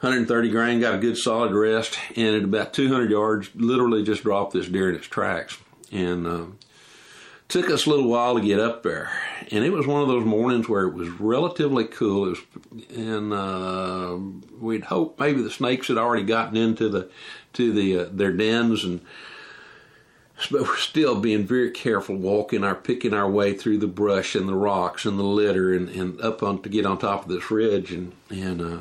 130 0.00 0.50
grain, 0.50 0.80
got 0.80 0.94
a 0.94 0.98
good 0.98 1.16
solid 1.16 1.52
rest, 1.52 1.98
and 2.16 2.36
at 2.36 2.44
about 2.44 2.74
200 2.74 3.10
yards, 3.10 3.50
literally 3.54 4.02
just 4.02 4.22
dropped 4.22 4.52
this 4.52 4.68
deer 4.68 4.90
in 4.90 4.96
its 4.96 5.06
tracks. 5.06 5.58
And 5.90 6.26
uh, 6.26 6.46
took 7.48 7.70
us 7.70 7.86
a 7.86 7.90
little 7.90 8.08
while 8.08 8.34
to 8.34 8.40
get 8.40 8.60
up 8.60 8.82
there. 8.82 9.10
And 9.50 9.64
it 9.64 9.70
was 9.70 9.86
one 9.86 10.02
of 10.02 10.08
those 10.08 10.24
mornings 10.24 10.68
where 10.68 10.84
it 10.84 10.94
was 10.94 11.08
relatively 11.20 11.84
cool. 11.84 12.26
It 12.26 12.30
was, 12.30 12.88
and 12.94 13.32
uh, 13.32 14.18
we'd 14.58 14.84
hoped 14.84 15.20
maybe 15.20 15.42
the 15.42 15.50
snakes 15.50 15.88
had 15.88 15.98
already 15.98 16.24
gotten 16.24 16.56
into 16.56 16.88
the 16.88 17.10
to 17.54 17.72
the 17.72 18.00
uh, 18.00 18.08
their 18.10 18.32
dens 18.32 18.84
and 18.84 19.00
but 20.50 20.62
we're 20.62 20.76
still 20.76 21.18
being 21.18 21.46
very 21.46 21.70
careful 21.70 22.14
walking 22.14 22.62
our 22.62 22.74
picking 22.74 23.14
our 23.14 23.30
way 23.30 23.54
through 23.54 23.78
the 23.78 23.86
brush 23.86 24.34
and 24.34 24.46
the 24.46 24.54
rocks 24.54 25.06
and 25.06 25.18
the 25.18 25.22
litter 25.22 25.72
and, 25.72 25.88
and 25.88 26.20
up 26.20 26.42
on 26.42 26.60
to 26.60 26.68
get 26.68 26.84
on 26.84 26.98
top 26.98 27.22
of 27.22 27.28
this 27.28 27.50
ridge 27.50 27.92
and 27.92 28.12
and 28.28 28.60
uh, 28.60 28.80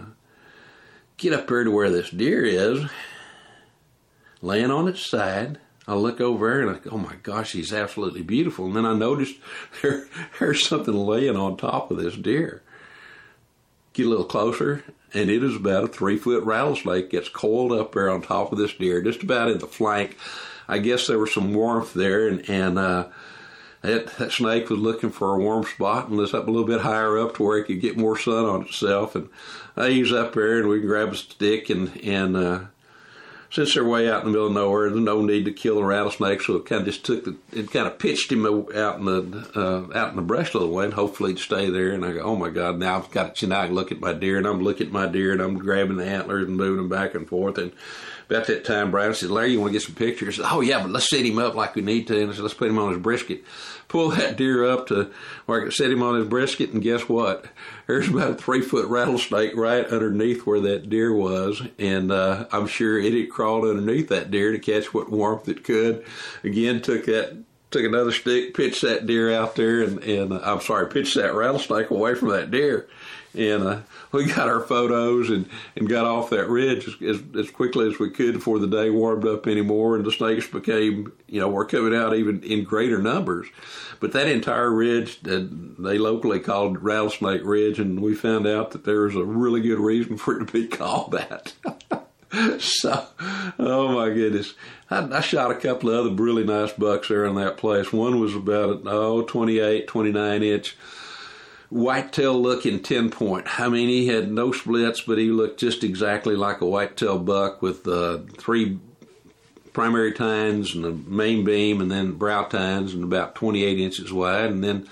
get 1.18 1.34
up 1.34 1.48
there 1.48 1.64
to 1.64 1.72
where 1.72 1.90
this 1.90 2.10
deer 2.10 2.44
is, 2.44 2.90
laying 4.42 4.72
on 4.72 4.88
its 4.88 5.06
side. 5.06 5.60
I 5.88 5.94
look 5.94 6.20
over 6.20 6.62
and 6.62 6.76
I 6.76 6.80
go, 6.80 6.92
oh 6.94 6.98
my 6.98 7.16
gosh, 7.22 7.52
he's 7.52 7.72
absolutely 7.72 8.24
beautiful. 8.24 8.66
And 8.66 8.76
then 8.76 8.86
I 8.86 8.94
noticed 8.94 9.36
there, 9.82 10.08
there's 10.40 10.68
something 10.68 10.94
laying 10.94 11.36
on 11.36 11.58
top 11.58 11.92
of 11.92 11.98
this 11.98 12.16
deer. 12.16 12.62
Get 13.94 14.08
a 14.08 14.10
little 14.10 14.26
closer, 14.26 14.84
and 15.14 15.30
it 15.30 15.42
is 15.42 15.56
about 15.56 15.86
a 15.86 15.88
three 15.88 16.18
foot 16.18 16.44
rattlesnake 16.44 17.12
that's 17.12 17.30
coiled 17.30 17.72
up 17.72 17.94
there 17.94 18.10
on 18.10 18.22
top 18.22 18.52
of 18.52 18.58
this 18.58 18.74
deer, 18.74 19.02
just 19.02 19.24
about 19.24 19.50
in 19.50 19.60
the 19.60 19.68
flank. 19.68 20.18
I 20.68 20.80
guess 20.80 21.08
there 21.08 21.20
was 21.20 21.34
some 21.34 21.54
warmth 21.54 21.94
there, 21.94 22.28
and, 22.28 22.50
and 22.50 22.78
uh, 22.78 23.08
that, 23.86 24.18
that 24.18 24.32
snake 24.32 24.70
was 24.70 24.80
looking 24.80 25.12
for 25.12 25.36
a 25.36 25.40
warm 25.40 25.64
spot 25.64 26.10
and 26.10 26.18
was 26.18 26.34
up 26.34 26.48
a 26.48 26.52
little 26.52 26.68
bit 26.68 26.82
higher 26.82 27.18
up 27.18 27.36
to 27.36 27.44
where 27.44 27.58
it 27.58 27.66
could 27.66 27.82
get 27.82 27.98
more 27.98 28.18
sun 28.18 28.46
on 28.46 28.64
itself. 28.64 29.16
And 29.16 29.30
I 29.78 29.88
use 29.88 30.12
up 30.12 30.34
there 30.34 30.60
and 30.60 30.68
we 30.68 30.80
can 30.80 30.88
grab 30.88 31.10
a 31.10 31.16
stick 31.16 31.70
and, 31.70 31.96
and, 32.04 32.36
uh, 32.36 32.60
since 33.56 33.74
they're 33.74 33.86
way 33.86 34.10
out 34.10 34.20
in 34.20 34.26
the 34.26 34.32
middle 34.32 34.48
of 34.48 34.54
nowhere, 34.54 34.90
there's 34.90 35.02
no 35.02 35.22
need 35.22 35.46
to 35.46 35.52
kill 35.54 35.78
a 35.78 35.84
rattlesnake, 35.84 36.42
so 36.42 36.58
it 36.58 36.66
kind 36.66 36.82
of 36.82 36.88
just 36.88 37.06
took 37.06 37.24
the, 37.24 37.38
it 37.54 37.72
kind 37.72 37.88
of 37.88 37.98
pitched 37.98 38.30
him 38.30 38.46
out 38.46 39.00
in 39.00 39.06
the, 39.06 39.50
uh, 39.56 39.98
out 39.98 40.10
in 40.10 40.18
the 40.18 40.22
brush 40.22 40.54
a 40.54 40.58
little 40.58 40.74
way, 40.74 40.84
and 40.84 40.94
hopefully 40.94 41.32
he'd 41.32 41.40
stay 41.40 41.70
there. 41.70 41.92
And 41.92 42.04
I 42.04 42.14
go, 42.14 42.20
oh 42.22 42.36
my 42.36 42.50
God, 42.50 42.78
now 42.78 42.98
I've 42.98 43.12
got, 43.12 43.42
you 43.42 43.48
know, 43.48 43.58
I 43.58 43.68
can 43.68 43.76
look 43.76 43.94
at 43.94 44.02
my 44.02 44.12
deer, 44.12 44.38
and 44.38 44.46
I'm 44.46 44.62
looking 44.62 44.88
at 44.88 44.94
my 44.94 45.08
deer, 45.08 45.32
and 45.32 45.42
I'm 45.42 45.58
grabbing 45.58 45.96
the 45.96 46.06
antlers 46.06 46.48
and 46.48 46.58
moving 46.58 46.78
them 46.78 46.90
back 46.90 47.16
and 47.16 47.30
forth, 47.30 47.58
and 47.58 47.72
about 48.30 48.48
that 48.48 48.66
time, 48.66 48.92
Brian 48.92 49.14
said, 49.14 49.30
Larry, 49.30 49.52
you 49.52 49.60
want 49.60 49.70
to 49.70 49.80
get 49.80 49.86
some 49.86 49.96
pictures? 49.96 50.38
Said, 50.38 50.46
oh, 50.50 50.62
yeah, 50.62 50.82
but 50.82 50.92
let's 50.92 51.10
set 51.10 51.26
him 51.26 51.38
up 51.38 51.56
like 51.56 51.76
we 51.76 51.82
need 51.82 52.08
to. 52.08 52.22
And 52.22 52.32
I 52.32 52.34
said, 52.34 52.42
let's 52.42 52.54
put 52.54 52.70
him 52.70 52.80
on 52.80 52.94
his 52.94 53.02
brisket. 53.02 53.44
Pull 53.88 54.10
that 54.10 54.36
deer 54.36 54.66
up 54.66 54.88
to 54.88 55.12
where 55.46 55.62
I 55.62 55.64
could 55.66 55.74
set 55.74 55.92
him 55.92 56.02
on 56.02 56.16
his 56.16 56.28
brisket, 56.28 56.72
and 56.72 56.82
guess 56.82 57.08
what? 57.08 57.46
There's 57.88 58.10
about 58.10 58.32
a 58.32 58.36
three 58.36 58.62
foot 58.62 58.88
rattlesnake 58.88 59.56
right 59.56 59.86
underneath 59.86 60.46
where 60.46 60.60
that 60.62 60.90
deer 60.90 61.14
was. 61.14 61.62
And 61.78 62.12
uh, 62.12 62.48
I'm 62.52 62.68
sure 62.68 63.00
it 63.00 63.14
had 63.14 63.30
crawled 63.30 63.66
underneath 63.66 64.10
that 64.10 64.32
deer 64.32 64.52
to 64.52 64.60
catch 64.60 64.94
what 64.94 65.12
warmth 65.12 65.48
it 65.48 65.64
could. 65.64 66.04
Again, 66.44 66.82
took 66.82 67.06
that 67.06 67.38
took 67.76 67.84
another 67.84 68.12
stick, 68.12 68.54
pitched 68.54 68.84
that 68.84 69.06
deer 69.06 69.34
out 69.34 69.56
there, 69.56 69.82
and, 69.82 70.02
and 70.04 70.34
uh, 70.34 70.40
I'm 70.44 70.62
sorry, 70.62 70.88
pitched 70.88 71.16
that 71.16 71.34
rattlesnake 71.34 71.90
away 71.90 72.16
from 72.16 72.30
that 72.30 72.50
deer. 72.50 72.88
And 73.36 73.64
uh, 73.64 73.80
we 74.14 74.26
got 74.26 74.48
our 74.48 74.62
photos 74.62 75.30
and, 75.30 75.50
and 75.76 75.90
got 75.90 76.06
off 76.06 76.30
that 76.30 76.48
ridge 76.48 76.88
as, 77.02 77.22
as, 77.38 77.52
quickly 77.52 77.88
as 77.88 78.00
we 78.00 78.10
could 78.10 78.36
before 78.36 78.60
the 78.60 78.68
day 78.68 78.90
warmed 78.90 79.28
up 79.28 79.46
anymore 79.46 79.98
and 79.98 80.06
the 80.06 80.12
snakes 80.12 80.48
became, 80.48 81.12
you 81.28 81.42
know, 81.42 81.50
were 81.50 81.66
coming 81.66 81.94
out 81.94 82.16
even 82.16 82.42
in 82.44 82.64
greater 82.64 83.02
numbers. 83.02 83.48
But 84.00 84.14
that 84.14 84.28
entire 84.28 84.72
ridge, 84.72 85.20
that 85.22 85.76
they 85.78 85.98
locally 85.98 86.40
called 86.40 86.82
Rattlesnake 86.82 87.44
Ridge, 87.44 87.80
and 87.80 88.02
we 88.02 88.16
found 88.16 88.48
out 88.48 88.72
that 88.72 88.86
there 88.86 89.02
was 89.02 89.16
a 89.16 89.24
really 89.24 89.62
good 89.62 89.80
reason 89.80 90.18
for 90.18 90.36
it 90.36 90.46
to 90.46 90.52
be 90.52 90.68
called 90.68 91.12
that. 91.12 91.54
so, 92.60 93.06
oh 93.60 93.92
my 93.94 94.10
goodness. 94.10 94.54
I, 94.90 95.00
I, 95.18 95.22
shot 95.22 95.52
a 95.52 95.56
couple 95.56 95.90
of 95.90 96.06
other 96.06 96.16
really 96.16 96.44
nice 96.44 96.72
bucks 96.74 97.10
there 97.10 97.26
in 97.26 97.36
that 97.36 97.58
place. 97.58 97.92
One 97.92 98.20
was 98.20 98.36
about, 98.36 98.84
oh, 98.86 99.24
28, 99.24 99.88
29 99.88 100.44
inch 100.44 100.78
whitetail 101.70 102.40
looking 102.40 102.82
10 102.82 103.10
point. 103.10 103.60
I 103.60 103.70
mean, 103.70 103.90
he 103.90 104.08
had 104.08 104.32
no 104.32 104.52
splits, 104.52 105.02
but 105.02 105.18
he 105.18 105.30
looked 105.30 105.60
just 105.60 105.84
exactly 105.84 106.36
like 106.36 106.62
a 106.62 106.66
whitetail 106.66 107.20
buck 107.20 107.62
with 107.62 107.88
uh, 107.88 108.20
three 108.38 108.80
primary 109.74 110.14
tines 110.14 110.74
and 110.74 110.84
the 110.84 110.92
main 110.92 111.44
beam 111.44 111.82
and 111.82 111.92
then 111.92 112.14
brow 112.14 112.44
tines 112.44 112.94
and 112.94 113.04
about 113.04 113.36
28 113.36 113.80
inches 113.80 114.14
wide. 114.14 114.50
And 114.50 114.64
then 114.64 114.88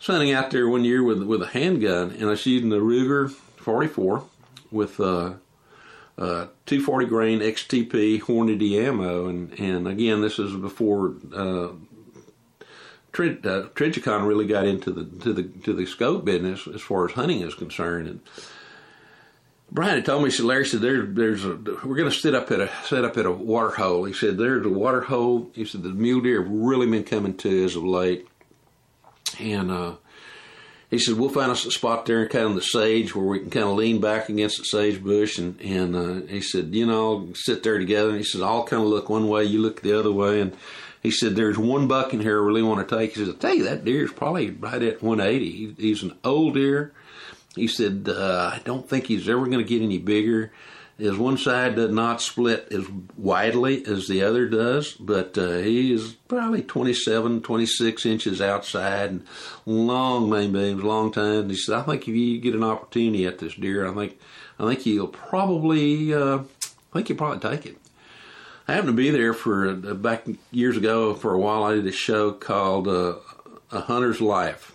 standing 0.00 0.32
out 0.32 0.50
there 0.50 0.68
one 0.68 0.84
year 0.84 1.04
with 1.04 1.22
with 1.22 1.42
a 1.42 1.46
handgun, 1.46 2.10
and 2.10 2.24
I 2.24 2.30
was 2.30 2.44
using 2.44 2.70
the 2.70 2.78
Ruger 2.78 3.30
44 3.30 4.24
with 4.72 4.98
uh, 4.98 5.34
uh, 6.18 6.46
240 6.66 7.06
grain 7.06 7.40
XTP 7.40 8.20
Hornady 8.20 8.82
ammo, 8.84 9.28
and 9.28 9.52
and 9.60 9.86
again, 9.86 10.22
this 10.22 10.40
is 10.40 10.56
before 10.56 11.14
uh, 11.32 11.68
Trid, 13.12 13.44
uh, 13.44 14.24
really 14.24 14.46
got 14.46 14.66
into 14.66 14.92
the 14.92 15.04
to 15.22 15.32
the 15.32 15.42
to 15.64 15.72
the 15.72 15.86
scope 15.86 16.24
business 16.24 16.68
as 16.72 16.80
far 16.80 17.08
as 17.08 17.14
hunting 17.14 17.40
is 17.40 17.54
concerned. 17.54 18.06
And 18.08 18.20
Brian 19.72 19.96
had 19.96 20.04
told 20.04 20.24
me, 20.24 20.30
said, 20.30 20.46
Larry 20.46 20.66
said, 20.66 20.80
there, 20.80 21.02
there's 21.02 21.44
a, 21.44 21.54
we're 21.56 21.96
going 21.96 22.10
to 22.10 22.12
sit 22.12 22.34
up 22.34 22.50
at 22.50 22.60
a 22.60 22.70
set 22.84 23.04
up 23.04 23.16
at 23.16 23.26
a 23.26 23.30
water 23.30 23.70
hole. 23.70 24.04
He 24.04 24.12
said, 24.12 24.36
there's 24.36 24.66
a 24.66 24.68
water 24.68 25.00
hole. 25.00 25.50
He 25.54 25.64
said 25.64 25.82
the 25.82 25.90
mule 25.90 26.20
deer 26.20 26.42
have 26.42 26.50
really 26.50 26.86
been 26.86 27.04
coming 27.04 27.36
to 27.38 27.64
as 27.64 27.76
of 27.76 27.84
late, 27.84 28.28
and 29.38 29.70
uh, 29.70 29.94
he 30.88 30.98
said 30.98 31.16
we'll 31.16 31.28
find 31.30 31.50
us 31.52 31.66
a 31.66 31.70
spot 31.70 32.06
there, 32.06 32.28
kind 32.28 32.46
of 32.46 32.54
the 32.54 32.62
sage, 32.62 33.14
where 33.14 33.26
we 33.26 33.40
can 33.40 33.50
kind 33.50 33.66
of 33.66 33.76
lean 33.76 34.00
back 34.00 34.28
against 34.28 34.58
the 34.58 34.64
sage 34.64 35.02
bush. 35.02 35.38
And 35.38 35.60
and 35.60 35.96
uh, 35.96 36.26
he 36.26 36.40
said, 36.40 36.74
you 36.74 36.86
know, 36.86 37.28
sit 37.34 37.62
there 37.62 37.78
together. 37.78 38.10
And 38.10 38.18
he 38.18 38.24
said, 38.24 38.42
I'll 38.42 38.64
kind 38.64 38.82
of 38.82 38.88
look 38.88 39.08
one 39.08 39.28
way, 39.28 39.44
you 39.44 39.60
look 39.60 39.82
the 39.82 39.98
other 39.98 40.12
way, 40.12 40.40
and 40.40 40.56
he 41.02 41.10
said, 41.10 41.34
"There's 41.34 41.58
one 41.58 41.88
buck 41.88 42.12
in 42.12 42.20
here 42.20 42.40
I 42.40 42.46
really 42.46 42.62
want 42.62 42.86
to 42.86 42.96
take." 42.96 43.14
He 43.14 43.24
said, 43.24 43.34
"I 43.34 43.38
tell 43.38 43.54
you, 43.54 43.64
that 43.64 43.84
deer 43.84 44.04
is 44.04 44.12
probably 44.12 44.50
right 44.50 44.82
at 44.82 45.02
180. 45.02 45.50
He, 45.50 45.74
he's 45.78 46.02
an 46.02 46.16
old 46.24 46.54
deer." 46.54 46.92
He 47.56 47.66
said, 47.66 48.08
uh, 48.08 48.52
"I 48.54 48.60
don't 48.64 48.88
think 48.88 49.06
he's 49.06 49.28
ever 49.28 49.46
going 49.46 49.58
to 49.58 49.64
get 49.64 49.82
any 49.82 49.98
bigger." 49.98 50.52
His 51.00 51.16
one 51.16 51.38
side 51.38 51.76
does 51.76 51.90
not 51.90 52.20
split 52.20 52.68
as 52.70 52.84
widely 53.16 53.82
as 53.86 54.06
the 54.06 54.22
other 54.22 54.46
does, 54.46 54.92
but 54.92 55.38
uh, 55.38 55.56
he 55.56 55.94
is 55.94 56.12
probably 56.28 56.60
27, 56.60 57.40
26 57.40 58.04
inches 58.04 58.42
outside 58.42 59.08
and 59.08 59.26
long 59.64 60.28
main 60.28 60.52
beams, 60.52 60.82
long 60.82 61.10
tines. 61.10 61.50
He 61.50 61.56
said, 61.56 61.76
I 61.76 61.82
think 61.84 62.02
if 62.02 62.14
you 62.14 62.38
get 62.38 62.54
an 62.54 62.62
opportunity 62.62 63.24
at 63.24 63.38
this 63.38 63.54
deer, 63.54 63.88
I 63.88 63.94
think 63.94 64.18
I 64.58 64.66
think 64.68 64.84
you'll 64.84 65.08
probably 65.08 66.12
uh, 66.12 66.40
I 66.40 66.92
think 66.92 67.08
you'll 67.08 67.16
probably 67.18 67.48
take 67.48 67.64
it. 67.64 67.79
I 68.70 68.74
happened 68.74 68.90
to 68.90 69.02
be 69.02 69.10
there 69.10 69.34
for 69.34 69.68
uh, 69.68 69.94
back 69.94 70.26
years 70.52 70.76
ago 70.76 71.12
for 71.14 71.34
a 71.34 71.38
while. 71.40 71.64
I 71.64 71.74
did 71.74 71.88
a 71.88 71.92
show 71.92 72.30
called 72.30 72.86
uh, 72.86 73.16
A 73.72 73.80
Hunter's 73.80 74.20
Life. 74.20 74.72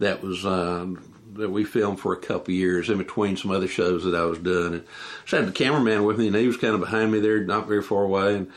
That 0.00 0.22
was 0.22 0.44
uh, 0.44 0.86
that 1.32 1.48
we 1.48 1.64
filmed 1.64 1.98
for 1.98 2.12
a 2.12 2.18
couple 2.18 2.52
years 2.52 2.90
in 2.90 2.98
between 2.98 3.38
some 3.38 3.52
other 3.52 3.68
shows 3.68 4.04
that 4.04 4.14
I 4.14 4.26
was 4.26 4.38
doing. 4.38 4.74
And 4.74 4.84
so 5.24 5.38
I 5.38 5.40
had 5.40 5.48
the 5.48 5.54
cameraman 5.54 6.04
with 6.04 6.18
me, 6.18 6.26
and 6.26 6.36
he 6.36 6.46
was 6.46 6.58
kind 6.58 6.74
of 6.74 6.80
behind 6.80 7.10
me 7.10 7.20
there, 7.20 7.42
not 7.42 7.66
very 7.66 7.80
far 7.82 8.02
away, 8.02 8.34
and 8.36 8.52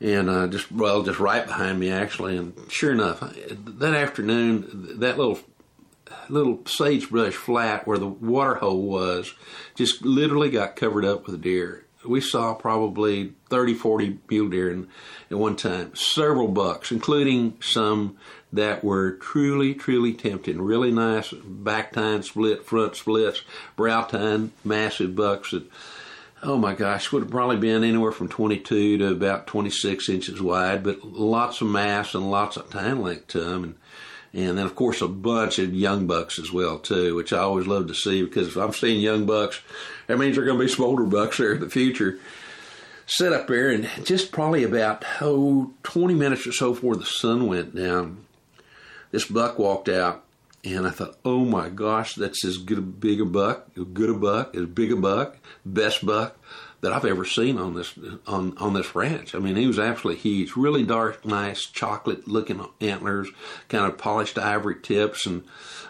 and 0.00 0.30
uh, 0.30 0.46
just 0.46 0.70
well, 0.70 1.02
just 1.02 1.18
right 1.18 1.44
behind 1.44 1.80
me 1.80 1.90
actually. 1.90 2.36
And 2.36 2.54
sure 2.68 2.92
enough, 2.92 3.18
that 3.18 3.94
afternoon, 3.94 5.00
that 5.00 5.18
little 5.18 5.40
little 6.28 6.64
sagebrush 6.66 7.34
flat 7.34 7.84
where 7.84 7.98
the 7.98 8.06
water 8.06 8.54
hole 8.54 8.82
was 8.82 9.34
just 9.74 10.04
literally 10.04 10.50
got 10.50 10.76
covered 10.76 11.04
up 11.04 11.26
with 11.26 11.42
deer. 11.42 11.83
We 12.04 12.20
saw 12.20 12.54
probably 12.54 13.32
30, 13.48 13.74
40 13.74 14.18
mule 14.28 14.48
deer 14.48 14.70
in, 14.70 14.88
at 15.30 15.38
one 15.38 15.56
time, 15.56 15.94
several 15.94 16.48
bucks, 16.48 16.92
including 16.92 17.56
some 17.60 18.16
that 18.52 18.84
were 18.84 19.12
truly, 19.12 19.74
truly 19.74 20.12
tempting. 20.12 20.60
Really 20.60 20.92
nice 20.92 21.32
back 21.32 21.92
tine 21.92 22.22
split, 22.22 22.64
front 22.64 22.96
splits, 22.96 23.42
brow 23.76 24.02
tine, 24.02 24.52
massive 24.64 25.16
bucks 25.16 25.50
that, 25.50 25.64
oh 26.42 26.56
my 26.56 26.74
gosh, 26.74 27.10
would 27.10 27.22
have 27.22 27.30
probably 27.30 27.56
been 27.56 27.84
anywhere 27.84 28.12
from 28.12 28.28
22 28.28 28.98
to 28.98 29.06
about 29.08 29.46
26 29.46 30.08
inches 30.08 30.40
wide, 30.40 30.82
but 30.82 31.04
lots 31.04 31.60
of 31.60 31.68
mass 31.68 32.14
and 32.14 32.30
lots 32.30 32.56
of 32.56 32.70
tine 32.70 33.02
length 33.02 33.28
to 33.28 33.40
them. 33.40 33.64
And, 33.64 33.74
and 34.34 34.58
then 34.58 34.66
of 34.66 34.74
course 34.74 35.00
a 35.00 35.08
bunch 35.08 35.58
of 35.58 35.72
young 35.74 36.06
bucks 36.06 36.38
as 36.38 36.52
well 36.52 36.78
too, 36.78 37.14
which 37.14 37.32
I 37.32 37.38
always 37.38 37.66
love 37.66 37.86
to 37.88 37.94
see 37.94 38.22
because 38.22 38.48
if 38.48 38.56
I'm 38.56 38.72
seeing 38.72 39.00
young 39.00 39.26
bucks, 39.26 39.60
that 40.06 40.18
means 40.18 40.36
they're 40.36 40.44
going 40.44 40.58
to 40.58 40.64
be 40.64 40.70
smolder 40.70 41.04
bucks 41.04 41.38
there 41.38 41.54
in 41.54 41.60
the 41.60 41.70
future. 41.70 42.18
Sit 43.06 43.32
up 43.32 43.48
there 43.48 43.68
and 43.68 43.88
just 44.04 44.32
probably 44.32 44.64
about 44.64 45.04
oh 45.20 45.72
20 45.82 46.14
minutes 46.14 46.46
or 46.46 46.52
so 46.52 46.72
before 46.72 46.96
the 46.96 47.04
sun 47.04 47.46
went 47.46 47.74
down, 47.74 48.24
this 49.10 49.26
buck 49.26 49.58
walked 49.58 49.88
out, 49.88 50.24
and 50.64 50.86
I 50.86 50.90
thought, 50.90 51.18
oh 51.24 51.44
my 51.44 51.68
gosh, 51.68 52.14
that's 52.14 52.44
as 52.44 52.56
good 52.56 52.78
a 52.78 52.82
big 52.82 53.20
a 53.20 53.24
buck, 53.26 53.68
as 53.76 53.84
good 53.84 54.08
a 54.08 54.14
buck, 54.14 54.56
as 54.56 54.66
big 54.66 54.90
a 54.90 54.96
buck, 54.96 55.36
best 55.66 56.04
buck 56.04 56.38
that 56.80 56.92
I've 56.92 57.04
ever 57.06 57.24
seen 57.24 57.56
on 57.58 57.74
this 57.74 57.94
on 58.26 58.58
on 58.58 58.74
this 58.74 58.94
ranch. 58.94 59.34
I 59.34 59.38
mean, 59.38 59.56
he 59.56 59.66
was 59.66 59.78
absolutely 59.78 60.20
huge, 60.20 60.54
really 60.54 60.82
dark, 60.82 61.24
nice, 61.24 61.66
chocolate 61.66 62.28
looking 62.28 62.64
antlers, 62.80 63.28
kind 63.68 63.86
of 63.86 63.96
polished 63.98 64.38
ivory 64.38 64.76
tips, 64.82 65.26
and 65.26 65.44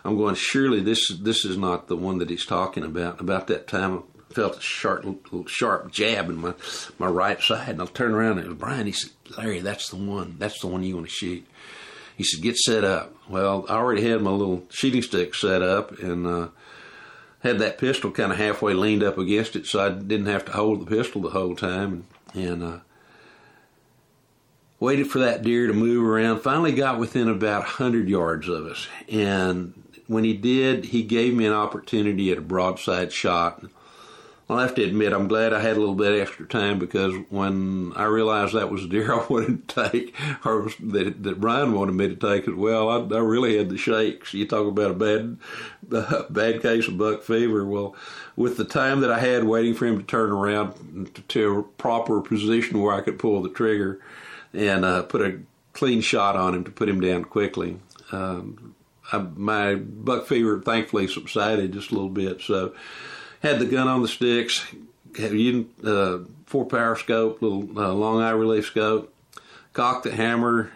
I'm 0.05 0.17
going, 0.17 0.35
surely 0.35 0.81
this 0.81 1.09
this 1.09 1.45
is 1.45 1.57
not 1.57 1.89
the 1.89 1.97
one 1.97 2.19
that 2.19 2.31
he's 2.31 2.45
talking 2.45 2.85
about. 2.85 3.21
About 3.21 3.47
that 3.47 3.67
time, 3.67 4.03
I 4.31 4.35
felt 4.35 4.59
a 4.59 4.61
sharp 4.61 5.07
sharp 5.47 5.93
jab 5.93 6.29
in 6.29 6.37
my 6.37 6.55
my 6.99 7.07
right 7.07 7.41
side, 7.41 7.71
and 7.71 7.83
I 7.83 7.87
turned 7.87 8.15
around 8.15 8.39
and 8.39 8.47
it 8.47 8.49
was 8.49 8.59
Brian. 8.59 8.87
He 8.87 8.93
said, 8.93 9.13
Larry, 9.39 9.61
that's 9.61 9.89
the 9.89 9.97
one. 9.97 10.37
That's 10.39 10.61
the 10.61 10.67
one 10.67 10.83
you 10.83 10.97
want 10.97 11.09
to 11.09 11.13
shoot. 11.13 11.47
He 12.17 12.23
said, 12.23 12.43
get 12.43 12.57
set 12.57 12.85
up. 12.85 13.15
Well, 13.29 13.67
I 13.69 13.75
already 13.75 14.09
had 14.09 14.23
my 14.23 14.31
little 14.31 14.65
shooting 14.71 15.03
stick 15.03 15.35
set 15.35 15.63
up 15.63 15.99
and 15.99 16.27
uh, 16.27 16.49
had 17.41 17.59
that 17.59 17.79
pistol 17.79 18.13
kind 18.13 18.31
of 18.31 18.39
halfway 18.39 18.73
leaned 18.75 19.03
up 19.03 19.19
against 19.19 19.57
it 19.57 19.67
so 19.67 19.85
I 19.85 19.89
didn't 19.89 20.27
have 20.27 20.45
to 20.45 20.53
hold 20.53 20.81
the 20.81 20.97
pistol 20.97 21.23
the 21.23 21.31
whole 21.31 21.57
time. 21.57 22.07
And, 22.33 22.45
and 22.45 22.63
uh, 22.63 22.79
waited 24.81 25.09
for 25.09 25.21
that 25.21 25.43
deer 25.43 25.67
to 25.67 25.73
move 25.73 26.07
around. 26.07 26.41
Finally 26.41 26.73
got 26.73 26.99
within 26.99 27.29
about 27.29 27.61
100 27.61 28.09
yards 28.09 28.49
of 28.49 28.67
us. 28.67 28.87
And 29.09 29.84
when 30.07 30.25
he 30.25 30.35
did, 30.35 30.87
he 30.87 31.03
gave 31.03 31.35
me 31.35 31.47
an 31.47 31.53
opportunity 31.53 32.31
at 32.31 32.39
a 32.39 32.43
broadside 32.43 33.13
shot. 33.13 33.65
I 34.51 34.61
have 34.61 34.75
to 34.75 34.85
admit, 34.85 35.15
I'm 35.15 35.27
glad 35.27 35.55
I 35.55 35.61
had 35.61 35.77
a 35.77 35.81
little 35.81 35.95
bit 35.95 36.21
extra 36.21 36.47
time 36.47 36.79
because 36.79 37.15
when 37.31 37.95
I 37.97 38.05
realized 38.05 38.55
that 38.55 38.71
was 38.71 38.87
deer 38.87 39.13
I 39.21 39.27
wanted 39.27 39.67
to 39.67 39.89
take, 39.89 40.15
or 40.45 40.69
that, 40.81 41.23
that 41.23 41.41
Brian 41.41 41.73
wanted 41.73 41.93
me 41.93 42.09
to 42.09 42.17
take 42.17 42.47
as 42.47 42.55
well, 42.55 42.91
I, 42.91 43.17
I 43.17 43.21
really 43.21 43.57
had 43.57 43.71
the 43.71 43.79
shakes. 43.79 44.35
You 44.35 44.47
talk 44.47 44.67
about 44.67 44.91
a 44.91 44.95
bad, 44.95 45.39
bad 46.31 46.61
case 46.61 46.89
of 46.89 46.99
buck 46.99 47.23
fever. 47.23 47.65
Well, 47.65 47.97
with 48.37 48.59
the 48.59 48.67
time 48.67 49.01
that 49.01 49.11
I 49.11 49.19
had 49.19 49.45
waiting 49.45 49.75
for 49.75 49.87
him 49.87 49.99
to 49.99 50.05
turn 50.05 50.31
around 50.31 51.11
to, 51.15 51.23
to 51.23 51.59
a 51.59 51.63
proper 51.63 52.21
position 52.21 52.83
where 52.83 52.95
I 52.95 53.01
could 53.01 53.19
pull 53.19 53.41
the 53.43 53.49
trigger 53.49 54.01
and 54.53 54.85
uh, 54.85 55.05
put 55.05 55.23
a 55.23 55.41
clean 55.73 56.03
shot 56.03 56.37
on 56.37 56.55
him 56.55 56.65
to 56.65 56.71
put 56.71 56.89
him 56.89 57.01
down 57.01 57.25
quickly. 57.25 57.79
Um, 58.13 58.74
I, 59.13 59.19
my 59.19 59.75
buck 59.75 60.27
fever 60.27 60.61
thankfully 60.61 61.09
subsided 61.09 61.73
just 61.73 61.91
a 61.91 61.95
little 61.95 62.11
bit, 62.11 62.41
so 62.41 62.75
had 63.41 63.59
the 63.59 63.67
gun 63.67 63.89
on 63.89 64.03
the 64.03 64.09
sticks, 64.09 64.67
using 65.17 65.71
uh, 65.85 66.19
four 66.47 66.65
power 66.65 66.97
scope, 66.97 67.43
little 67.43 67.79
uh, 67.79 67.93
long 67.93 68.21
eye 68.21 68.31
relief 68.31 68.67
scope, 68.67 69.13
cocked 69.73 70.05
the 70.05 70.13
hammer. 70.13 70.73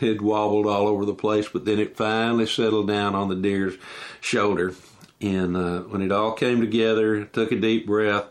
It 0.00 0.20
wobbled 0.20 0.66
all 0.66 0.86
over 0.86 1.04
the 1.04 1.14
place, 1.14 1.48
but 1.48 1.64
then 1.64 1.78
it 1.78 1.96
finally 1.96 2.46
settled 2.46 2.88
down 2.88 3.14
on 3.14 3.28
the 3.28 3.34
deer's 3.34 3.74
shoulder. 4.20 4.74
And 5.20 5.56
uh, 5.56 5.80
when 5.80 6.02
it 6.02 6.12
all 6.12 6.32
came 6.32 6.60
together, 6.60 7.24
took 7.24 7.52
a 7.52 7.60
deep 7.60 7.86
breath, 7.86 8.26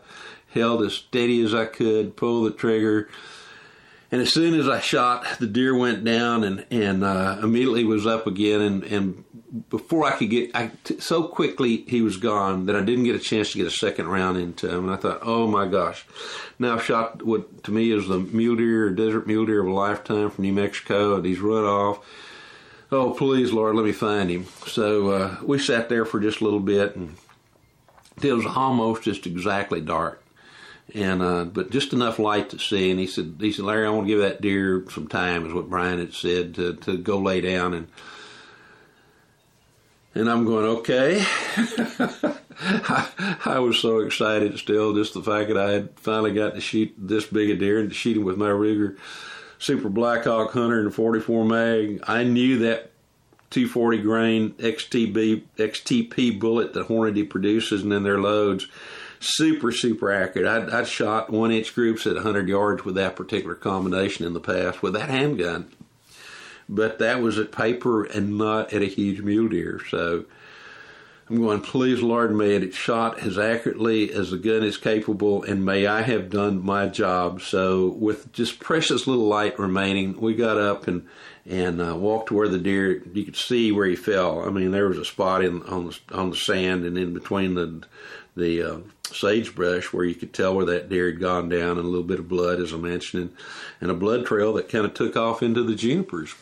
held 0.52 0.82
as 0.82 0.94
steady 0.94 1.42
as 1.42 1.54
I 1.54 1.64
could, 1.64 2.16
pulled 2.16 2.46
the 2.46 2.56
trigger, 2.56 3.08
and 4.12 4.20
as 4.20 4.30
soon 4.30 4.60
as 4.60 4.68
I 4.68 4.78
shot, 4.80 5.26
the 5.40 5.46
deer 5.46 5.74
went 5.74 6.04
down 6.04 6.44
and 6.44 6.66
and 6.70 7.02
uh, 7.02 7.38
immediately 7.42 7.84
was 7.84 8.06
up 8.06 8.26
again. 8.26 8.60
And, 8.60 8.84
and 8.84 9.24
before 9.70 10.04
I 10.04 10.12
could 10.12 10.28
get, 10.28 10.54
I, 10.54 10.70
t- 10.84 11.00
so 11.00 11.24
quickly 11.24 11.78
he 11.88 12.02
was 12.02 12.18
gone 12.18 12.66
that 12.66 12.76
I 12.76 12.82
didn't 12.82 13.04
get 13.04 13.16
a 13.16 13.18
chance 13.18 13.52
to 13.52 13.58
get 13.58 13.66
a 13.66 13.70
second 13.70 14.08
round 14.08 14.36
into 14.36 14.68
him. 14.68 14.84
And 14.84 14.92
I 14.92 14.96
thought, 14.96 15.20
oh 15.22 15.46
my 15.46 15.66
gosh, 15.66 16.04
now 16.58 16.74
I've 16.74 16.84
shot 16.84 17.24
what 17.24 17.64
to 17.64 17.70
me 17.70 17.90
is 17.90 18.06
the 18.06 18.18
mule 18.18 18.56
deer 18.56 18.90
desert 18.90 19.26
mule 19.26 19.46
deer 19.46 19.62
of 19.62 19.68
a 19.68 19.72
lifetime 19.72 20.28
from 20.30 20.44
New 20.44 20.52
Mexico, 20.52 21.16
and 21.16 21.24
he's 21.24 21.40
run 21.40 21.64
off. 21.64 22.06
Oh 22.90 23.14
please, 23.14 23.50
Lord, 23.50 23.76
let 23.76 23.86
me 23.86 23.92
find 23.92 24.28
him. 24.28 24.44
So 24.66 25.08
uh, 25.08 25.36
we 25.42 25.58
sat 25.58 25.88
there 25.88 26.04
for 26.04 26.20
just 26.20 26.42
a 26.42 26.44
little 26.44 26.60
bit, 26.60 26.96
and 26.96 27.16
it 28.22 28.34
was 28.34 28.44
almost 28.44 29.04
just 29.04 29.26
exactly 29.26 29.80
dark 29.80 30.21
and 30.94 31.22
uh, 31.22 31.44
but 31.44 31.70
just 31.70 31.92
enough 31.92 32.18
light 32.18 32.50
to 32.50 32.58
see. 32.58 32.90
And 32.90 33.00
he 33.00 33.06
said, 33.06 33.36
he 33.40 33.52
said, 33.52 33.64
Larry, 33.64 33.86
I 33.86 33.90
want 33.90 34.06
to 34.06 34.12
give 34.12 34.20
that 34.20 34.40
deer 34.40 34.84
some 34.90 35.08
time, 35.08 35.46
is 35.46 35.52
what 35.52 35.70
Brian 35.70 35.98
had 35.98 36.14
said 36.14 36.54
to 36.56 36.74
to 36.74 36.96
go 36.98 37.18
lay 37.18 37.40
down 37.40 37.74
and. 37.74 37.88
And 40.14 40.28
I'm 40.28 40.44
going, 40.44 40.66
okay. 40.80 41.24
I, 41.56 43.08
I, 43.46 43.58
was 43.60 43.78
so 43.78 44.00
excited 44.00 44.58
still, 44.58 44.92
just 44.92 45.14
the 45.14 45.22
fact 45.22 45.48
that 45.48 45.56
I 45.56 45.70
had 45.70 45.98
finally 45.98 46.34
got 46.34 46.54
to 46.54 46.60
shoot 46.60 46.92
this 46.98 47.24
big 47.24 47.48
a 47.48 47.56
deer 47.56 47.80
and 47.80 47.88
to 47.88 47.94
shoot 47.94 48.18
him 48.18 48.24
with 48.24 48.36
my 48.36 48.50
Ruger 48.50 48.98
Super 49.58 49.88
Blackhawk 49.88 50.54
144 50.54 51.44
mag. 51.46 52.04
I 52.06 52.24
knew 52.24 52.58
that 52.58 52.90
240 53.52 54.02
grain 54.02 54.50
XTB, 54.52 55.44
XTP 55.56 56.38
bullet 56.38 56.74
that 56.74 56.88
Hornady 56.88 57.28
produces 57.28 57.82
and 57.82 57.92
in 57.92 58.02
their 58.02 58.20
loads 58.20 58.66
super, 59.22 59.72
super 59.72 60.12
accurate. 60.12 60.46
I'd, 60.46 60.70
I'd 60.70 60.88
shot 60.88 61.30
one 61.30 61.52
inch 61.52 61.74
groups 61.74 62.06
at 62.06 62.14
100 62.14 62.48
yards 62.48 62.84
with 62.84 62.94
that 62.96 63.16
particular 63.16 63.54
combination 63.54 64.26
in 64.26 64.32
the 64.32 64.40
past 64.40 64.82
with 64.82 64.94
that 64.94 65.10
handgun. 65.10 65.70
But 66.68 66.98
that 66.98 67.20
was 67.20 67.38
at 67.38 67.52
paper 67.52 68.04
and 68.04 68.38
not 68.38 68.72
at 68.72 68.82
a 68.82 68.86
huge 68.86 69.20
mule 69.20 69.48
deer. 69.48 69.80
So 69.90 70.24
I'm 71.32 71.40
going, 71.40 71.62
please, 71.62 72.02
Lord, 72.02 72.36
may 72.36 72.56
it 72.56 72.74
shot 72.74 73.20
as 73.20 73.38
accurately 73.38 74.12
as 74.12 74.30
the 74.30 74.36
gun 74.36 74.62
is 74.62 74.76
capable, 74.76 75.42
and 75.42 75.64
may 75.64 75.86
I 75.86 76.02
have 76.02 76.28
done 76.28 76.62
my 76.62 76.88
job. 76.88 77.40
So, 77.40 77.88
with 77.88 78.34
just 78.34 78.60
precious 78.60 79.06
little 79.06 79.24
light 79.24 79.58
remaining, 79.58 80.20
we 80.20 80.34
got 80.34 80.58
up 80.58 80.86
and 80.86 81.08
and 81.46 81.80
uh, 81.80 81.96
walked 81.96 82.28
to 82.28 82.34
where 82.34 82.48
the 82.48 82.58
deer. 82.58 83.02
You 83.14 83.24
could 83.24 83.36
see 83.36 83.72
where 83.72 83.86
he 83.86 83.96
fell. 83.96 84.46
I 84.46 84.50
mean, 84.50 84.72
there 84.72 84.88
was 84.88 84.98
a 84.98 85.06
spot 85.06 85.42
in 85.42 85.62
on 85.62 85.86
the 85.86 85.98
on 86.14 86.28
the 86.28 86.36
sand 86.36 86.84
and 86.84 86.98
in 86.98 87.14
between 87.14 87.54
the 87.54 87.82
the 88.36 88.62
uh, 88.62 88.78
sagebrush 89.04 89.90
where 89.90 90.04
you 90.04 90.14
could 90.14 90.34
tell 90.34 90.54
where 90.54 90.66
that 90.66 90.90
deer 90.90 91.06
had 91.06 91.20
gone 91.20 91.48
down, 91.48 91.78
and 91.78 91.86
a 91.86 91.88
little 91.88 92.02
bit 92.02 92.18
of 92.18 92.28
blood, 92.28 92.60
as 92.60 92.74
I 92.74 92.76
mentioned, 92.76 93.22
and, 93.22 93.36
and 93.80 93.90
a 93.90 93.94
blood 93.94 94.26
trail 94.26 94.52
that 94.52 94.68
kind 94.68 94.84
of 94.84 94.92
took 94.92 95.16
off 95.16 95.42
into 95.42 95.62
the 95.62 95.74
junipers. 95.74 96.34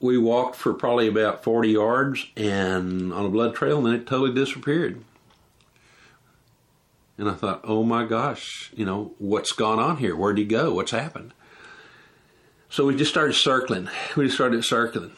We 0.00 0.18
walked 0.18 0.56
for 0.56 0.74
probably 0.74 1.08
about 1.08 1.42
40 1.42 1.70
yards 1.70 2.26
and 2.36 3.12
on 3.12 3.24
a 3.24 3.30
blood 3.30 3.54
trail, 3.54 3.78
and 3.78 3.86
then 3.86 3.94
it 3.94 4.06
totally 4.06 4.34
disappeared. 4.34 5.02
And 7.18 7.30
I 7.30 7.32
thought, 7.32 7.62
oh 7.64 7.82
my 7.82 8.04
gosh, 8.04 8.70
you 8.74 8.84
know, 8.84 9.14
what's 9.18 9.52
gone 9.52 9.78
on 9.78 9.96
here? 9.96 10.14
Where'd 10.14 10.36
he 10.36 10.44
go? 10.44 10.74
What's 10.74 10.90
happened? 10.90 11.32
So 12.68 12.84
we 12.84 12.94
just 12.94 13.10
started 13.10 13.32
circling. 13.32 13.88
We 14.16 14.26
just 14.26 14.36
started 14.36 14.64
circling 14.64 15.12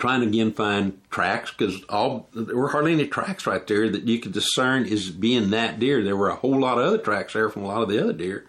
trying 0.00 0.22
to 0.22 0.26
again 0.26 0.52
find 0.52 0.98
tracks 1.10 1.52
because 1.52 1.84
all 1.84 2.28
there 2.32 2.56
were 2.56 2.68
hardly 2.68 2.92
any 2.92 3.06
tracks 3.06 3.46
right 3.46 3.66
there 3.66 3.88
that 3.88 4.08
you 4.08 4.18
could 4.18 4.32
discern 4.32 4.86
as 4.86 5.10
being 5.10 5.50
that 5.50 5.78
deer. 5.78 6.02
There 6.02 6.16
were 6.16 6.30
a 6.30 6.36
whole 6.36 6.58
lot 6.58 6.78
of 6.78 6.84
other 6.84 6.98
tracks 6.98 7.34
there 7.34 7.50
from 7.50 7.62
a 7.62 7.68
lot 7.68 7.82
of 7.82 7.88
the 7.88 8.02
other 8.02 8.12
deer. 8.12 8.46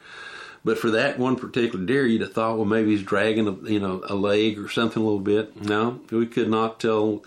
But 0.64 0.78
for 0.78 0.92
that 0.92 1.18
one 1.18 1.38
particular 1.38 1.84
deer, 1.84 2.06
you'd 2.06 2.22
have 2.22 2.34
thought, 2.34 2.56
well, 2.56 2.66
maybe 2.66 2.92
he's 2.92 3.04
dragging, 3.04 3.48
a, 3.48 3.54
you 3.70 3.80
know, 3.80 4.04
a 4.08 4.16
leg 4.16 4.60
or 4.60 4.70
something 4.70 5.02
a 5.02 5.06
little 5.06 5.20
bit. 5.20 5.60
No, 5.62 6.02
we 6.12 6.28
could 6.28 6.50
not 6.50 6.80
tell 6.80 7.24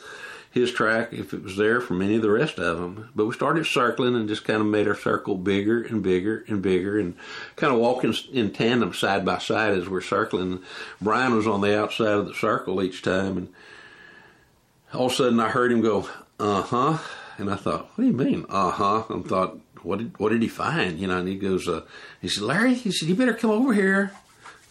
his 0.55 0.71
track 0.71 1.13
if 1.13 1.35
it 1.35 1.43
was 1.43 1.57
there 1.57 1.81
from 1.81 2.01
any 2.01 2.15
of 2.15 2.23
the 2.23 2.31
rest 2.31 2.61
of 2.61 2.79
them. 2.79 3.11
But 3.13 3.27
we 3.27 3.33
started 3.35 3.67
circling 3.67 4.15
and 4.15 4.29
just 4.29 4.45
kind 4.45 4.61
of 4.61 4.69
made 4.69 4.87
our 4.87 4.95
circle 4.95 5.37
bigger 5.37 5.83
and 5.83 6.01
bigger 6.01 6.45
and 6.47 6.63
bigger 6.63 6.97
and 6.97 7.17
kind 7.57 7.73
of 7.73 7.81
walking 7.81 8.15
in 8.33 8.53
tandem 8.53 8.95
side 8.95 9.25
by 9.25 9.39
side 9.39 9.77
as 9.77 9.89
we're 9.89 10.01
circling. 10.01 10.63
Brian 11.01 11.35
was 11.35 11.49
on 11.49 11.61
the 11.61 11.77
outside 11.77 12.07
of 12.13 12.27
the 12.27 12.35
circle 12.35 12.81
each 12.81 13.03
time 13.03 13.37
and 13.37 13.49
all 14.93 15.07
of 15.07 15.13
a 15.13 15.15
sudden 15.17 15.41
I 15.41 15.49
heard 15.49 15.73
him 15.73 15.81
go, 15.81 16.09
uh 16.39 16.63
huh. 16.63 16.99
And 17.37 17.51
I 17.51 17.57
thought, 17.57 17.89
what 17.89 18.05
do 18.05 18.07
you 18.07 18.13
mean, 18.13 18.47
uh 18.49 18.71
huh? 18.71 19.05
I 19.11 19.23
thought, 19.23 19.59
what 19.85 19.99
did, 19.99 20.19
what 20.19 20.31
did 20.31 20.43
he 20.43 20.49
find? 20.49 20.99
You 20.99 21.07
know, 21.07 21.19
and 21.19 21.29
he 21.29 21.37
goes, 21.37 21.69
uh, 21.69 21.83
he 22.21 22.29
said, 22.29 22.45
Larry, 22.45 22.75
he 22.75 22.91
said, 22.91 23.09
you 23.09 23.15
better 23.15 23.35
come 23.35 23.51
over 23.51 23.73
here. 23.73 24.13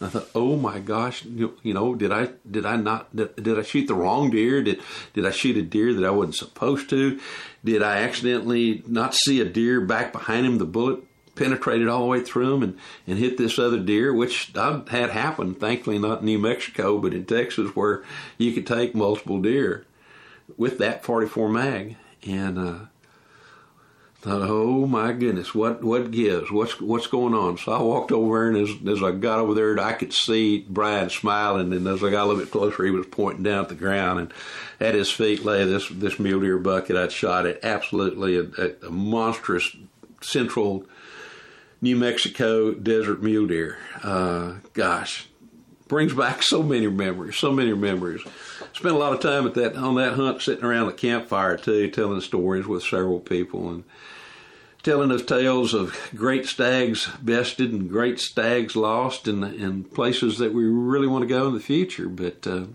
I 0.00 0.08
thought, 0.08 0.28
oh 0.34 0.56
my 0.56 0.80
gosh, 0.80 1.24
you, 1.24 1.56
you, 1.62 1.72
know, 1.72 1.94
did 1.94 2.12
I 2.12 2.30
did 2.50 2.66
I 2.66 2.76
not 2.76 3.14
did, 3.14 3.36
did 3.36 3.58
I 3.58 3.62
shoot 3.62 3.86
the 3.86 3.94
wrong 3.94 4.30
deer? 4.30 4.62
Did 4.62 4.80
did 5.14 5.24
I 5.24 5.30
shoot 5.30 5.56
a 5.56 5.62
deer 5.62 5.94
that 5.94 6.04
I 6.04 6.10
wasn't 6.10 6.34
supposed 6.34 6.90
to? 6.90 7.20
Did 7.64 7.82
I 7.82 7.98
accidentally 7.98 8.82
not 8.86 9.14
see 9.14 9.40
a 9.40 9.44
deer 9.44 9.80
back 9.80 10.12
behind 10.12 10.46
him? 10.46 10.58
The 10.58 10.64
bullet 10.64 11.00
penetrated 11.36 11.88
all 11.88 12.00
the 12.00 12.06
way 12.06 12.20
through 12.20 12.54
him 12.54 12.62
and, 12.62 12.78
and 13.06 13.18
hit 13.18 13.38
this 13.38 13.58
other 13.58 13.78
deer, 13.78 14.12
which 14.12 14.56
I've 14.56 14.88
had 14.88 15.10
happen. 15.10 15.54
Thankfully, 15.54 15.98
not 15.98 16.20
in 16.20 16.26
New 16.26 16.38
Mexico, 16.38 16.98
but 16.98 17.14
in 17.14 17.24
Texas, 17.24 17.74
where 17.74 18.02
you 18.38 18.52
could 18.52 18.66
take 18.66 18.94
multiple 18.94 19.40
deer 19.40 19.86
with 20.56 20.78
that 20.78 21.04
44 21.04 21.48
mag. 21.48 21.96
And 22.26 22.58
uh, 22.58 22.78
thought, 24.24 24.40
oh 24.48 24.86
my 24.86 25.12
goodness, 25.12 25.54
what 25.54 25.84
what 25.84 26.10
gives? 26.10 26.50
What's 26.50 26.80
what's 26.80 27.06
going 27.06 27.34
on? 27.34 27.58
So 27.58 27.72
I 27.72 27.82
walked 27.82 28.10
over 28.10 28.48
and 28.48 28.56
as 28.56 28.70
as 28.88 29.02
I 29.02 29.12
got 29.12 29.38
over 29.38 29.52
there, 29.52 29.78
I 29.78 29.92
could 29.92 30.14
see 30.14 30.64
Brian 30.66 31.10
smiling, 31.10 31.74
and 31.74 31.86
as 31.86 32.02
I 32.02 32.10
got 32.10 32.24
a 32.24 32.26
little 32.28 32.42
bit 32.42 32.50
closer, 32.50 32.84
he 32.84 32.90
was 32.90 33.06
pointing 33.06 33.42
down 33.42 33.64
at 33.64 33.68
the 33.68 33.74
ground, 33.74 34.20
and 34.20 34.34
at 34.80 34.94
his 34.94 35.10
feet 35.10 35.44
lay 35.44 35.66
this 35.66 35.90
this 35.90 36.18
mule 36.18 36.40
deer 36.40 36.56
buck 36.56 36.86
that 36.86 36.96
I'd 36.96 37.12
shot 37.12 37.44
at 37.44 37.62
absolutely 37.62 38.36
a, 38.38 38.44
a, 38.56 38.86
a 38.86 38.90
monstrous 38.90 39.76
central 40.22 40.86
New 41.82 41.96
Mexico 41.96 42.72
desert 42.72 43.22
mule 43.22 43.46
deer. 43.46 43.76
Uh, 44.02 44.54
gosh, 44.72 45.28
brings 45.86 46.14
back 46.14 46.42
so 46.42 46.62
many 46.62 46.86
memories, 46.86 47.36
so 47.36 47.52
many 47.52 47.74
memories. 47.74 48.22
Spent 48.72 48.94
a 48.94 48.98
lot 48.98 49.12
of 49.12 49.20
time 49.20 49.46
at 49.46 49.52
that 49.52 49.76
on 49.76 49.96
that 49.96 50.14
hunt, 50.14 50.40
sitting 50.40 50.64
around 50.64 50.86
the 50.86 50.94
campfire 50.94 51.58
too, 51.58 51.90
telling 51.90 52.22
stories 52.22 52.66
with 52.66 52.82
several 52.82 53.20
people 53.20 53.68
and 53.68 53.84
telling 54.84 55.10
us 55.10 55.22
tales 55.22 55.74
of 55.74 56.10
great 56.14 56.46
stags 56.46 57.08
bested 57.20 57.72
and 57.72 57.90
great 57.90 58.20
stags 58.20 58.76
lost 58.76 59.26
and 59.26 59.42
and 59.42 59.92
places 59.92 60.38
that 60.38 60.54
we 60.54 60.64
really 60.64 61.08
want 61.08 61.22
to 61.22 61.28
go 61.28 61.48
in 61.48 61.54
the 61.54 61.60
future. 61.60 62.08
But 62.08 62.46
uh, 62.46 62.66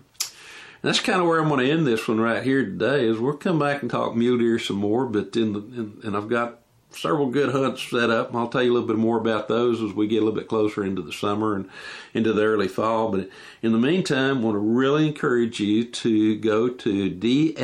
that's 0.82 1.00
kind 1.00 1.20
of 1.20 1.26
where 1.26 1.40
I'm 1.40 1.48
going 1.48 1.64
to 1.64 1.72
end 1.72 1.86
this 1.86 2.08
one 2.08 2.20
right 2.20 2.42
here 2.42 2.64
today. 2.64 3.06
Is 3.06 3.18
we'll 3.18 3.36
come 3.36 3.58
back 3.58 3.80
and 3.80 3.90
talk 3.90 4.14
mule 4.14 4.38
deer 4.38 4.58
some 4.58 4.76
more, 4.76 5.06
but 5.06 5.34
in 5.36 5.52
the 5.52 5.60
in, 5.60 6.00
and 6.04 6.16
I've 6.16 6.28
got 6.28 6.59
several 6.92 7.30
good 7.30 7.50
hunts 7.52 7.88
set 7.88 8.10
up. 8.10 8.34
I'll 8.34 8.48
tell 8.48 8.62
you 8.62 8.72
a 8.72 8.74
little 8.74 8.88
bit 8.88 8.96
more 8.96 9.18
about 9.18 9.48
those 9.48 9.82
as 9.82 9.92
we 9.92 10.06
get 10.06 10.22
a 10.22 10.24
little 10.24 10.38
bit 10.38 10.48
closer 10.48 10.84
into 10.84 11.02
the 11.02 11.12
summer 11.12 11.54
and 11.56 11.68
into 12.14 12.32
the 12.32 12.42
early 12.42 12.68
fall. 12.68 13.10
But 13.10 13.28
in 13.62 13.72
the 13.72 13.78
meantime, 13.78 14.38
I 14.38 14.40
want 14.40 14.54
to 14.54 14.58
really 14.58 15.06
encourage 15.08 15.60
you 15.60 15.84
to 15.84 16.36
go 16.36 16.68
to 16.68 17.10
dsc.org. 17.10 17.58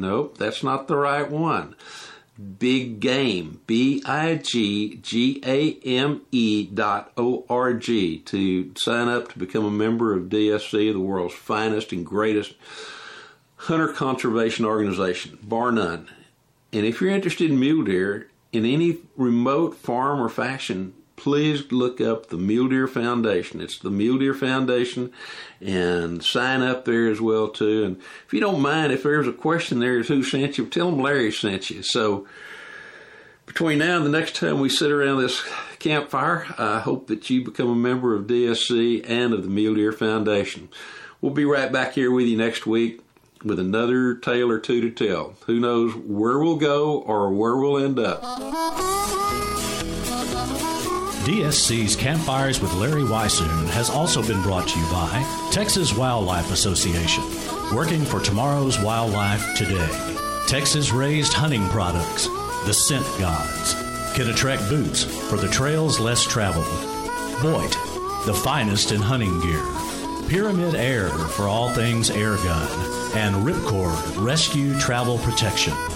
Nope, 0.00 0.38
that's 0.38 0.62
not 0.62 0.88
the 0.88 0.96
right 0.96 1.30
one. 1.30 1.74
Big 2.58 2.98
Game, 3.00 3.60
B 3.66 4.02
I 4.06 4.36
G 4.36 4.96
G 4.96 5.40
A 5.44 5.74
M 5.84 6.22
E 6.32 6.64
dot 6.64 7.12
O 7.16 7.44
R 7.48 7.74
G 7.74 8.18
to 8.20 8.72
sign 8.76 9.08
up 9.08 9.32
to 9.32 9.38
become 9.38 9.64
a 9.64 9.70
member 9.70 10.14
of 10.14 10.24
DSC, 10.24 10.92
the 10.92 11.00
world's 11.00 11.34
finest 11.34 11.92
and 11.92 12.06
greatest 12.06 12.54
hunter 13.56 13.88
conservation 13.88 14.64
organization, 14.64 15.38
bar 15.42 15.70
none. 15.70 16.08
And 16.72 16.86
if 16.86 17.00
you're 17.00 17.10
interested 17.10 17.50
in 17.50 17.60
mule 17.60 17.84
deer 17.84 18.28
in 18.52 18.64
any 18.64 18.98
remote 19.16 19.76
farm 19.76 20.20
or 20.20 20.28
fashion, 20.28 20.94
please 21.16 21.70
look 21.70 22.00
up 22.00 22.30
the 22.30 22.36
Mule 22.36 22.68
Deer 22.68 22.88
Foundation. 22.88 23.60
It's 23.60 23.78
the 23.78 23.90
Mule 23.90 24.18
Deer 24.18 24.34
Foundation 24.34 25.12
and 25.60 26.24
sign 26.24 26.62
up 26.62 26.84
there 26.84 27.08
as 27.08 27.20
well 27.20 27.48
too. 27.48 27.84
And 27.84 27.98
if 28.26 28.32
you 28.32 28.40
don't 28.40 28.60
mind, 28.60 28.92
if 28.92 29.02
there's 29.02 29.28
a 29.28 29.32
question 29.32 29.78
there 29.78 30.00
is 30.00 30.08
who 30.08 30.22
sent 30.22 30.58
you, 30.58 30.66
tell 30.66 30.90
them 30.90 31.00
Larry 31.00 31.30
sent 31.30 31.70
you. 31.70 31.82
So 31.82 32.26
between 33.46 33.78
now 33.78 33.98
and 33.98 34.06
the 34.06 34.10
next 34.10 34.36
time 34.36 34.58
we 34.58 34.68
sit 34.68 34.90
around 34.90 35.20
this 35.20 35.44
campfire, 35.78 36.46
I 36.58 36.80
hope 36.80 37.06
that 37.08 37.28
you 37.28 37.44
become 37.44 37.68
a 37.68 37.74
member 37.74 38.14
of 38.16 38.26
DSC 38.26 39.04
and 39.08 39.32
of 39.32 39.44
the 39.44 39.50
Mule 39.50 39.74
Deer 39.74 39.92
Foundation. 39.92 40.70
We'll 41.20 41.32
be 41.34 41.44
right 41.44 41.70
back 41.70 41.92
here 41.92 42.10
with 42.10 42.26
you 42.26 42.36
next 42.36 42.66
week 42.66 43.01
with 43.44 43.58
another 43.58 44.14
tale 44.14 44.50
or 44.50 44.58
two 44.58 44.80
to 44.80 44.90
tell. 44.90 45.34
Who 45.46 45.60
knows 45.60 45.94
where 45.94 46.38
we'll 46.38 46.56
go 46.56 47.00
or 47.00 47.30
where 47.30 47.56
we'll 47.56 47.84
end 47.84 47.98
up. 47.98 48.22
DSC's 51.24 51.94
Campfires 51.94 52.60
with 52.60 52.74
Larry 52.74 53.02
Weishuhn 53.02 53.68
has 53.68 53.88
also 53.88 54.26
been 54.26 54.42
brought 54.42 54.66
to 54.66 54.78
you 54.78 54.84
by 54.86 55.48
Texas 55.52 55.96
Wildlife 55.96 56.50
Association, 56.50 57.22
working 57.72 58.04
for 58.04 58.20
tomorrow's 58.20 58.80
wildlife 58.80 59.56
today. 59.56 59.88
Texas 60.48 60.90
raised 60.92 61.32
hunting 61.32 61.68
products, 61.68 62.26
the 62.66 62.72
scent 62.72 63.06
gods, 63.20 63.74
Kenetrek 64.14 64.68
boots 64.68 65.04
for 65.04 65.36
the 65.36 65.48
trails 65.48 66.00
less 66.00 66.24
traveled, 66.24 66.66
Boyd, 67.40 67.70
the 68.26 68.34
finest 68.42 68.90
in 68.90 69.00
hunting 69.00 69.40
gear, 69.40 69.64
Pyramid 70.28 70.74
Air 70.74 71.08
for 71.08 71.44
all 71.44 71.70
things 71.70 72.10
air 72.10 72.36
gun, 72.38 73.01
and 73.14 73.34
Ripcord 73.36 74.24
Rescue 74.24 74.78
Travel 74.78 75.18
Protection. 75.18 75.91